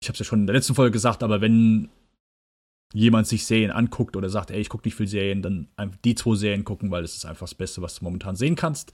[0.00, 1.90] ich habe es ja schon in der letzten Folge gesagt, aber wenn
[2.92, 5.68] jemand sich Serien anguckt oder sagt, ey, ich gucke nicht viel Serien, dann
[6.04, 8.92] die zwei Serien gucken, weil das ist einfach das Beste, was du momentan sehen kannst.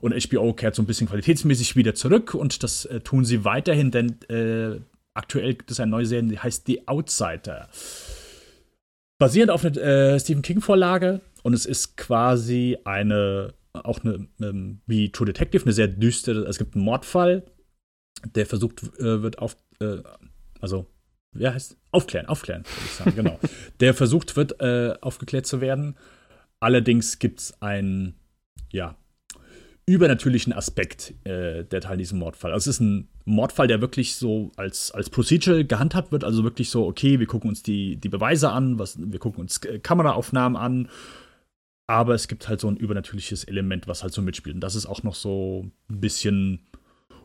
[0.00, 3.90] Und HBO kehrt so ein bisschen qualitätsmäßig wieder zurück und das äh, tun sie weiterhin,
[3.90, 4.80] denn äh,
[5.14, 7.68] aktuell gibt es eine neue Serie, die heißt The Outsider.
[9.18, 15.12] Basierend auf einer äh, Stephen King-Vorlage und es ist quasi eine, auch eine, ähm, wie
[15.12, 17.44] True Detective, eine sehr düstere, es gibt einen Mordfall,
[18.34, 19.98] der versucht äh, wird auf, äh,
[20.60, 20.86] also
[21.32, 21.76] wer heißt?
[21.92, 23.38] Aufklären, aufklären, würde ich sagen, genau.
[23.80, 25.96] Der versucht wird, äh, aufgeklärt zu werden.
[26.60, 28.14] Allerdings gibt es einen,
[28.70, 28.96] ja,
[29.86, 32.52] übernatürlichen Aspekt äh, der Teil diesem Mordfall.
[32.52, 36.70] Also es ist ein Mordfall, der wirklich so als, als Procedural gehandhabt wird, also wirklich
[36.70, 40.56] so, okay, wir gucken uns die, die Beweise an, was, wir gucken uns äh, Kameraaufnahmen
[40.56, 40.88] an,
[41.88, 44.54] aber es gibt halt so ein übernatürliches Element, was halt so mitspielt.
[44.54, 46.60] Und das ist auch noch so ein bisschen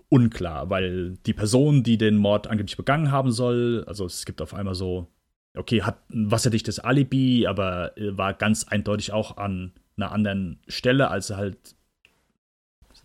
[0.09, 4.53] unklar, weil die Person, die den Mord angeblich begangen haben soll, also es gibt auf
[4.53, 5.07] einmal so,
[5.55, 11.09] okay, hat ein wasserdichtes Alibi, aber äh, war ganz eindeutig auch an einer anderen Stelle,
[11.09, 11.57] als er halt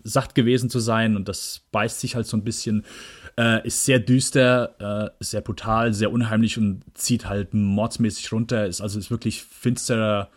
[0.03, 2.85] sacht gewesen zu sein und das beißt sich halt so ein bisschen.
[3.39, 8.67] Äh, ist sehr düster, äh, sehr brutal, sehr unheimlich und zieht halt mordsmäßig runter.
[8.67, 10.31] Ist also ist wirklich finsterer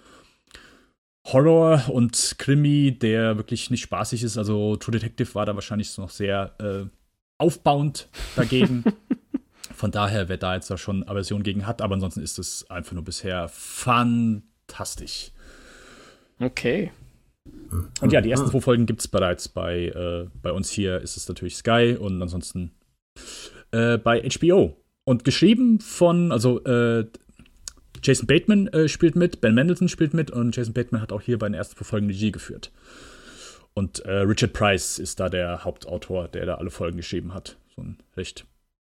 [1.26, 4.38] Horror und Krimi, der wirklich nicht spaßig ist.
[4.38, 6.86] Also True Detective war da wahrscheinlich noch sehr äh,
[7.38, 8.84] aufbauend dagegen.
[9.74, 12.94] Von daher, wer da jetzt da schon Aversion gegen hat, aber ansonsten ist es einfach
[12.94, 15.32] nur bisher fantastisch.
[16.40, 16.92] Okay.
[18.02, 21.18] Und ja, die ersten zwei Folgen gibt es bereits bei, äh, bei uns hier ist
[21.18, 22.72] es natürlich Sky und ansonsten
[23.72, 24.78] äh, bei HBO.
[25.06, 27.06] Und geschrieben von, also äh,
[28.04, 31.40] Jason Bateman äh, spielt mit, Ben Mendelssohn spielt mit und Jason Bateman hat auch hier
[31.40, 32.72] bei den ersten zwei Folgen Regie geführt.
[33.74, 37.58] Und äh, Richard Price ist da der Hauptautor, der da alle Folgen geschrieben hat.
[37.76, 38.46] So ein recht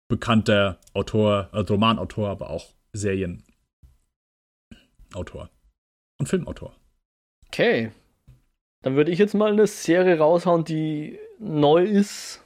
[0.09, 3.41] bekannter Autor, also Romanautor, aber auch Serienautor
[6.19, 6.77] und Filmautor.
[7.49, 7.93] Okay,
[8.83, 12.43] dann würde ich jetzt mal eine Serie raushauen, die neu ist,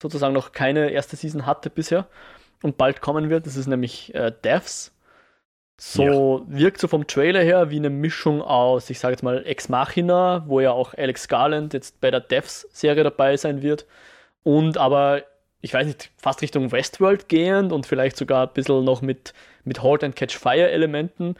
[0.00, 2.08] sozusagen noch keine erste Season hatte bisher
[2.62, 3.46] und bald kommen wird.
[3.46, 4.91] Das ist nämlich äh, Devs.
[5.76, 6.58] So ja.
[6.58, 10.44] wirkt so vom Trailer her wie eine Mischung aus, ich sage jetzt mal, Ex Machina,
[10.46, 13.86] wo ja auch Alex Garland jetzt bei der Devs-Serie dabei sein wird.
[14.44, 15.22] Und aber,
[15.60, 19.82] ich weiß nicht, fast Richtung Westworld gehend und vielleicht sogar ein bisschen noch mit, mit
[19.82, 21.36] Halt and Catch Fire-Elementen.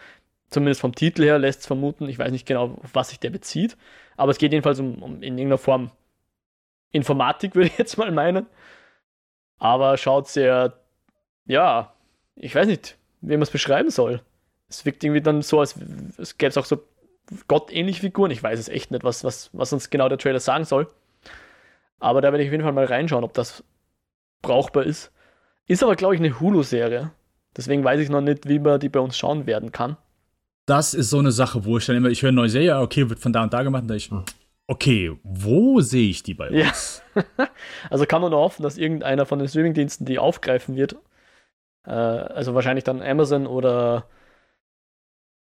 [0.51, 3.31] Zumindest vom Titel her lässt es vermuten, ich weiß nicht genau, auf was sich der
[3.31, 3.77] bezieht.
[4.17, 5.91] Aber es geht jedenfalls um, um in irgendeiner Form
[6.91, 8.47] Informatik, würde ich jetzt mal meinen.
[9.59, 10.75] Aber schaut sehr,
[11.47, 11.95] ja,
[12.37, 14.21] ich weiß nicht, wie man es beschreiben soll.
[14.69, 15.77] Es wirkt irgendwie dann so, als
[16.19, 16.83] es gäbe es auch so
[17.49, 18.31] gottähnliche Figuren.
[18.31, 20.89] Ich weiß es echt nicht, was, was, was uns genau der Trailer sagen soll.
[21.99, 23.65] Aber da werde ich auf jeden Fall mal reinschauen, ob das
[24.43, 25.13] brauchbar ist.
[25.67, 27.13] Ist aber, glaube ich, eine Hulu-Serie.
[27.57, 29.97] Deswegen weiß ich noch nicht, wie man die bei uns schauen werden kann
[30.67, 33.09] das ist so eine Sache, wo ich dann immer, ich höre eine neue Serie, okay,
[33.09, 34.11] wird von da und da gemacht, und dann ich,
[34.67, 37.03] okay, wo sehe ich die bei uns?
[37.15, 37.25] Ja.
[37.91, 40.97] also kann man nur hoffen, dass irgendeiner von den Streamingdiensten die aufgreifen wird.
[41.87, 44.07] Äh, also wahrscheinlich dann Amazon oder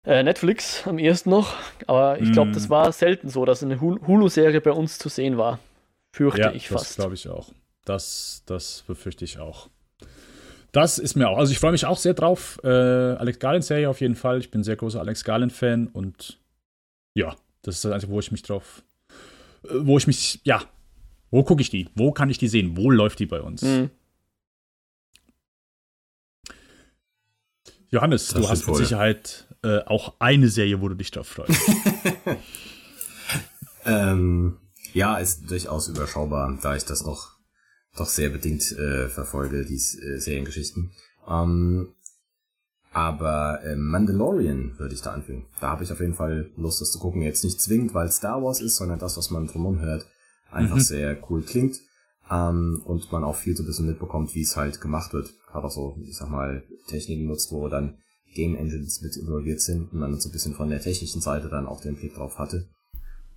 [0.06, 1.56] äh, Netflix am ersten noch.
[1.88, 2.54] Aber ich glaube, mm.
[2.54, 5.60] das war selten so, dass eine Hulu-Serie bei uns zu sehen war.
[6.12, 6.92] Fürchte ja, ich fast.
[6.92, 7.52] Das glaube ich auch.
[7.86, 9.70] Das, das befürchte ich auch.
[10.72, 11.38] Das ist mir auch.
[11.38, 12.60] Also ich freue mich auch sehr drauf.
[12.64, 14.40] Äh, Alex Garland-Serie auf jeden Fall.
[14.40, 16.40] Ich bin ein sehr großer Alex Garland-Fan und
[17.14, 18.84] ja, das ist das Einzige, wo ich mich drauf.
[19.62, 20.62] Wo ich mich, ja,
[21.30, 21.90] wo gucke ich die?
[21.96, 22.76] Wo kann ich die sehen?
[22.76, 23.62] Wo läuft die bei uns?
[23.62, 23.92] Mhm.
[27.94, 31.62] Johannes, das du hast mit Sicherheit äh, auch eine Serie, wo du dich drauf freust.
[33.86, 34.58] ähm,
[34.94, 37.34] ja, ist durchaus überschaubar, da ich das noch
[37.96, 40.91] doch sehr bedingt äh, verfolge, die äh, Seriengeschichten.
[41.30, 41.94] Ähm,
[42.91, 45.46] aber äh, Mandalorian würde ich da anfügen.
[45.62, 47.22] Da habe ich auf jeden Fall Lust, das zu gucken.
[47.22, 50.08] Jetzt nicht zwingend, weil Star Wars ist, sondern das, was man drumherum hört,
[50.52, 50.82] einfach mhm.
[50.82, 51.78] sehr cool klingt.
[52.30, 55.34] Ähm, und man auch viel so ein bisschen mitbekommt, wie es halt gemacht wird.
[55.48, 57.98] Gerade auch so, ich sag mal, Techniken nutzt, wo dann
[58.34, 61.68] Game Engines mit involviert sind und man so ein bisschen von der technischen Seite dann
[61.68, 62.68] auch den Blick drauf hatte.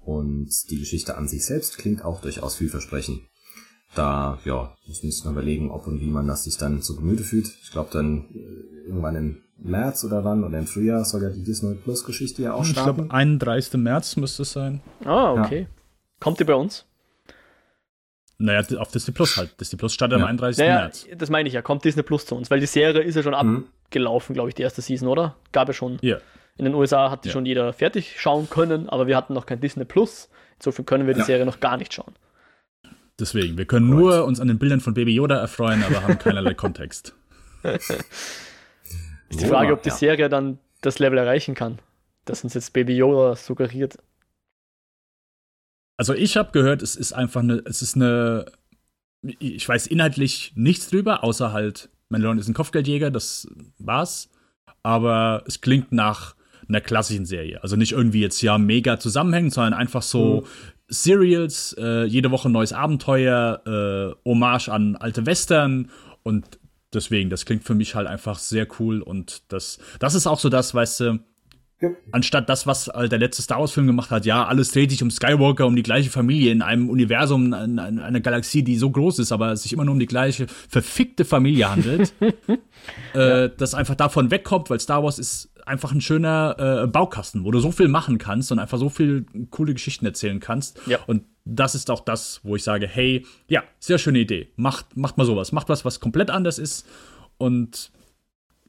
[0.01, 3.21] Und die Geschichte an sich selbst klingt auch durchaus vielversprechend
[3.97, 7.25] da, ja, ich muss mal überlegen, ob und wie man das sich dann zu Gemüte
[7.25, 7.47] fühlt.
[7.63, 11.43] Ich glaube dann äh, irgendwann im März oder wann oder im Frühjahr soll ja die
[11.43, 12.91] Disney Plus Geschichte ja auch starten.
[12.91, 13.75] Ich glaube, 31.
[13.81, 14.81] März müsste es sein.
[15.05, 15.63] Ah, okay.
[15.63, 15.67] Ja.
[16.21, 16.85] Kommt die bei uns?
[18.39, 19.59] Naja, auf Disney Plus halt.
[19.61, 20.25] Disney Plus startet ja.
[20.25, 20.59] am 31.
[20.59, 21.07] Naja, März.
[21.17, 23.33] Das meine ich ja, kommt Disney Plus zu uns, weil die Serie ist ja schon
[23.33, 23.67] mhm.
[23.85, 25.37] abgelaufen, glaube ich, die erste Season, oder?
[25.53, 25.99] Gab es schon.
[26.03, 26.19] Ja.
[26.59, 27.33] In den USA hat die ja.
[27.33, 30.29] schon jeder fertig schauen können, aber wir hatten noch kein Disney Plus.
[30.59, 32.15] Insofern können wir die Serie noch gar nicht schauen.
[33.19, 33.99] Deswegen, wir können Gut.
[33.99, 37.15] nur uns an den Bildern von Baby Yoda erfreuen, aber haben keinerlei Kontext.
[37.63, 41.79] ist die Frage, ob die Serie dann das Level erreichen kann,
[42.27, 43.99] das uns jetzt Baby Yoda suggeriert.
[45.97, 48.47] Also ich habe gehört, es ist einfach eine, es ist eine,
[49.23, 54.31] ich weiß inhaltlich nichts drüber, außer halt, Mandalorian ist ein Kopfgeldjäger, das war's.
[54.83, 56.37] Aber es klingt nach
[56.69, 57.63] einer klassischen Serie.
[57.63, 60.47] Also nicht irgendwie jetzt ja mega zusammenhängend, sondern einfach so, mhm.
[60.89, 65.91] Serials, äh, jede Woche neues Abenteuer, äh, Hommage an alte Western
[66.23, 66.61] und
[66.95, 70.49] deswegen, das klingt für mich halt einfach sehr cool und das, das ist auch so
[70.49, 71.19] das, weißt du,
[71.81, 71.91] ja.
[72.11, 75.11] Anstatt das, was äh, der letzte Star Wars-Film gemacht hat, ja, alles dreht sich um
[75.11, 79.19] Skywalker, um die gleiche Familie in einem Universum, in, in einer Galaxie, die so groß
[79.19, 82.15] ist, aber sich immer nur um die gleiche verfickte Familie handelt.
[83.15, 83.49] äh, ja.
[83.49, 87.59] Das einfach davon wegkommt, weil Star Wars ist einfach ein schöner äh, Baukasten, wo du
[87.61, 90.81] so viel machen kannst und einfach so viel coole Geschichten erzählen kannst.
[90.87, 91.01] Ja.
[91.07, 94.49] Und das ist auch das, wo ich sage, hey, ja, sehr schöne Idee.
[94.57, 95.53] Macht, macht mal sowas.
[95.53, 96.87] Macht was, was komplett anders ist.
[97.37, 97.91] Und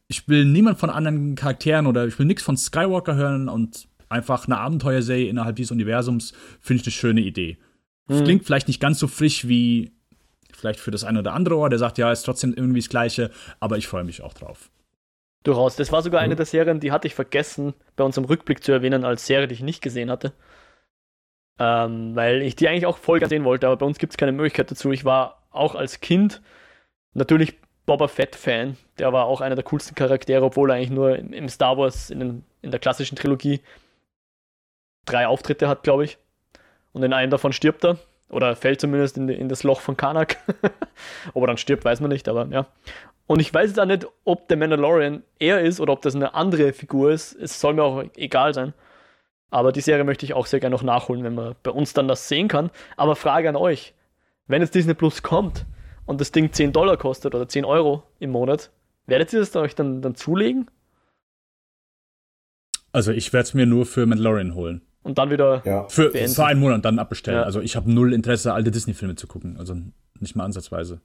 [0.07, 4.45] ich will niemand von anderen Charakteren oder ich will nichts von Skywalker hören und einfach
[4.45, 7.57] eine Abenteuerserie innerhalb dieses Universums finde ich eine schöne Idee.
[8.07, 8.23] Mhm.
[8.23, 9.91] Klingt vielleicht nicht ganz so frisch wie
[10.53, 13.31] vielleicht für das eine oder andere Ohr, der sagt, ja, ist trotzdem irgendwie das Gleiche,
[13.59, 14.71] aber ich freue mich auch drauf.
[15.43, 15.75] Durchaus.
[15.75, 16.37] Das war sogar eine mhm.
[16.37, 19.61] der Serien, die hatte ich vergessen, bei unserem Rückblick zu erwähnen, als Serie, die ich
[19.61, 20.33] nicht gesehen hatte.
[21.59, 24.31] Ähm, weil ich die eigentlich auch voll sehen wollte, aber bei uns gibt es keine
[24.31, 24.91] Möglichkeit dazu.
[24.91, 26.41] Ich war auch als Kind
[27.13, 27.57] natürlich
[27.87, 28.77] Boba Fett-Fan.
[28.99, 32.19] Der war auch einer der coolsten Charaktere, obwohl er eigentlich nur im Star Wars, in,
[32.19, 33.61] den, in der klassischen Trilogie,
[35.05, 36.17] drei Auftritte hat, glaube ich.
[36.91, 37.97] Und in einem davon stirbt er.
[38.29, 40.37] Oder fällt zumindest in, in das Loch von Kanak.
[41.33, 42.67] ob er dann stirbt, weiß man nicht, aber ja.
[43.25, 46.33] Und ich weiß jetzt auch nicht, ob der Mandalorian er ist oder ob das eine
[46.33, 47.33] andere Figur ist.
[47.33, 48.73] Es soll mir auch egal sein.
[49.49, 52.09] Aber die Serie möchte ich auch sehr gerne noch nachholen, wenn man bei uns dann
[52.09, 52.69] das sehen kann.
[52.97, 53.93] Aber Frage an euch:
[54.47, 55.65] Wenn jetzt Disney Plus kommt,
[56.07, 58.71] und das Ding 10 Dollar kostet oder 10 Euro im Monat,
[59.05, 60.71] werdet ihr das euch dann, dann zulegen?
[62.91, 64.81] Also ich werde es mir nur für Mandalorian holen.
[65.03, 65.87] Und dann wieder ja.
[65.87, 67.39] für, für einen Monat dann abbestellen.
[67.39, 67.45] Ja.
[67.45, 69.57] Also ich habe null Interesse, alte Disney-Filme zu gucken.
[69.57, 69.75] Also
[70.19, 71.01] nicht mal ansatzweise.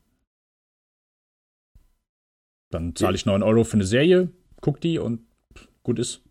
[2.70, 4.30] Dann zahle ich 9 Euro für eine Serie,
[4.60, 5.20] guck die und
[5.82, 6.22] gut ist.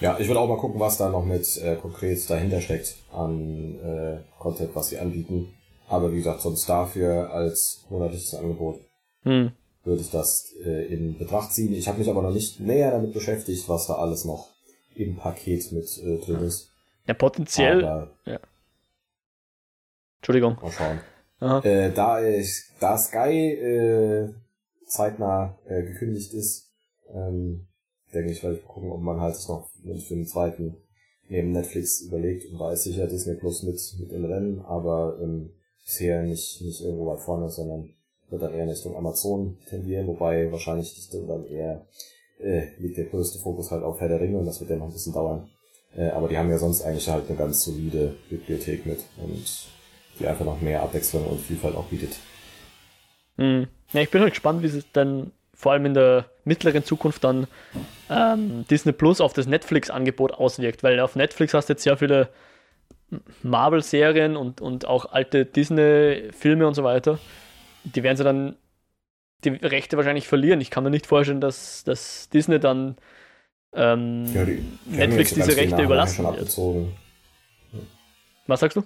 [0.00, 3.76] Ja, ich würde auch mal gucken, was da noch mit äh, konkret dahinter steckt an
[3.76, 5.54] äh, Content, was sie anbieten.
[5.90, 8.78] Aber wie gesagt, sonst dafür als monatliches Angebot
[9.24, 9.50] hm.
[9.82, 11.74] würde ich das äh, in Betracht ziehen.
[11.74, 14.48] Ich habe mich aber noch nicht näher damit beschäftigt, was da alles noch
[14.94, 16.70] im Paket mit äh, drin ist.
[17.08, 17.84] Ja, potenziell.
[17.84, 18.38] Aber, ja.
[20.18, 20.58] Entschuldigung.
[20.62, 21.64] Mal schauen.
[21.64, 24.28] Äh, da, ich, da Sky äh,
[24.86, 26.70] zeitnah äh, gekündigt ist,
[27.12, 27.66] ähm,
[28.14, 30.76] denke ich, werde ich gucken, ob man halt sich noch für den zweiten
[31.28, 35.50] neben Netflix überlegt und da ist sicher Disney Plus mit, mit im Rennen, aber ähm,
[35.90, 37.90] bisher nicht, nicht irgendwo weit vorne, sondern
[38.30, 41.84] wird dann eher in Richtung Amazon tendieren, wobei wahrscheinlich dann eher
[42.38, 44.86] äh, liegt der größte Fokus halt auf Herr der Ringe und das wird ja noch
[44.86, 45.48] ein bisschen dauern.
[45.96, 49.44] Äh, aber die haben ja sonst eigentlich halt eine ganz solide Bibliothek mit und
[50.20, 52.16] die einfach noch mehr Abwechslung und Vielfalt auch bietet.
[53.36, 53.66] Hm.
[53.92, 57.48] Ja, ich bin halt gespannt, wie es dann vor allem in der mittleren Zukunft dann
[58.08, 62.28] ähm, Disney Plus auf das Netflix-Angebot auswirkt, weil auf Netflix hast du jetzt sehr viele
[63.42, 67.18] Marvel-Serien und, und auch alte Disney-Filme und so weiter,
[67.84, 68.56] die werden sie dann
[69.44, 70.60] die Rechte wahrscheinlich verlieren.
[70.60, 72.96] Ich kann mir nicht vorstellen, dass, dass Disney dann
[73.72, 76.58] ähm, ja, die, die Netflix diese Rechte überlassen wird.
[78.46, 78.82] Was sagst du?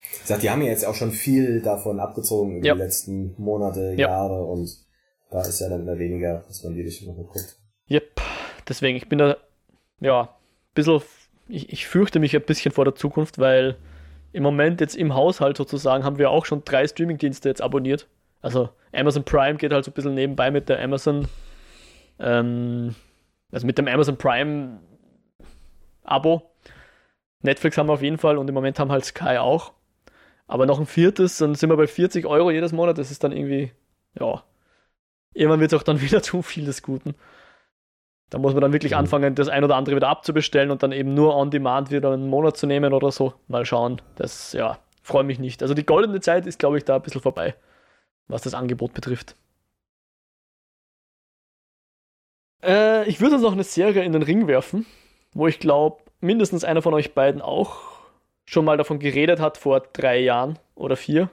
[0.00, 2.74] Ich sag, die haben ja jetzt auch schon viel davon abgezogen über ja.
[2.74, 4.08] die letzten Monate, ja.
[4.08, 4.70] Jahre und
[5.30, 7.58] da ist ja dann immer weniger, dass man die Richtung noch guckt.
[7.90, 8.20] Yep,
[8.68, 9.36] deswegen, ich bin da
[10.00, 10.28] ja ein
[10.74, 11.00] bisschen
[11.48, 13.76] ich, ich fürchte mich ein bisschen vor der Zukunft, weil
[14.32, 18.06] im Moment jetzt im Haushalt sozusagen haben wir auch schon drei Streamingdienste jetzt abonniert.
[18.42, 21.28] Also Amazon Prime geht halt so ein bisschen nebenbei mit der Amazon,
[22.18, 22.94] ähm,
[23.50, 24.80] also mit dem Amazon Prime
[26.02, 26.50] Abo.
[27.42, 29.72] Netflix haben wir auf jeden Fall und im Moment haben halt Sky auch.
[30.46, 32.98] Aber noch ein viertes, dann sind wir bei 40 Euro jedes Monat.
[32.98, 33.72] Das ist dann irgendwie,
[34.18, 34.44] ja,
[35.34, 37.14] irgendwann wird es auch dann wieder zu viel des Guten.
[38.30, 38.98] Da muss man dann wirklich mhm.
[38.98, 42.28] anfangen, das ein oder andere wieder abzubestellen und dann eben nur on demand wieder einen
[42.28, 43.34] Monat zu nehmen oder so.
[43.46, 44.02] Mal schauen.
[44.16, 45.62] Das, ja, freue mich nicht.
[45.62, 47.54] Also die goldene Zeit ist, glaube ich, da ein bisschen vorbei,
[48.26, 49.36] was das Angebot betrifft.
[52.64, 54.86] Äh, ich würde uns noch eine Serie in den Ring werfen,
[55.32, 57.76] wo ich glaube, mindestens einer von euch beiden auch
[58.44, 61.30] schon mal davon geredet hat vor drei Jahren oder vier.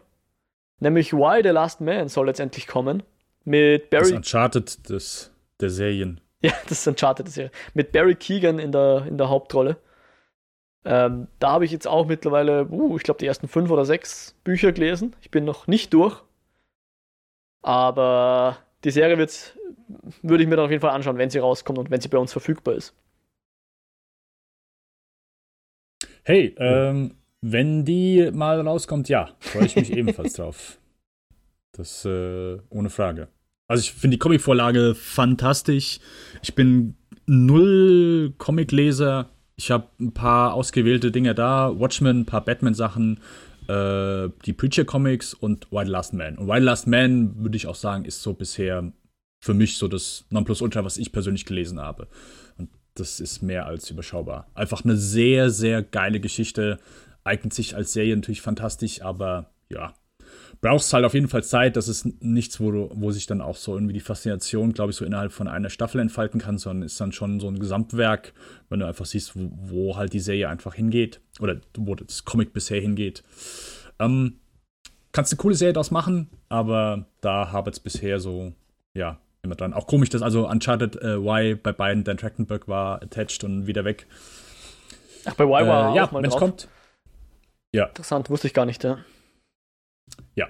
[0.80, 3.04] Nämlich Why the Last Man soll jetzt endlich kommen.
[3.46, 4.04] Mit Barry.
[4.04, 6.22] Das Uncharted des, der Serien.
[6.46, 7.52] Ja, das ist Uncharted, das Serie.
[7.74, 9.78] Mit Barry Keegan in der, in der Hauptrolle.
[10.84, 14.36] Ähm, da habe ich jetzt auch mittlerweile, uh, ich glaube, die ersten fünf oder sechs
[14.44, 15.16] Bücher gelesen.
[15.22, 16.22] Ich bin noch nicht durch.
[17.62, 19.58] Aber die Serie wird,
[20.22, 22.18] würde ich mir dann auf jeden Fall anschauen, wenn sie rauskommt und wenn sie bei
[22.18, 22.94] uns verfügbar ist.
[26.26, 30.78] Hey, ähm, wenn die mal rauskommt, ja, freue ich mich ebenfalls drauf.
[31.72, 33.30] Das äh, ohne Frage.
[33.74, 36.00] Also ich finde die Comicvorlage fantastisch.
[36.44, 36.96] Ich bin
[37.26, 39.32] null Comicleser.
[39.56, 43.20] Ich habe ein paar ausgewählte Dinge da, Watchmen, ein paar Batman-Sachen,
[43.68, 46.38] äh, die Preacher Comics und Wild Last Man.
[46.38, 48.94] Und Wild Last Man, würde ich auch sagen, ist so bisher
[49.44, 52.08] für mich so das Nonplusultra, was ich persönlich gelesen habe.
[52.60, 54.52] Und das ist mehr als überschaubar.
[54.54, 56.78] Einfach eine sehr, sehr geile Geschichte.
[57.24, 59.96] Eignet sich als Serie natürlich fantastisch, aber ja,
[60.64, 61.76] brauchst halt auf jeden Fall Zeit.
[61.76, 64.98] Das ist nichts, wo, du, wo sich dann auch so irgendwie die Faszination, glaube ich,
[64.98, 68.34] so innerhalb von einer Staffel entfalten kann, sondern ist dann schon so ein Gesamtwerk,
[68.70, 72.54] wenn du einfach siehst, wo, wo halt die Serie einfach hingeht oder wo das Comic
[72.54, 73.24] bisher hingeht.
[74.00, 74.40] Ähm,
[75.12, 78.54] kannst eine coole Serie daraus machen, aber da habe es bisher so,
[78.94, 79.74] ja, immer dran.
[79.74, 83.84] Auch komisch, dass also Uncharted äh, Y bei beiden Dan Trachtenberg war attached und wieder
[83.84, 84.08] weg.
[85.26, 86.70] Ach, bei Y war äh, ja, wenn es kommt.
[87.74, 87.88] Ja.
[87.88, 89.00] Interessant, wusste ich gar nicht, ja.
[90.36, 90.48] Ja.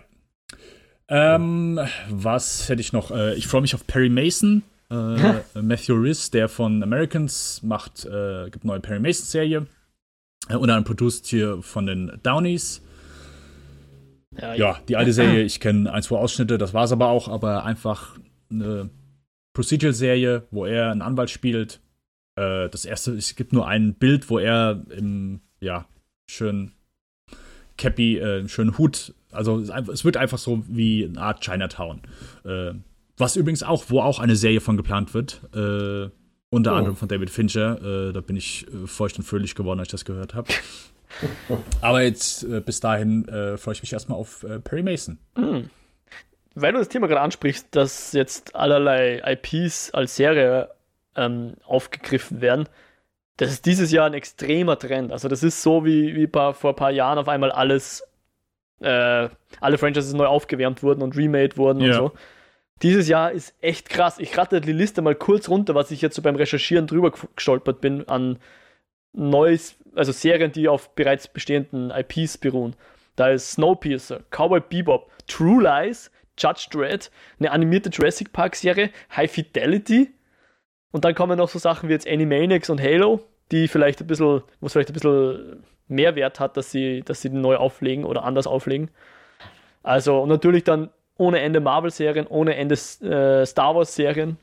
[1.08, 1.80] Ähm,
[2.10, 3.12] was hätte ich noch?
[3.12, 4.64] Äh, ich freue mich auf Perry Mason.
[4.90, 9.68] Äh, Matthew Riss, der von Americans macht, äh, gibt eine neue Perry Mason-Serie.
[10.50, 12.82] Äh, und dann produced hier von den Downies.
[14.40, 17.28] Ja, ja, die alte Serie, ich kenne ein, zwei Ausschnitte, das war es aber auch,
[17.28, 18.18] aber einfach
[18.50, 18.90] eine
[19.54, 21.82] Procedural-Serie, wo er einen Anwalt spielt.
[22.36, 25.88] Äh, das erste, es gibt nur ein Bild, wo er im, ja,
[26.30, 26.72] schön
[27.78, 29.14] Cappy, äh, schönen Hut.
[29.32, 32.02] Also es wird einfach so wie eine Art Chinatown.
[32.46, 32.74] Äh,
[33.18, 35.42] was übrigens auch, wo auch eine Serie von geplant wird.
[35.56, 36.10] Äh,
[36.50, 36.76] unter oh.
[36.76, 38.10] anderem von David Fincher.
[38.10, 40.54] Äh, da bin ich äh, feucht und fröhlich geworden, als ich das gehört habe.
[41.82, 43.26] Aber jetzt äh, bis dahin
[43.58, 45.20] freue ich mich erstmal auf Perry Mason.
[45.38, 45.70] Mhm.
[46.56, 50.70] Weil du das Thema gerade ansprichst, dass jetzt allerlei IPs als Serie
[51.16, 52.68] ähm, aufgegriffen werden,
[53.38, 55.12] das ist dieses Jahr ein extremer Trend.
[55.12, 58.08] Also das ist so wie, wie paar, vor ein paar Jahren auf einmal alles,
[58.80, 59.30] äh,
[59.60, 61.88] alle Franchises neu aufgewärmt wurden und remade wurden ja.
[61.88, 62.12] und so.
[62.82, 64.20] Dieses Jahr ist echt krass.
[64.20, 67.82] Ich ratte die Liste mal kurz runter, was ich jetzt so beim Recherchieren drüber gestolpert
[67.82, 68.40] bin an
[69.14, 72.76] neues, also Serien, die auf bereits bestehenden IPs beruhen.
[73.16, 79.32] Da ist Snowpiercer, Cowboy Bebop, True Lies, Judge Dredd, eine animierte Jurassic Park Serie, High
[79.32, 80.12] Fidelity,
[80.94, 83.20] und dann kommen noch so Sachen wie jetzt Animaniacs und Halo,
[83.52, 87.20] die vielleicht ein bisschen, wo es vielleicht ein bisschen mehr Wert hat, dass sie, dass
[87.20, 88.92] sie neu auflegen oder anders auflegen.
[89.82, 94.38] Also und natürlich dann ohne Ende Marvel-Serien, ohne Ende äh, Star Wars-Serien,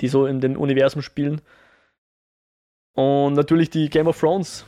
[0.00, 1.40] die so in dem Universum spielen.
[2.94, 4.66] Und natürlich die Game of Thrones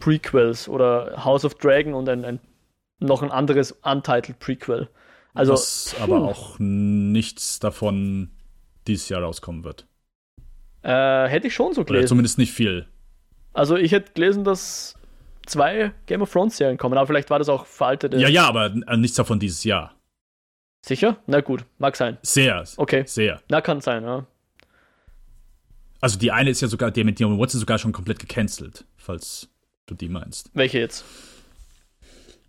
[0.00, 2.40] Prequels oder House of Dragon und ein, ein
[2.98, 4.90] noch ein anderes Untitled Prequel.
[5.32, 8.30] Also, Was aber auch nichts davon
[8.86, 9.86] dieses Jahr rauskommen wird.
[10.84, 12.02] Äh, hätte ich schon so gelesen.
[12.02, 12.86] Oder zumindest nicht viel.
[13.54, 14.96] Also ich hätte gelesen, dass
[15.46, 18.18] zwei Game of Thrones Serien kommen, aber vielleicht war das auch veraltete.
[18.18, 19.94] Ja, ja, aber nichts davon dieses Jahr.
[20.84, 21.16] Sicher?
[21.26, 22.18] Na gut, mag sein.
[22.20, 22.62] Sehr.
[22.76, 23.04] Okay.
[23.06, 23.40] Sehr.
[23.48, 24.26] Na, kann sein, ja.
[26.00, 29.48] Also die eine ist ja sogar, der mit Naomi Watson sogar schon komplett gecancelt, falls
[29.86, 30.50] du die meinst.
[30.52, 31.02] Welche jetzt?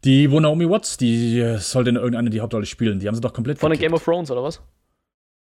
[0.04, 3.00] Die, wo Naomi Watts, die sollte in irgendeine die Hauptrolle spielen.
[3.00, 4.62] Die haben sie doch komplett Von den Game of Thrones, oder was?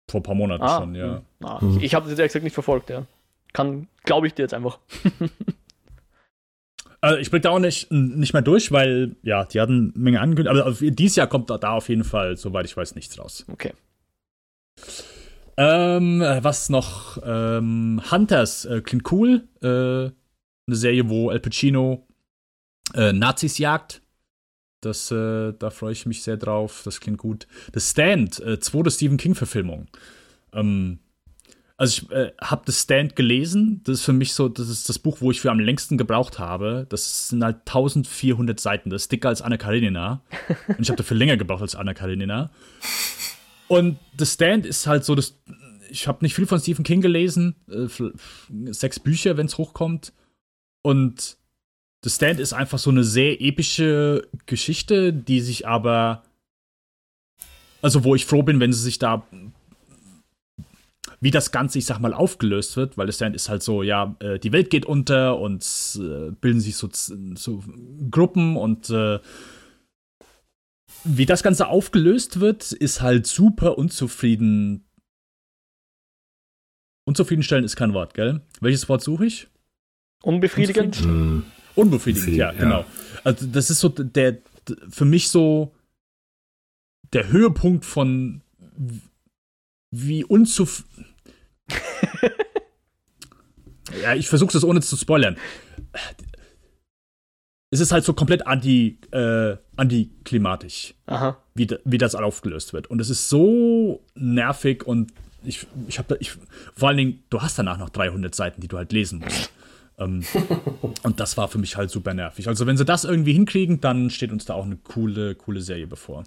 [0.09, 1.21] Vor ein paar Monaten ah, schon, ja.
[1.41, 1.77] Ah, hm.
[1.77, 3.05] Ich, ich habe das ehrlich gesagt nicht verfolgt, ja.
[3.53, 4.79] Kann, glaube ich dir jetzt einfach.
[7.01, 10.21] also ich blick da auch nicht, nicht mehr durch, weil, ja, die hatten eine Menge
[10.21, 10.55] angekündigt.
[10.55, 13.45] Aber dieses Jahr kommt da, da auf jeden Fall, soweit ich weiß, nichts raus.
[13.51, 13.73] Okay.
[15.55, 17.17] Ähm, was noch?
[17.23, 19.47] Ähm, Hunters äh, klingt cool.
[19.61, 20.11] Äh,
[20.65, 22.07] eine Serie, wo Al Pacino
[22.95, 24.02] äh, Nazis jagt.
[24.85, 26.81] Das, äh, da freue ich mich sehr drauf.
[26.83, 27.47] Das klingt gut.
[27.73, 29.87] The Stand, äh, zweite Stephen King-Verfilmung.
[30.53, 30.99] Ähm,
[31.77, 33.81] also ich äh, habe The Stand gelesen.
[33.83, 36.39] Das ist für mich so, das ist das Buch, wo ich für am längsten gebraucht
[36.39, 36.85] habe.
[36.89, 38.89] Das sind halt 1400 Seiten.
[38.89, 40.21] Das ist dicker als Anna Karenina.
[40.67, 42.51] Und ich habe dafür länger gebraucht als Anna Karenina.
[43.67, 45.39] Und The Stand ist halt so, das,
[45.89, 47.55] ich habe nicht viel von Stephen King gelesen.
[47.67, 47.87] Äh,
[48.71, 50.13] sechs Bücher, wenn es hochkommt.
[50.83, 51.37] Und
[52.03, 56.23] The Stand ist einfach so eine sehr epische Geschichte, die sich aber.
[57.81, 59.25] Also, wo ich froh bin, wenn sie sich da.
[61.21, 64.17] Wie das Ganze, ich sag mal, aufgelöst wird, weil The Stand ist halt so, ja,
[64.19, 65.63] äh, die Welt geht unter und
[65.95, 67.63] äh, bilden sich so, so
[68.11, 69.19] Gruppen und äh,
[71.05, 74.85] wie das Ganze aufgelöst wird, ist halt super unzufrieden.
[77.05, 78.41] Unzufriedenstellend ist kein Wort, gell?
[78.59, 79.47] Welches Wort suche ich?
[80.23, 81.01] Unbefriedigend?
[81.01, 81.62] Unbefriedigend?
[81.75, 82.79] Unbefriedigend, Viel, ja, genau.
[82.79, 82.85] Ja.
[83.23, 84.37] Also das ist so der
[84.89, 85.73] für mich so
[87.11, 88.41] der Höhepunkt von
[89.91, 91.05] wie unzufrieden.
[94.01, 95.37] ja, ich versuche das ohne zu spoilern.
[97.69, 101.37] Es ist halt so komplett anti, äh, antiklimatisch, Aha.
[101.55, 102.87] Wie, wie das aufgelöst wird.
[102.87, 105.11] Und es ist so nervig und
[105.43, 106.33] ich, ich habe ich,
[106.75, 109.51] vor allen Dingen, du hast danach noch 300 Seiten, die du halt lesen musst.
[109.97, 110.23] Ähm,
[111.03, 112.47] und das war für mich halt super nervig.
[112.47, 115.87] Also, wenn sie das irgendwie hinkriegen, dann steht uns da auch eine coole, coole Serie
[115.87, 116.23] bevor.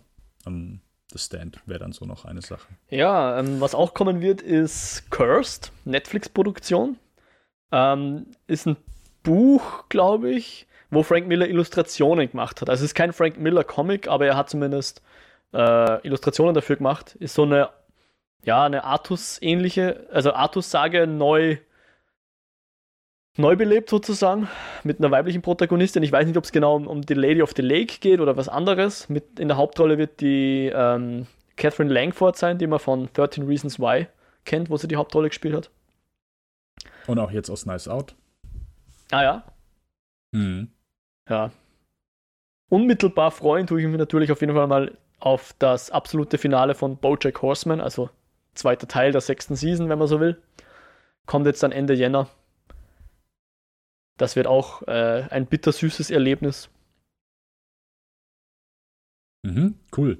[0.46, 0.80] Ähm,
[1.12, 2.66] The Stand wäre dann so noch eine Sache.
[2.90, 6.98] Ja, ähm, was auch kommen wird, ist Cursed, Netflix-Produktion.
[7.72, 8.76] Ähm, ist ein
[9.22, 12.70] Buch, glaube ich, wo Frank Miller Illustrationen gemacht hat.
[12.70, 15.02] Also es ist kein Frank Miller Comic, aber er hat zumindest
[15.52, 17.16] äh, Illustrationen dafür gemacht.
[17.18, 17.70] Ist so eine,
[18.44, 21.58] ja, eine Artus-ähnliche, also Artus-Sage neu,
[23.36, 24.48] neu belebt sozusagen,
[24.84, 26.02] mit einer weiblichen Protagonistin.
[26.02, 28.36] Ich weiß nicht, ob es genau um, um die Lady of the Lake geht oder
[28.36, 29.08] was anderes.
[29.08, 31.26] Mit, in der Hauptrolle wird die ähm,
[31.56, 34.06] Catherine Langford sein, die man von 13 Reasons Why
[34.44, 35.70] kennt, wo sie die Hauptrolle gespielt hat.
[37.06, 38.14] Und auch jetzt aus Nice Out.
[39.10, 39.44] Ah ja.
[40.32, 40.68] Mhm.
[41.28, 41.50] Ja.
[42.68, 46.96] Unmittelbar freuen tue ich mich natürlich auf jeden Fall mal auf das absolute Finale von
[46.96, 48.10] Bojack Horseman, also
[48.54, 50.40] zweiter Teil der sechsten Season, wenn man so will.
[51.26, 52.28] Kommt jetzt dann Ende Jänner.
[54.16, 56.68] Das wird auch äh, ein bittersüßes Erlebnis.
[59.42, 60.18] Mhm, cool.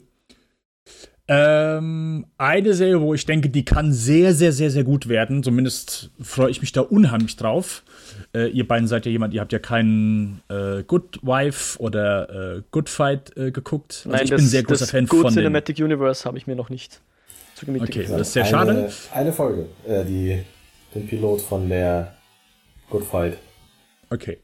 [1.28, 5.42] Ähm, eine Serie, wo ich denke, die kann sehr, sehr, sehr, sehr gut werden.
[5.42, 7.82] Zumindest freue ich mich da unheimlich drauf.
[8.32, 12.62] Äh, ihr beiden seid ja jemand, ihr habt ja keinen äh, Good Wife oder äh,
[12.70, 14.02] Good Fight äh, geguckt.
[14.04, 16.46] Also Nein, ich das, bin sehr großer das Fan Good von Cinematic Universe habe ich
[16.46, 17.00] mir noch nicht
[17.56, 18.92] zu Gemüte Okay, das ist sehr eine, schade.
[19.12, 20.44] Eine Folge, äh, die,
[20.94, 22.14] den Pilot von der
[22.88, 23.38] Good Fight.
[24.10, 24.38] Okay.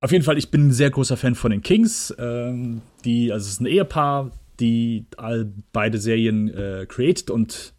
[0.00, 2.14] Auf jeden Fall, ich bin ein sehr großer Fan von den Kings.
[2.18, 7.74] Ähm, die, also es ist ein Ehepaar, die all, beide Serien äh, created und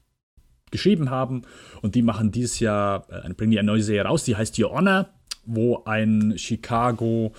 [0.69, 1.41] geschrieben haben.
[1.82, 4.71] Und die machen dieses Jahr, äh, bringen die eine neue Serie raus, die heißt Your
[4.71, 5.09] Honor,
[5.45, 7.34] wo ein Chicago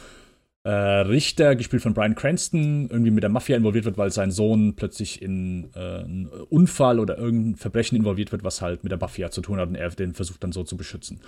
[0.64, 4.76] äh, Richter, gespielt von Brian Cranston, irgendwie mit der Mafia involviert wird, weil sein Sohn
[4.76, 9.30] plötzlich in äh, einen Unfall oder irgendein Verbrechen involviert wird, was halt mit der Mafia
[9.30, 11.20] zu tun hat und er den versucht dann so zu beschützen.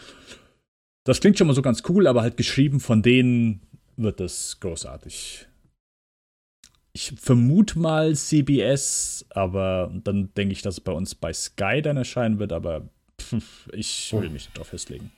[1.05, 3.61] Das klingt schon mal so ganz cool, aber halt geschrieben von denen
[3.97, 5.47] wird das großartig
[6.97, 11.97] ich vermute mal CBS, aber dann denke ich, dass es bei uns bei Sky dann
[11.97, 12.89] erscheinen wird, aber
[13.73, 15.11] ich will mich nicht darauf festlegen.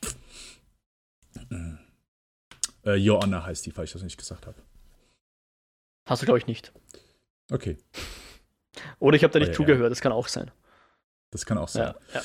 [2.82, 4.56] Äh, Your Honor heißt die, falls ich das nicht gesagt habe.
[6.08, 6.72] Hast du, glaube ich, nicht.
[7.50, 7.76] Okay.
[8.98, 9.88] Oder ich habe da nicht oh, ja, zugehört, ja.
[9.90, 10.50] das kann auch sein.
[11.30, 11.94] Das kann auch sein.
[12.14, 12.22] Ja,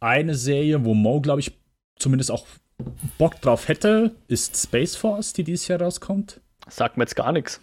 [0.00, 1.59] Eine Serie, wo Mo, glaube ich,
[2.00, 2.46] zumindest auch
[3.18, 6.40] Bock drauf hätte, ist Space Force, die dieses Jahr rauskommt.
[6.68, 7.60] Sagt mir jetzt gar nichts.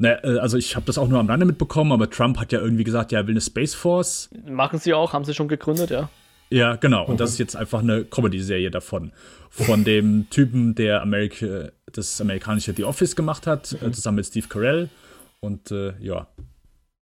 [0.00, 2.84] Ne, also ich habe das auch nur am Rande mitbekommen, aber Trump hat ja irgendwie
[2.84, 4.30] gesagt, ja, er will eine Space Force.
[4.46, 6.08] Machen sie auch, haben sie schon gegründet, ja.
[6.50, 7.04] Ja, genau.
[7.04, 9.12] Und das ist jetzt einfach eine Comedy-Serie davon.
[9.50, 13.92] Von dem Typen, der Amerika, das amerikanische The Office gemacht hat, mhm.
[13.92, 14.88] zusammen mit Steve Carell.
[15.40, 16.28] Und äh, ja,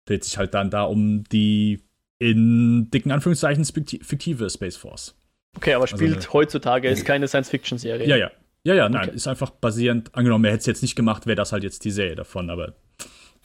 [0.07, 1.83] dreht sich halt dann da um die
[2.19, 5.15] in dicken Anführungszeichen fiktive Space Force.
[5.57, 8.07] Okay, aber also spielt also heutzutage, ist keine Science-Fiction-Serie.
[8.07, 8.31] Ja, ja.
[8.65, 9.17] Ja, ja, nein, okay.
[9.17, 11.93] ist einfach basierend, angenommen, er hätte es jetzt nicht gemacht, wäre das halt jetzt die
[11.93, 12.75] Serie davon, aber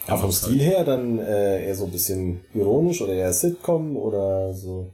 [0.08, 4.54] aber vom Stil her dann äh, eher so ein bisschen ironisch oder eher Sitcom oder
[4.54, 4.92] so?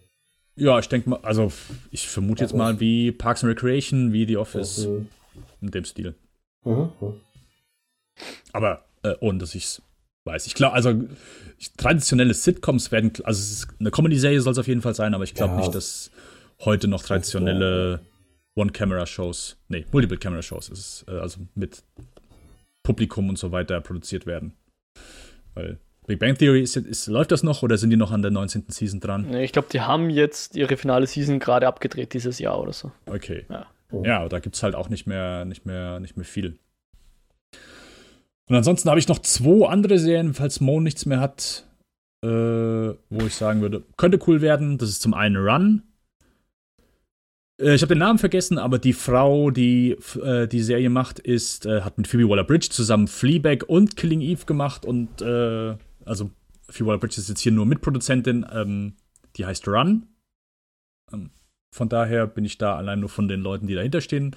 [0.55, 1.51] Ja, ich denke mal, also
[1.91, 5.07] ich vermute jetzt mal wie Parks and Recreation, wie The Office mhm.
[5.61, 6.15] in dem Stil.
[6.65, 6.89] Mhm.
[8.51, 9.81] Aber äh, ohne dass ich es
[10.25, 10.47] weiß.
[10.47, 10.93] Ich glaube, also
[11.57, 15.13] ich, traditionelle Sitcoms werden, also es ist, eine Comedy-Serie soll es auf jeden Fall sein,
[15.13, 15.59] aber ich glaube ja.
[15.59, 16.11] nicht, dass
[16.63, 18.01] heute noch traditionelle
[18.55, 21.83] One-Camera-Shows, nee, Multiple-Camera-Shows ist, äh, also mit
[22.83, 24.53] Publikum und so weiter produziert werden.
[25.53, 28.31] Weil Big Bang Theory, ist, ist, läuft das noch oder sind die noch an der
[28.31, 28.65] 19.
[28.69, 29.31] Season dran?
[29.35, 32.91] Ich glaube, die haben jetzt ihre finale Season gerade abgedreht dieses Jahr oder so.
[33.05, 33.45] Okay.
[33.49, 33.67] Ja,
[34.03, 36.57] ja aber da gibt es halt auch nicht mehr, nicht, mehr, nicht mehr viel.
[38.49, 41.67] Und ansonsten habe ich noch zwei andere Serien, falls Mo nichts mehr hat,
[42.23, 44.77] äh, wo ich sagen würde, könnte cool werden.
[44.77, 45.83] Das ist zum einen Run.
[47.59, 51.65] Äh, ich habe den Namen vergessen, aber die Frau, die äh, die Serie macht, ist,
[51.65, 56.31] äh, hat mit Phoebe Waller-Bridge zusammen Fleabag und Killing Eve gemacht und äh, also
[56.69, 58.93] Phoebe Waller-Bridge ist jetzt hier nur Mitproduzentin, ähm,
[59.35, 60.07] die heißt Run.
[61.11, 61.31] Ähm,
[61.73, 64.35] von daher bin ich da allein nur von den Leuten, die dahinter stehen,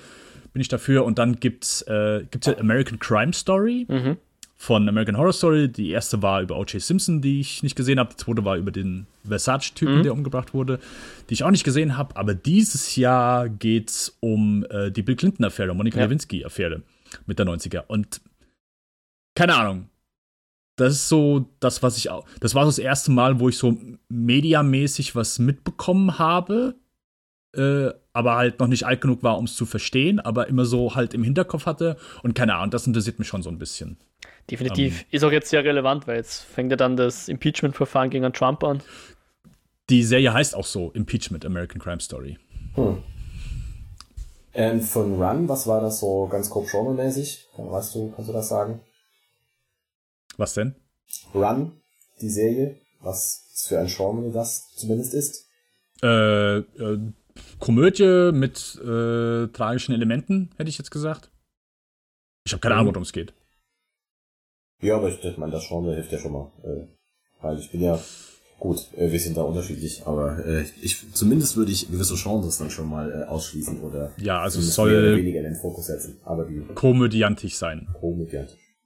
[0.52, 1.04] bin ich dafür.
[1.04, 3.86] Und dann gibt's äh, gibt's ja American Crime Story.
[3.88, 4.16] Mhm
[4.60, 5.68] von American Horror Story.
[5.68, 6.82] Die erste war über O.J.
[6.82, 8.10] Simpson, die ich nicht gesehen habe.
[8.10, 10.02] Die zweite war über den Versace-Typen, mhm.
[10.02, 10.78] der umgebracht wurde,
[11.28, 12.14] die ich auch nicht gesehen habe.
[12.14, 16.04] Aber dieses Jahr geht es um äh, die Bill Clinton-Affäre, Monika ja.
[16.04, 16.82] Lewinsky-Affäre
[17.24, 17.84] mit der 90er.
[17.86, 18.20] Und
[19.34, 19.88] keine Ahnung.
[20.76, 22.26] Das ist so das, was ich auch.
[22.40, 23.78] Das war so das erste Mal, wo ich so
[24.10, 26.74] mediamäßig was mitbekommen habe.
[27.54, 30.94] Äh, aber halt noch nicht alt genug war, um es zu verstehen, aber immer so
[30.94, 31.96] halt im Hinterkopf hatte.
[32.22, 33.96] Und keine Ahnung, das interessiert mich schon so ein bisschen.
[34.50, 35.00] Definitiv.
[35.00, 38.62] Um, ist auch jetzt sehr relevant, weil jetzt fängt ja dann das Impeachment-Verfahren gegen Trump
[38.64, 38.82] an.
[39.88, 42.38] Die Serie heißt auch so: Impeachment, American Crime Story.
[42.74, 43.02] Hm.
[44.52, 47.48] Ähm, von Run, was war das so ganz grob genremäßig?
[47.56, 48.80] Weißt du, kannst du das sagen?
[50.36, 50.74] Was denn?
[51.34, 51.72] Run,
[52.20, 55.46] die Serie, was für ein Genre das zumindest ist?
[56.02, 57.12] Äh, äh,
[57.58, 61.30] Komödie mit äh, tragischen Elementen, hätte ich jetzt gesagt.
[62.46, 63.34] Ich habe keine Ahnung, worum es geht.
[64.80, 66.50] Ja, aber ich, meine, das Genre hilft ja schon mal.
[66.62, 66.86] Äh,
[67.42, 67.98] weil ich bin ja
[68.60, 72.68] Gut, äh, wir sind da unterschiedlich, aber äh, ich zumindest würde ich gewisse Genres dann
[72.68, 76.20] schon mal äh, ausschließen oder ja, also es soll weniger in den Fokus setzen.
[76.24, 77.88] Aber die komödiantisch sein.
[77.98, 78.76] Komödiantisch.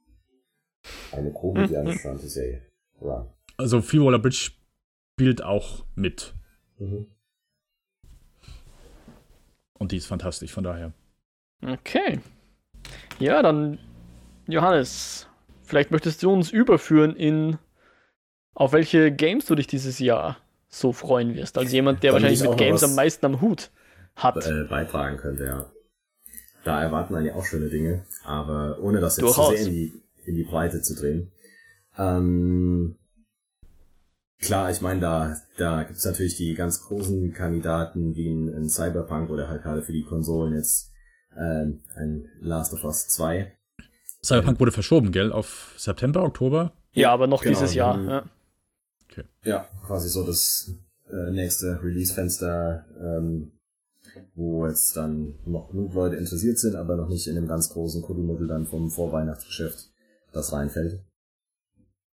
[1.11, 2.17] Eine komödiantische.
[2.19, 2.61] Serie.
[3.01, 3.27] Ja.
[3.57, 4.51] Also Freewaller Bridge
[5.13, 6.33] spielt auch mit.
[6.79, 7.07] Mhm.
[9.77, 10.93] Und die ist fantastisch, von daher.
[11.61, 12.19] Okay.
[13.19, 13.79] Ja, dann
[14.47, 15.27] Johannes,
[15.63, 17.57] vielleicht möchtest du uns überführen in
[18.53, 20.37] auf welche Games du dich dieses Jahr
[20.69, 21.57] so freuen wirst?
[21.57, 23.69] Als jemand, der wahrscheinlich mit Games am meisten am Hut
[24.15, 24.45] hat.
[24.45, 25.65] Äh, beitragen könnte, ja.
[26.63, 29.49] Da erwarten wir ja auch schöne Dinge, aber ohne das jetzt Durchaus.
[29.49, 31.31] zu sehr in die, in die Breite zu drehen.
[31.97, 32.95] Ähm,
[34.45, 38.69] klar, ich meine, da, da gibt es natürlich die ganz großen Kandidaten wie ein, ein
[38.69, 40.91] Cyberpunk oder halt gerade für die Konsolen jetzt
[41.35, 41.65] äh,
[41.95, 43.51] ein Last of Us 2.
[44.23, 45.31] Cyberpunk wurde verschoben, gell?
[45.31, 46.73] Auf September, Oktober?
[46.93, 48.01] Ja, aber noch genau, dieses Jahr.
[48.03, 48.29] Ja.
[49.09, 49.23] Okay.
[49.43, 50.71] Ja, quasi so das
[51.09, 53.51] äh, nächste Release-Fenster, ähm,
[54.33, 58.01] wo jetzt dann noch genug Leute interessiert sind, aber noch nicht in dem ganz großen
[58.01, 59.91] Kuddelmuddel dann vom Vorweihnachtsgeschäft
[60.31, 61.03] das reinfällt.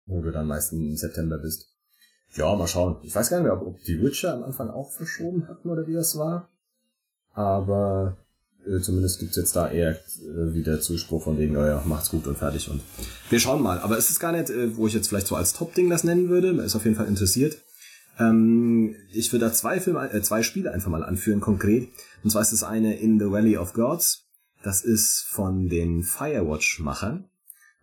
[0.05, 1.78] Wo du dann meist im September bist.
[2.35, 2.97] Ja, mal schauen.
[3.03, 5.93] Ich weiß gar nicht mehr, ob, die Witcher am Anfang auch verschoben hatten oder wie
[5.93, 6.49] das war.
[7.33, 8.17] Aber
[8.65, 12.27] äh, zumindest gibt's jetzt da eher äh, wieder Zuspruch von wegen, oh ja, macht's gut
[12.27, 12.69] und fertig.
[12.69, 12.81] Und
[13.29, 13.79] wir schauen mal.
[13.79, 16.29] Aber es ist gar nicht, äh, wo ich jetzt vielleicht so als Top-Ding das nennen
[16.29, 16.53] würde.
[16.53, 17.57] Man ist auf jeden Fall interessiert.
[18.19, 21.89] Ähm, ich würde da zwei Filme, äh, zwei Spiele einfach mal anführen, konkret.
[22.23, 24.25] Und zwar ist das eine In the Valley of Gods.
[24.61, 27.29] Das ist von den Firewatch-Machern.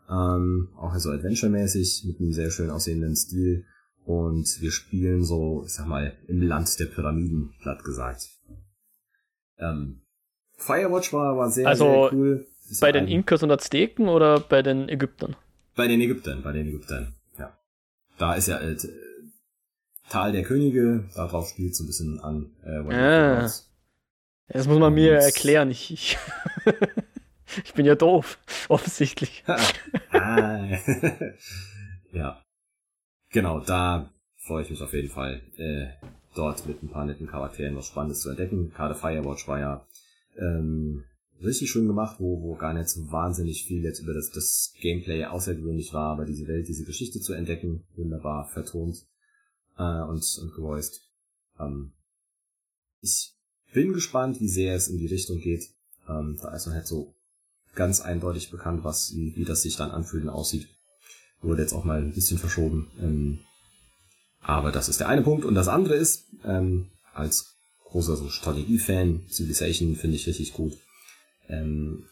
[0.09, 3.65] Ähm, auch also Adventure-mäßig, mit einem sehr schön aussehenden Stil.
[4.07, 8.23] Und wir spielen so, ich sag mal, im Land der Pyramiden, platt gesagt.
[9.59, 10.03] Ähm,
[10.57, 12.47] Firewatch war, war sehr, also sehr cool.
[12.71, 15.35] Ist bei den Inkas und Azteken oder bei den Ägyptern?
[15.75, 17.59] Bei den Ägyptern, bei den Ägyptern, ja.
[18.17, 18.77] Da ist ja äh,
[20.09, 22.53] Tal der Könige, darauf spielt so ein bisschen an.
[22.65, 23.51] Äh, ah.
[24.49, 25.69] Das muss man mir erklären.
[25.73, 26.17] Ich, ich,
[27.65, 28.39] ich bin ja doof,
[28.69, 29.43] offensichtlich.
[30.13, 30.69] ah.
[32.13, 32.46] ja.
[33.37, 35.89] Genau, da freue ich mich auf jeden Fall, äh,
[36.35, 38.71] dort mit ein paar netten Charakteren was Spannendes zu entdecken.
[38.71, 39.87] Gerade Firewatch war ja
[40.39, 41.05] ähm,
[41.43, 45.27] richtig schön gemacht, wo, wo gar nicht so wahnsinnig viel jetzt über das, das Gameplay
[45.27, 49.05] außergewöhnlich war, aber diese Welt, diese Geschichte zu entdecken, wunderbar vertont
[49.77, 51.03] äh, und, und gevoiced.
[51.61, 51.93] Ähm,
[53.03, 53.35] ich
[53.75, 55.75] bin gespannt, wie sehr es in die Richtung geht.
[56.09, 57.15] Ähm, da ist noch halt so
[57.75, 60.71] ganz eindeutig bekannt, was, wie, wie das sich dann anfühlt und aussieht.
[61.43, 62.91] Wurde jetzt auch mal ein bisschen verschoben.
[63.01, 63.39] Ähm,
[64.41, 65.45] aber das ist der eine Punkt.
[65.45, 67.57] Und das andere ist, ähm, als
[67.87, 69.23] großer so Strategie-Fan.
[69.29, 70.77] Civilization finde ich richtig gut.
[71.49, 72.05] Ähm,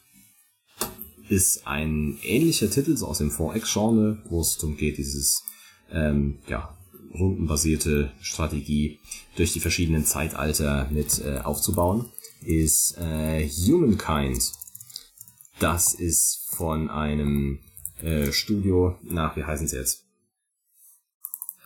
[1.28, 5.42] ist ein ähnlicher Titel, so aus dem 4X-Genre, wo es darum geht, dieses
[5.90, 6.76] ähm, ja,
[7.14, 8.98] rundenbasierte Strategie
[9.36, 12.06] durch die verschiedenen Zeitalter mit äh, aufzubauen,
[12.42, 14.52] ist äh, Humankind.
[15.60, 17.60] Das ist von einem
[18.04, 20.04] äh, Studio, nach, wie heißen sie jetzt?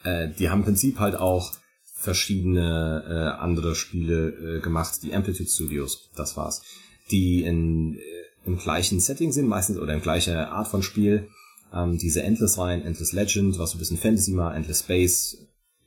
[0.05, 1.53] Äh, die haben im Prinzip halt auch
[1.95, 6.62] verschiedene äh, andere Spiele äh, gemacht, die Amplitude Studios, das war's,
[7.11, 8.01] die in, äh,
[8.47, 11.28] im gleichen Setting sind, meistens oder in gleicher Art von Spiel.
[11.74, 15.39] Ähm, diese Endless Reihen, Endless Legend, was so ein bisschen Fantasy war, Endless Space,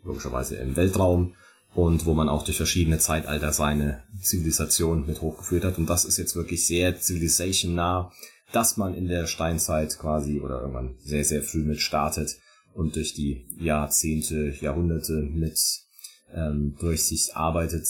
[0.03, 1.33] logischerweise im Weltraum
[1.73, 5.77] und wo man auch durch verschiedene Zeitalter seine Zivilisation mit hochgeführt hat.
[5.77, 8.11] Und das ist jetzt wirklich sehr Civilization nah,
[8.51, 12.37] dass man in der Steinzeit quasi oder irgendwann sehr, sehr früh mit startet
[12.73, 15.59] und durch die Jahrzehnte, Jahrhunderte mit
[16.33, 17.87] ähm, durch sich arbeitet,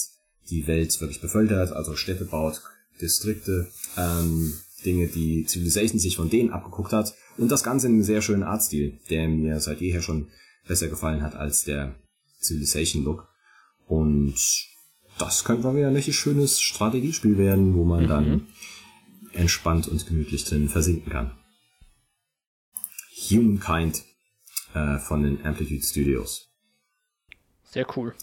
[0.49, 2.61] die Welt wirklich bevölkert, also Städte baut,
[2.99, 3.67] Distrikte,
[3.97, 4.53] ähm,
[4.85, 8.43] Dinge, die Civilization sich von denen abgeguckt hat und das Ganze in einem sehr schönen
[8.43, 10.27] Artstil, der mir seit jeher schon
[10.67, 11.95] besser gefallen hat als der
[12.41, 13.27] Civilization-Look.
[13.88, 14.35] Und
[15.17, 18.07] das könnte mal wieder ein richtig schönes Strategiespiel werden, wo man mhm.
[18.07, 18.47] dann
[19.33, 21.37] entspannt und gemütlich drin versinken kann.
[23.29, 24.03] Humankind
[24.73, 26.49] äh, von den Amplitude Studios.
[27.63, 28.13] Sehr cool.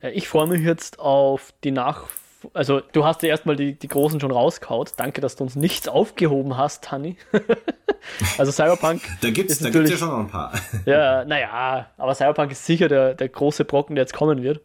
[0.00, 2.08] Ich freue mich jetzt auf die Nach...
[2.52, 4.92] Also, du hast ja erstmal die, die Großen schon rauskaut.
[4.98, 7.16] Danke, dass du uns nichts aufgehoben hast, Hanni.
[8.38, 9.02] also, Cyberpunk.
[9.20, 10.52] da gibt es ja schon noch ein paar.
[10.84, 14.60] ja, naja, aber Cyberpunk ist sicher der, der große Brocken, der jetzt kommen wird.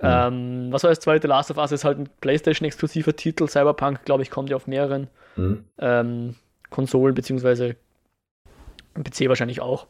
[0.00, 1.26] Ähm, was war das zweite?
[1.26, 3.48] Last of Us ist halt ein PlayStation-exklusiver Titel.
[3.48, 5.64] Cyberpunk, glaube ich, kommt ja auf mehreren Mhm.
[5.78, 6.36] ähm,
[6.70, 7.76] Konsolen, beziehungsweise
[8.94, 9.86] PC wahrscheinlich auch.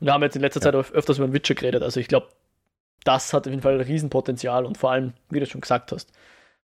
[0.00, 1.82] Und wir haben jetzt in letzter Zeit öf- öfters über den Witcher geredet.
[1.82, 2.28] Also ich glaube,
[3.04, 6.12] das hat auf jeden Fall ein Riesenpotenzial und vor allem, wie du schon gesagt hast,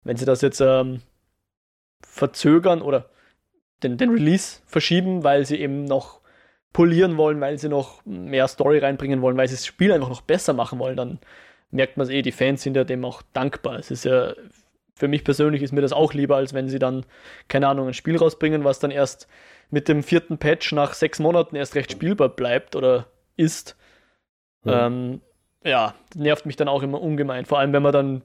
[0.04, 1.02] wenn sie das jetzt ähm,
[2.06, 3.06] verzögern oder
[3.82, 6.20] den, den Release verschieben, weil sie eben noch
[6.72, 10.20] polieren wollen, weil sie noch mehr Story reinbringen wollen, weil sie das Spiel einfach noch
[10.20, 11.18] besser machen wollen, dann
[11.70, 13.78] merkt man es eh, die Fans sind ja dem auch dankbar.
[13.78, 14.34] Es ist ja,
[14.94, 17.04] für mich persönlich ist mir das auch lieber, als wenn sie dann,
[17.48, 19.28] keine Ahnung, ein Spiel rausbringen, was dann erst
[19.70, 23.76] mit dem vierten Patch nach sechs Monaten erst recht spielbar bleibt oder ist.
[24.64, 24.86] Ja.
[24.86, 25.20] Ähm,
[25.62, 27.44] ja, nervt mich dann auch immer ungemein.
[27.44, 28.22] Vor allem, wenn man dann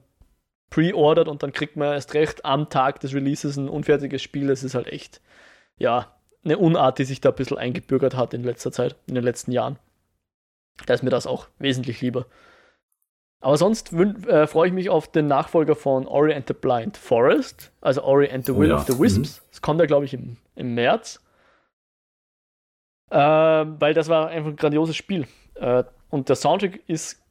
[0.70, 4.48] pre-ordert und dann kriegt man erst recht am Tag des Releases ein unfertiges Spiel.
[4.48, 5.20] Das ist halt echt,
[5.76, 9.24] ja, eine Unart, die sich da ein bisschen eingebürgert hat in letzter Zeit, in den
[9.24, 9.78] letzten Jahren.
[10.86, 12.26] Da ist mir das auch wesentlich lieber.
[13.44, 17.72] Aber sonst äh, freue ich mich auf den Nachfolger von Ori and the Blind Forest,
[17.82, 18.76] also Ori and the Oh Will ja.
[18.76, 19.42] of the Wisps.
[19.50, 21.22] Das kommt ja, glaube ich, im, im März.
[23.10, 25.26] Ähm, weil das war einfach ein grandioses Spiel.
[25.56, 27.22] Äh, und der Soundtrack ist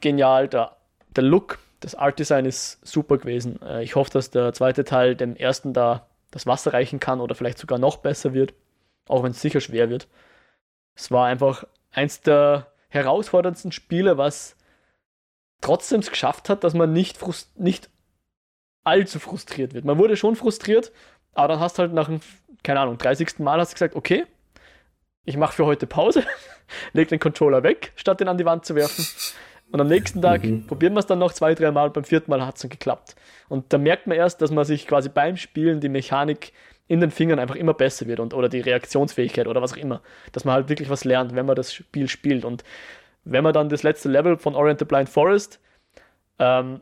[0.00, 0.76] genial, der,
[1.16, 3.60] der Look, das Art Design ist super gewesen.
[3.60, 7.34] Äh, ich hoffe, dass der zweite Teil dem ersten da das Wasser reichen kann oder
[7.34, 8.54] vielleicht sogar noch besser wird,
[9.08, 10.06] auch wenn es sicher schwer wird.
[10.94, 14.55] Es war einfach eins der herausforderndsten Spiele, was
[15.60, 17.90] trotzdem es geschafft hat, dass man nicht, frust nicht
[18.84, 19.84] allzu frustriert wird.
[19.84, 20.92] Man wurde schon frustriert,
[21.34, 22.20] aber dann hast du halt nach dem,
[22.62, 23.38] keine Ahnung, 30.
[23.40, 24.26] Mal hast du gesagt, okay,
[25.24, 26.22] ich mache für heute Pause,
[26.92, 29.04] leg den Controller weg, statt den an die Wand zu werfen.
[29.72, 30.66] Und am nächsten Tag Mhm.
[30.68, 33.16] probieren wir es dann noch zwei, drei Mal beim vierten Mal hat es dann geklappt.
[33.48, 36.52] Und da merkt man erst, dass man sich quasi beim Spielen die Mechanik
[36.86, 40.02] in den Fingern einfach immer besser wird und oder die Reaktionsfähigkeit oder was auch immer.
[40.30, 42.44] Dass man halt wirklich was lernt, wenn man das Spiel spielt.
[42.44, 42.62] Und
[43.26, 45.60] wenn man dann das letzte Level von Orient the Blind Forest
[46.38, 46.80] ähm,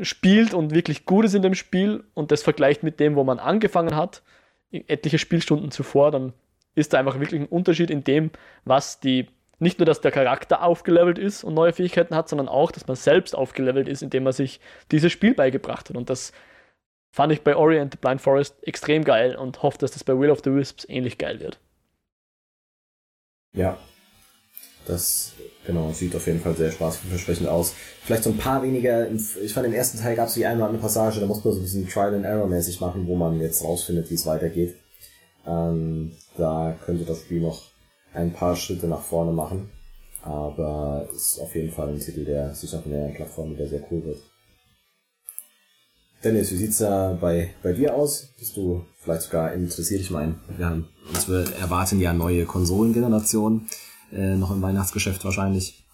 [0.00, 3.38] spielt und wirklich gut ist in dem Spiel und das vergleicht mit dem, wo man
[3.38, 4.22] angefangen hat,
[4.70, 6.32] etliche Spielstunden zuvor, dann
[6.74, 8.30] ist da einfach wirklich ein Unterschied in dem,
[8.64, 9.28] was die,
[9.60, 12.96] nicht nur, dass der Charakter aufgelevelt ist und neue Fähigkeiten hat, sondern auch, dass man
[12.96, 15.96] selbst aufgelevelt ist, indem man sich dieses Spiel beigebracht hat.
[15.96, 16.32] Und das
[17.12, 20.18] fand ich bei Ori and the Blind Forest extrem geil und hoffe, dass das bei
[20.18, 21.60] Will of the Wisps ähnlich geil wird.
[23.52, 23.78] Ja.
[24.86, 25.32] Das,
[25.66, 27.72] genau, sieht auf jeden Fall sehr spaßversprechend aus.
[28.02, 30.66] Vielleicht so ein paar weniger, ich fand im ersten Teil gab es die eine oder
[30.66, 33.40] andere Passage, da muss man so ein bisschen Trial and Error mäßig machen, wo man
[33.40, 34.76] jetzt rausfindet, wie es weitergeht.
[35.46, 37.62] Ähm, da könnte das Spiel noch
[38.12, 39.70] ein paar Schritte nach vorne machen.
[40.22, 44.04] Aber ist auf jeden Fall ein Titel, der sich auf mehreren Plattformen wieder sehr cool
[44.04, 44.18] wird.
[46.22, 48.28] Dennis, wie sieht's da bei, bei dir aus?
[48.38, 50.00] Bist du vielleicht sogar interessiert?
[50.00, 53.68] Ich meine, wir haben, uns wir erwarten ja neue Konsolengenerationen,
[54.14, 55.84] äh, noch im Weihnachtsgeschäft wahrscheinlich.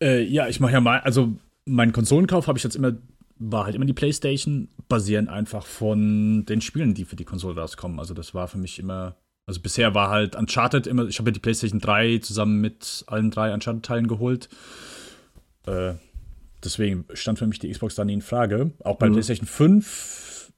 [0.00, 1.32] Äh, ja, ich mache ja mal, also
[1.64, 2.92] mein Konsolenkauf habe ich jetzt immer,
[3.38, 7.98] war halt immer die Playstation, basierend einfach von den Spielen, die für die Konsole rauskommen.
[7.98, 9.16] Also das war für mich immer,
[9.48, 13.30] also bisher war halt Uncharted immer, ich habe ja die Playstation 3 zusammen mit allen
[13.30, 14.48] drei Uncharted-Teilen geholt.
[15.66, 15.94] Äh,
[16.62, 18.72] deswegen stand für mich die Xbox da nie in Frage.
[18.84, 19.14] Auch bei Mhm.
[19.14, 20.52] PlayStation 5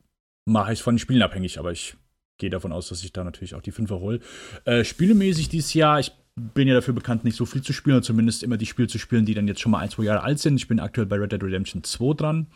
[0.47, 1.97] mache ich von den Spielen abhängig, aber ich
[2.39, 4.21] gehe davon aus, dass ich da natürlich auch die 5er hole.
[4.65, 8.05] Äh, spielemäßig dieses Jahr, ich bin ja dafür bekannt, nicht so viel zu spielen, oder
[8.05, 10.39] zumindest immer die Spiele zu spielen, die dann jetzt schon mal ein, zwei Jahre alt
[10.39, 10.57] sind.
[10.57, 12.47] Ich bin aktuell bei Red Dead Redemption 2 dran.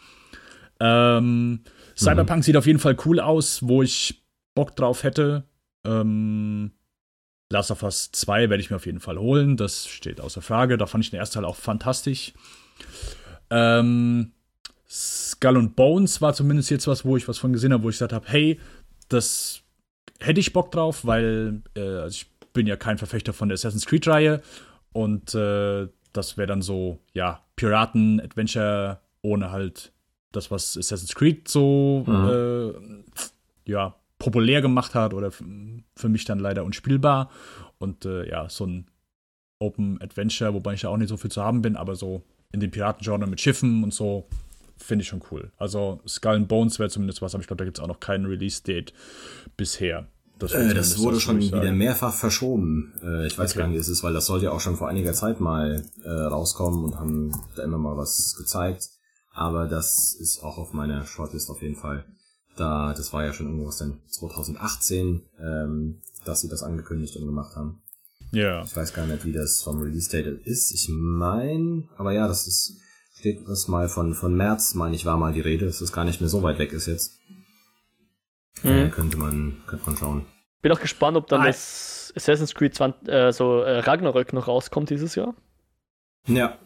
[0.81, 1.61] Ähm,
[1.97, 5.45] Cyberpunk sieht auf jeden Fall cool aus, wo ich Bock drauf hätte.
[5.85, 6.73] Ähm,
[7.51, 10.79] Last of Us 2 werde ich mir auf jeden Fall holen, das steht außer Frage.
[10.79, 12.33] Da fand ich den ersten Teil auch fantastisch.
[13.51, 14.33] Ähm,
[14.89, 17.97] Skull and Bones war zumindest jetzt was, wo ich was von gesehen habe, wo ich
[17.97, 18.59] gesagt habe, hey,
[19.09, 19.62] das
[20.21, 23.87] hätte ich Bock drauf, weil äh, also ich bin ja kein Verfechter von der Assassin's
[23.87, 24.43] Creed-Reihe
[24.93, 29.93] und äh, das wäre dann so, ja, Piraten-Adventure ohne halt
[30.33, 36.65] das, was Assassin's Creed so, äh, ja, populär gemacht hat oder für mich dann leider
[36.65, 37.31] unspielbar.
[37.79, 38.87] Und äh, ja, so ein
[39.59, 42.23] Open Adventure, wobei ich ja auch nicht so viel zu haben bin, aber so
[42.53, 44.29] in dem Piratengenre mit Schiffen und so,
[44.83, 45.51] finde ich schon cool.
[45.59, 48.01] Also Skull and Bones wäre zumindest was, aber ich glaube, da gibt es auch noch
[48.01, 48.93] keinen Release-Date
[49.57, 50.09] bisher.
[50.39, 52.95] Das, Äh, das wurde schon wieder mehrfach verschoben.
[53.03, 53.61] Äh, ich weiß Okay.
[53.61, 55.85] gar nicht, wie es ist, weil das sollte ja auch schon vor einiger Zeit mal
[56.03, 58.89] äh, rauskommen und haben da immer mal was gezeigt.
[59.35, 62.05] Aber das ist auch auf meiner Shortlist auf jeden Fall.
[62.57, 67.57] Da, das war ja schon irgendwas denn 2018, ähm, dass sie das angekündigt und gemacht
[67.57, 67.83] haben.
[68.33, 68.63] Ja.
[68.65, 70.73] Ich weiß gar nicht, wie das vom Release-Date ist.
[70.73, 72.79] Ich meine, aber ja, das ist,
[73.23, 76.05] steht das mal von, von März, meine ich, war mal die Rede, dass das gar
[76.05, 77.21] nicht mehr so weit weg ist jetzt.
[78.65, 80.27] Äh, könnte man, könnte man schauen.
[80.61, 81.47] Bin auch gespannt, ob dann Ah.
[81.47, 85.37] das Assassin's Creed 20, äh, so äh, Ragnarök noch rauskommt dieses Jahr.
[86.27, 86.59] Ja,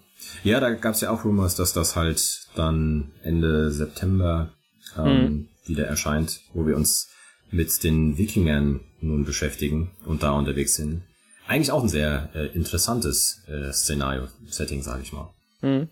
[0.45, 4.55] Ja, da gab es ja auch Rumors, dass das halt dann Ende September
[4.97, 5.49] ähm, mhm.
[5.66, 7.11] wieder erscheint, wo wir uns
[7.51, 11.03] mit den Wikingern nun beschäftigen und da unterwegs sind.
[11.47, 15.35] Eigentlich auch ein sehr äh, interessantes äh, Szenario-Setting, sage ich mal.
[15.61, 15.89] Mhm.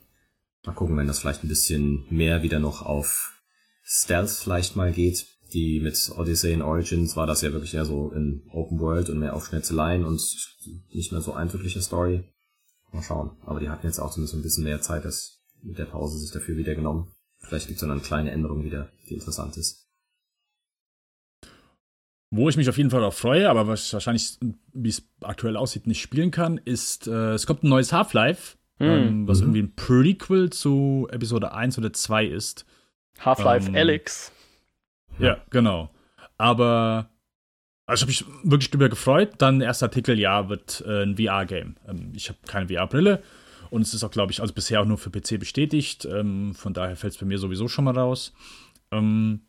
[0.65, 3.35] Mal gucken, wenn das vielleicht ein bisschen mehr wieder noch auf
[3.83, 5.27] Stealth vielleicht mal geht.
[5.53, 9.19] Die mit Odyssey und Origins war das ja wirklich eher so in Open World und
[9.19, 10.21] mehr auf Schnetzeleien und
[10.93, 12.25] nicht mehr so eindrückliche Story.
[12.93, 13.37] Mal schauen.
[13.45, 16.33] Aber die hatten jetzt auch zumindest ein bisschen mehr Zeit, das mit der Pause sich
[16.33, 17.13] dafür wieder genommen.
[17.41, 19.87] Vielleicht gibt es dann eine kleine Änderung wieder, die interessant ist.
[22.31, 24.39] Wo ich mich auf jeden Fall auch freue, aber was wahrscheinlich,
[24.73, 28.85] wie es aktuell aussieht, nicht spielen kann, ist, äh, es kommt ein neues Half-Life, mm.
[28.85, 29.45] ähm, was mhm.
[29.45, 32.67] irgendwie ein Prequel zu Episode 1 oder 2 ist.
[33.21, 34.33] Half-Life ähm, Alyx.
[35.19, 35.91] Ja, genau.
[36.37, 37.11] Aber
[37.87, 39.35] also ich habe mich wirklich drüber gefreut.
[39.39, 41.77] Dann der erste Artikel, ja, wird äh, ein VR-Game.
[41.87, 43.23] Ähm, ich habe keine VR-Brille
[43.71, 46.05] und es ist auch, glaube ich, also bisher auch nur für PC bestätigt.
[46.07, 48.33] Ähm, von daher fällt es bei mir sowieso schon mal raus.
[48.91, 49.43] Ähm,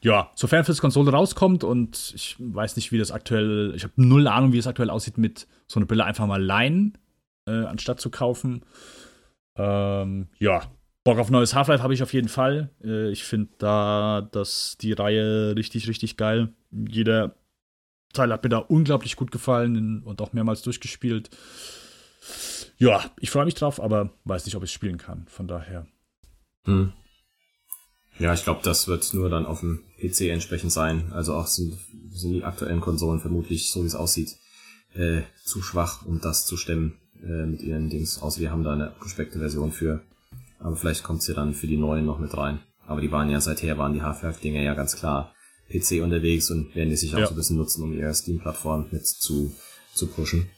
[0.00, 4.26] ja, sofern fürs Konsole rauskommt und ich weiß nicht, wie das aktuell, ich habe null
[4.26, 6.98] Ahnung, wie es aktuell aussieht mit so einer Brille einfach mal leihen,
[7.46, 8.64] äh, anstatt zu kaufen.
[9.56, 10.62] Ähm, ja,
[11.04, 12.70] Bock auf neues Half-Life habe ich auf jeden Fall.
[12.82, 16.52] Äh, ich finde da dass die Reihe richtig, richtig geil.
[16.70, 17.34] Jeder
[18.12, 21.30] Teil hat mir da unglaublich gut gefallen und auch mehrmals durchgespielt.
[22.78, 25.26] Ja, ich freue mich drauf, aber weiß nicht, ob ich spielen kann.
[25.28, 25.86] Von daher.
[26.64, 26.92] Hm.
[28.18, 31.10] Ja, ich glaube, das wird nur dann auf dem PC entsprechend sein.
[31.12, 31.78] Also auch sind,
[32.10, 34.36] sind die aktuellen Konsolen vermutlich, so wie es aussieht,
[34.94, 38.20] äh, zu schwach, um das zu stemmen äh, mit ihren Dings.
[38.20, 40.02] Außer wir haben da eine abgespeckte Version für.
[40.58, 42.60] Aber vielleicht kommt sie dann für die neuen noch mit rein.
[42.86, 45.34] Aber die waren ja seither, waren die Half-Life-Dinger ja ganz klar
[45.70, 47.26] PC unterwegs und werden die sich auch ja.
[47.26, 49.54] so ein bisschen nutzen, um ihre Steam-Plattform mit zu,
[49.94, 50.48] zu pushen.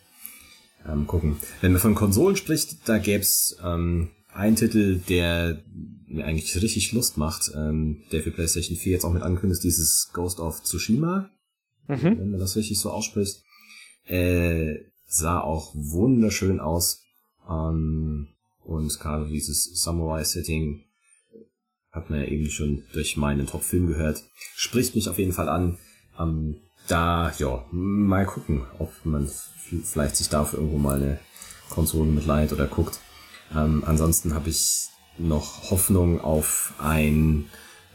[0.86, 1.36] Ähm, gucken.
[1.60, 5.62] Wenn man von Konsolen spricht, da gäb's ähm, einen Titel, der
[6.06, 9.64] mir eigentlich richtig Lust macht, ähm, der für PlayStation 4 jetzt auch mit angekündigt ist,
[9.64, 11.30] dieses Ghost of Tsushima.
[11.88, 12.18] Mhm.
[12.18, 13.42] Wenn man das richtig so ausspricht.
[14.06, 14.74] Äh,
[15.14, 17.02] sah auch wunderschön aus.
[17.48, 18.28] Ähm,
[18.64, 20.84] und gerade dieses Samurai-Setting
[21.92, 24.24] hat man ja eben schon durch meinen Top-Film gehört.
[24.56, 25.78] Spricht mich auf jeden Fall an.
[26.18, 26.56] Ähm,
[26.88, 29.30] da, ja, mal gucken, ob man
[29.84, 31.20] vielleicht sich dafür irgendwo mal eine
[31.70, 33.00] Konsole mit leiht oder guckt.
[33.54, 37.46] Ähm, ansonsten habe ich noch Hoffnung auf ein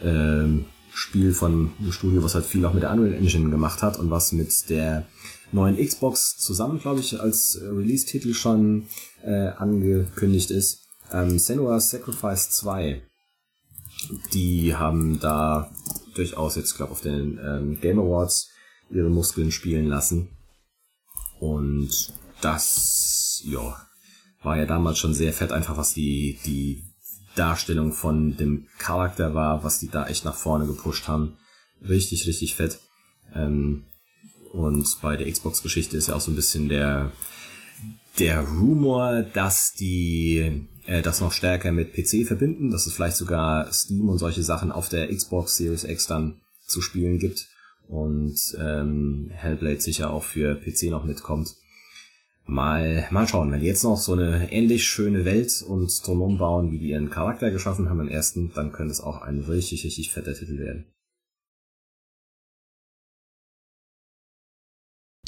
[0.01, 3.99] ähm, Spiel von einem Studio, was halt viel auch mit der Unreal Engine gemacht hat
[3.99, 5.05] und was mit der
[5.51, 8.87] neuen Xbox zusammen, glaube ich, als Release-Titel schon
[9.23, 10.87] äh, angekündigt ist.
[11.11, 13.01] Ähm, Senua's Sacrifice 2
[14.33, 15.71] die haben da
[16.15, 18.49] durchaus jetzt, glaube auf den ähm, Game Awards
[18.89, 20.29] ihre Muskeln spielen lassen.
[21.39, 23.77] Und das, ja,
[24.41, 26.83] war ja damals schon sehr fett, einfach was die, die
[27.35, 31.37] Darstellung von dem Charakter war, was die da echt nach vorne gepusht haben.
[31.87, 32.79] Richtig, richtig fett.
[33.33, 33.85] Ähm,
[34.51, 37.11] und bei der Xbox-Geschichte ist ja auch so ein bisschen der,
[38.17, 43.71] der Rumor, dass die äh, das noch stärker mit PC verbinden, dass es vielleicht sogar
[43.71, 47.47] Steam und solche Sachen auf der Xbox Series X dann zu spielen gibt
[47.87, 51.55] und ähm, Hellblade sicher auch für PC noch mitkommt.
[52.45, 56.71] Mal, mal schauen, wenn die jetzt noch so eine ähnlich schöne Welt und drumherum bauen,
[56.71, 60.11] wie die ihren Charakter geschaffen haben im ersten, dann könnte es auch ein richtig, richtig
[60.11, 60.85] fetter Titel werden.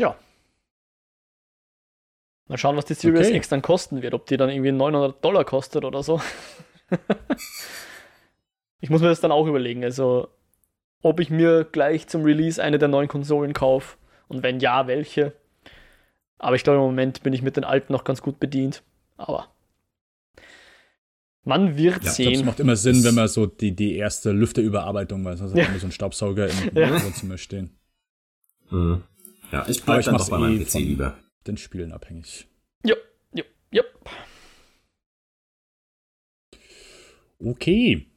[0.02, 0.16] Ja,
[2.52, 3.38] Mal schauen, was die Series okay.
[3.38, 6.20] X dann kosten wird, ob die dann irgendwie 900 Dollar kostet oder so.
[8.82, 10.28] ich muss mir das dann auch überlegen, also
[11.02, 13.96] ob ich mir gleich zum Release eine der neuen Konsolen kaufe
[14.28, 15.32] und wenn ja, welche.
[16.40, 18.84] Aber ich glaube, im Moment bin ich mit den alten noch ganz gut bedient.
[19.16, 19.48] Aber
[21.46, 22.34] man wird ja, sehen.
[22.34, 25.68] Es macht immer Sinn, wenn man so die, die erste Lüfterüberarbeitung weiß, also ja.
[25.80, 27.02] so ein Staubsauger im ja.
[27.02, 27.78] Wohnzimmer stehen.
[28.72, 29.04] Mhm.
[29.52, 31.18] Ja, ich bleibe dann doch bei meinem eh PC lieber
[31.48, 32.48] den Spielen abhängig.
[32.86, 32.96] Ja,
[33.34, 33.84] ja, ja.
[37.44, 38.08] Okay.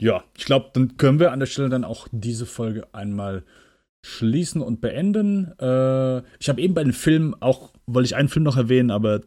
[0.00, 3.44] Ja, ich glaube, dann können wir an der Stelle dann auch diese Folge einmal
[4.04, 5.52] schließen und beenden.
[5.58, 9.22] Äh, ich habe eben bei den Filmen auch, wollte ich einen Film noch erwähnen, aber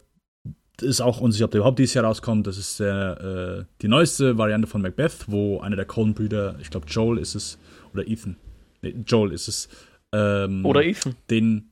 [0.81, 2.47] ist auch unsicher, ob der überhaupt dieses Jahr rauskommt.
[2.47, 6.87] Das ist der, äh, die neueste Variante von Macbeth, wo einer der Coen-Brüder, ich glaube
[6.87, 7.57] Joel ist es,
[7.93, 8.37] oder Ethan,
[8.81, 9.69] nee, Joel ist es.
[10.13, 11.15] Ähm, oder Ethan.
[11.29, 11.71] Den,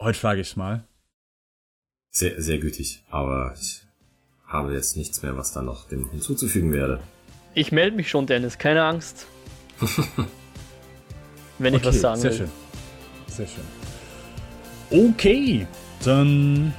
[0.00, 0.84] heute frage ich es mal.
[2.12, 3.82] Sehr, sehr gütig, aber ich
[4.46, 7.00] habe jetzt nichts mehr, was da noch dem hinzuzufügen werde.
[7.54, 9.26] Ich melde mich schon, Dennis, keine Angst.
[11.58, 12.38] Wenn ich okay, was sagen sehr will.
[12.38, 12.50] schön.
[13.26, 13.64] Sehr schön.
[14.90, 15.66] Okay,
[16.04, 16.72] dann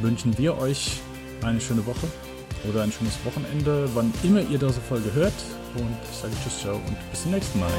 [0.00, 1.00] wünschen wir euch
[1.42, 2.06] eine schöne Woche
[2.68, 5.34] oder ein schönes Wochenende, wann immer ihr diese Folge hört.
[5.74, 7.70] Und ich sage Tschüss, ciao und bis zum nächsten Mal.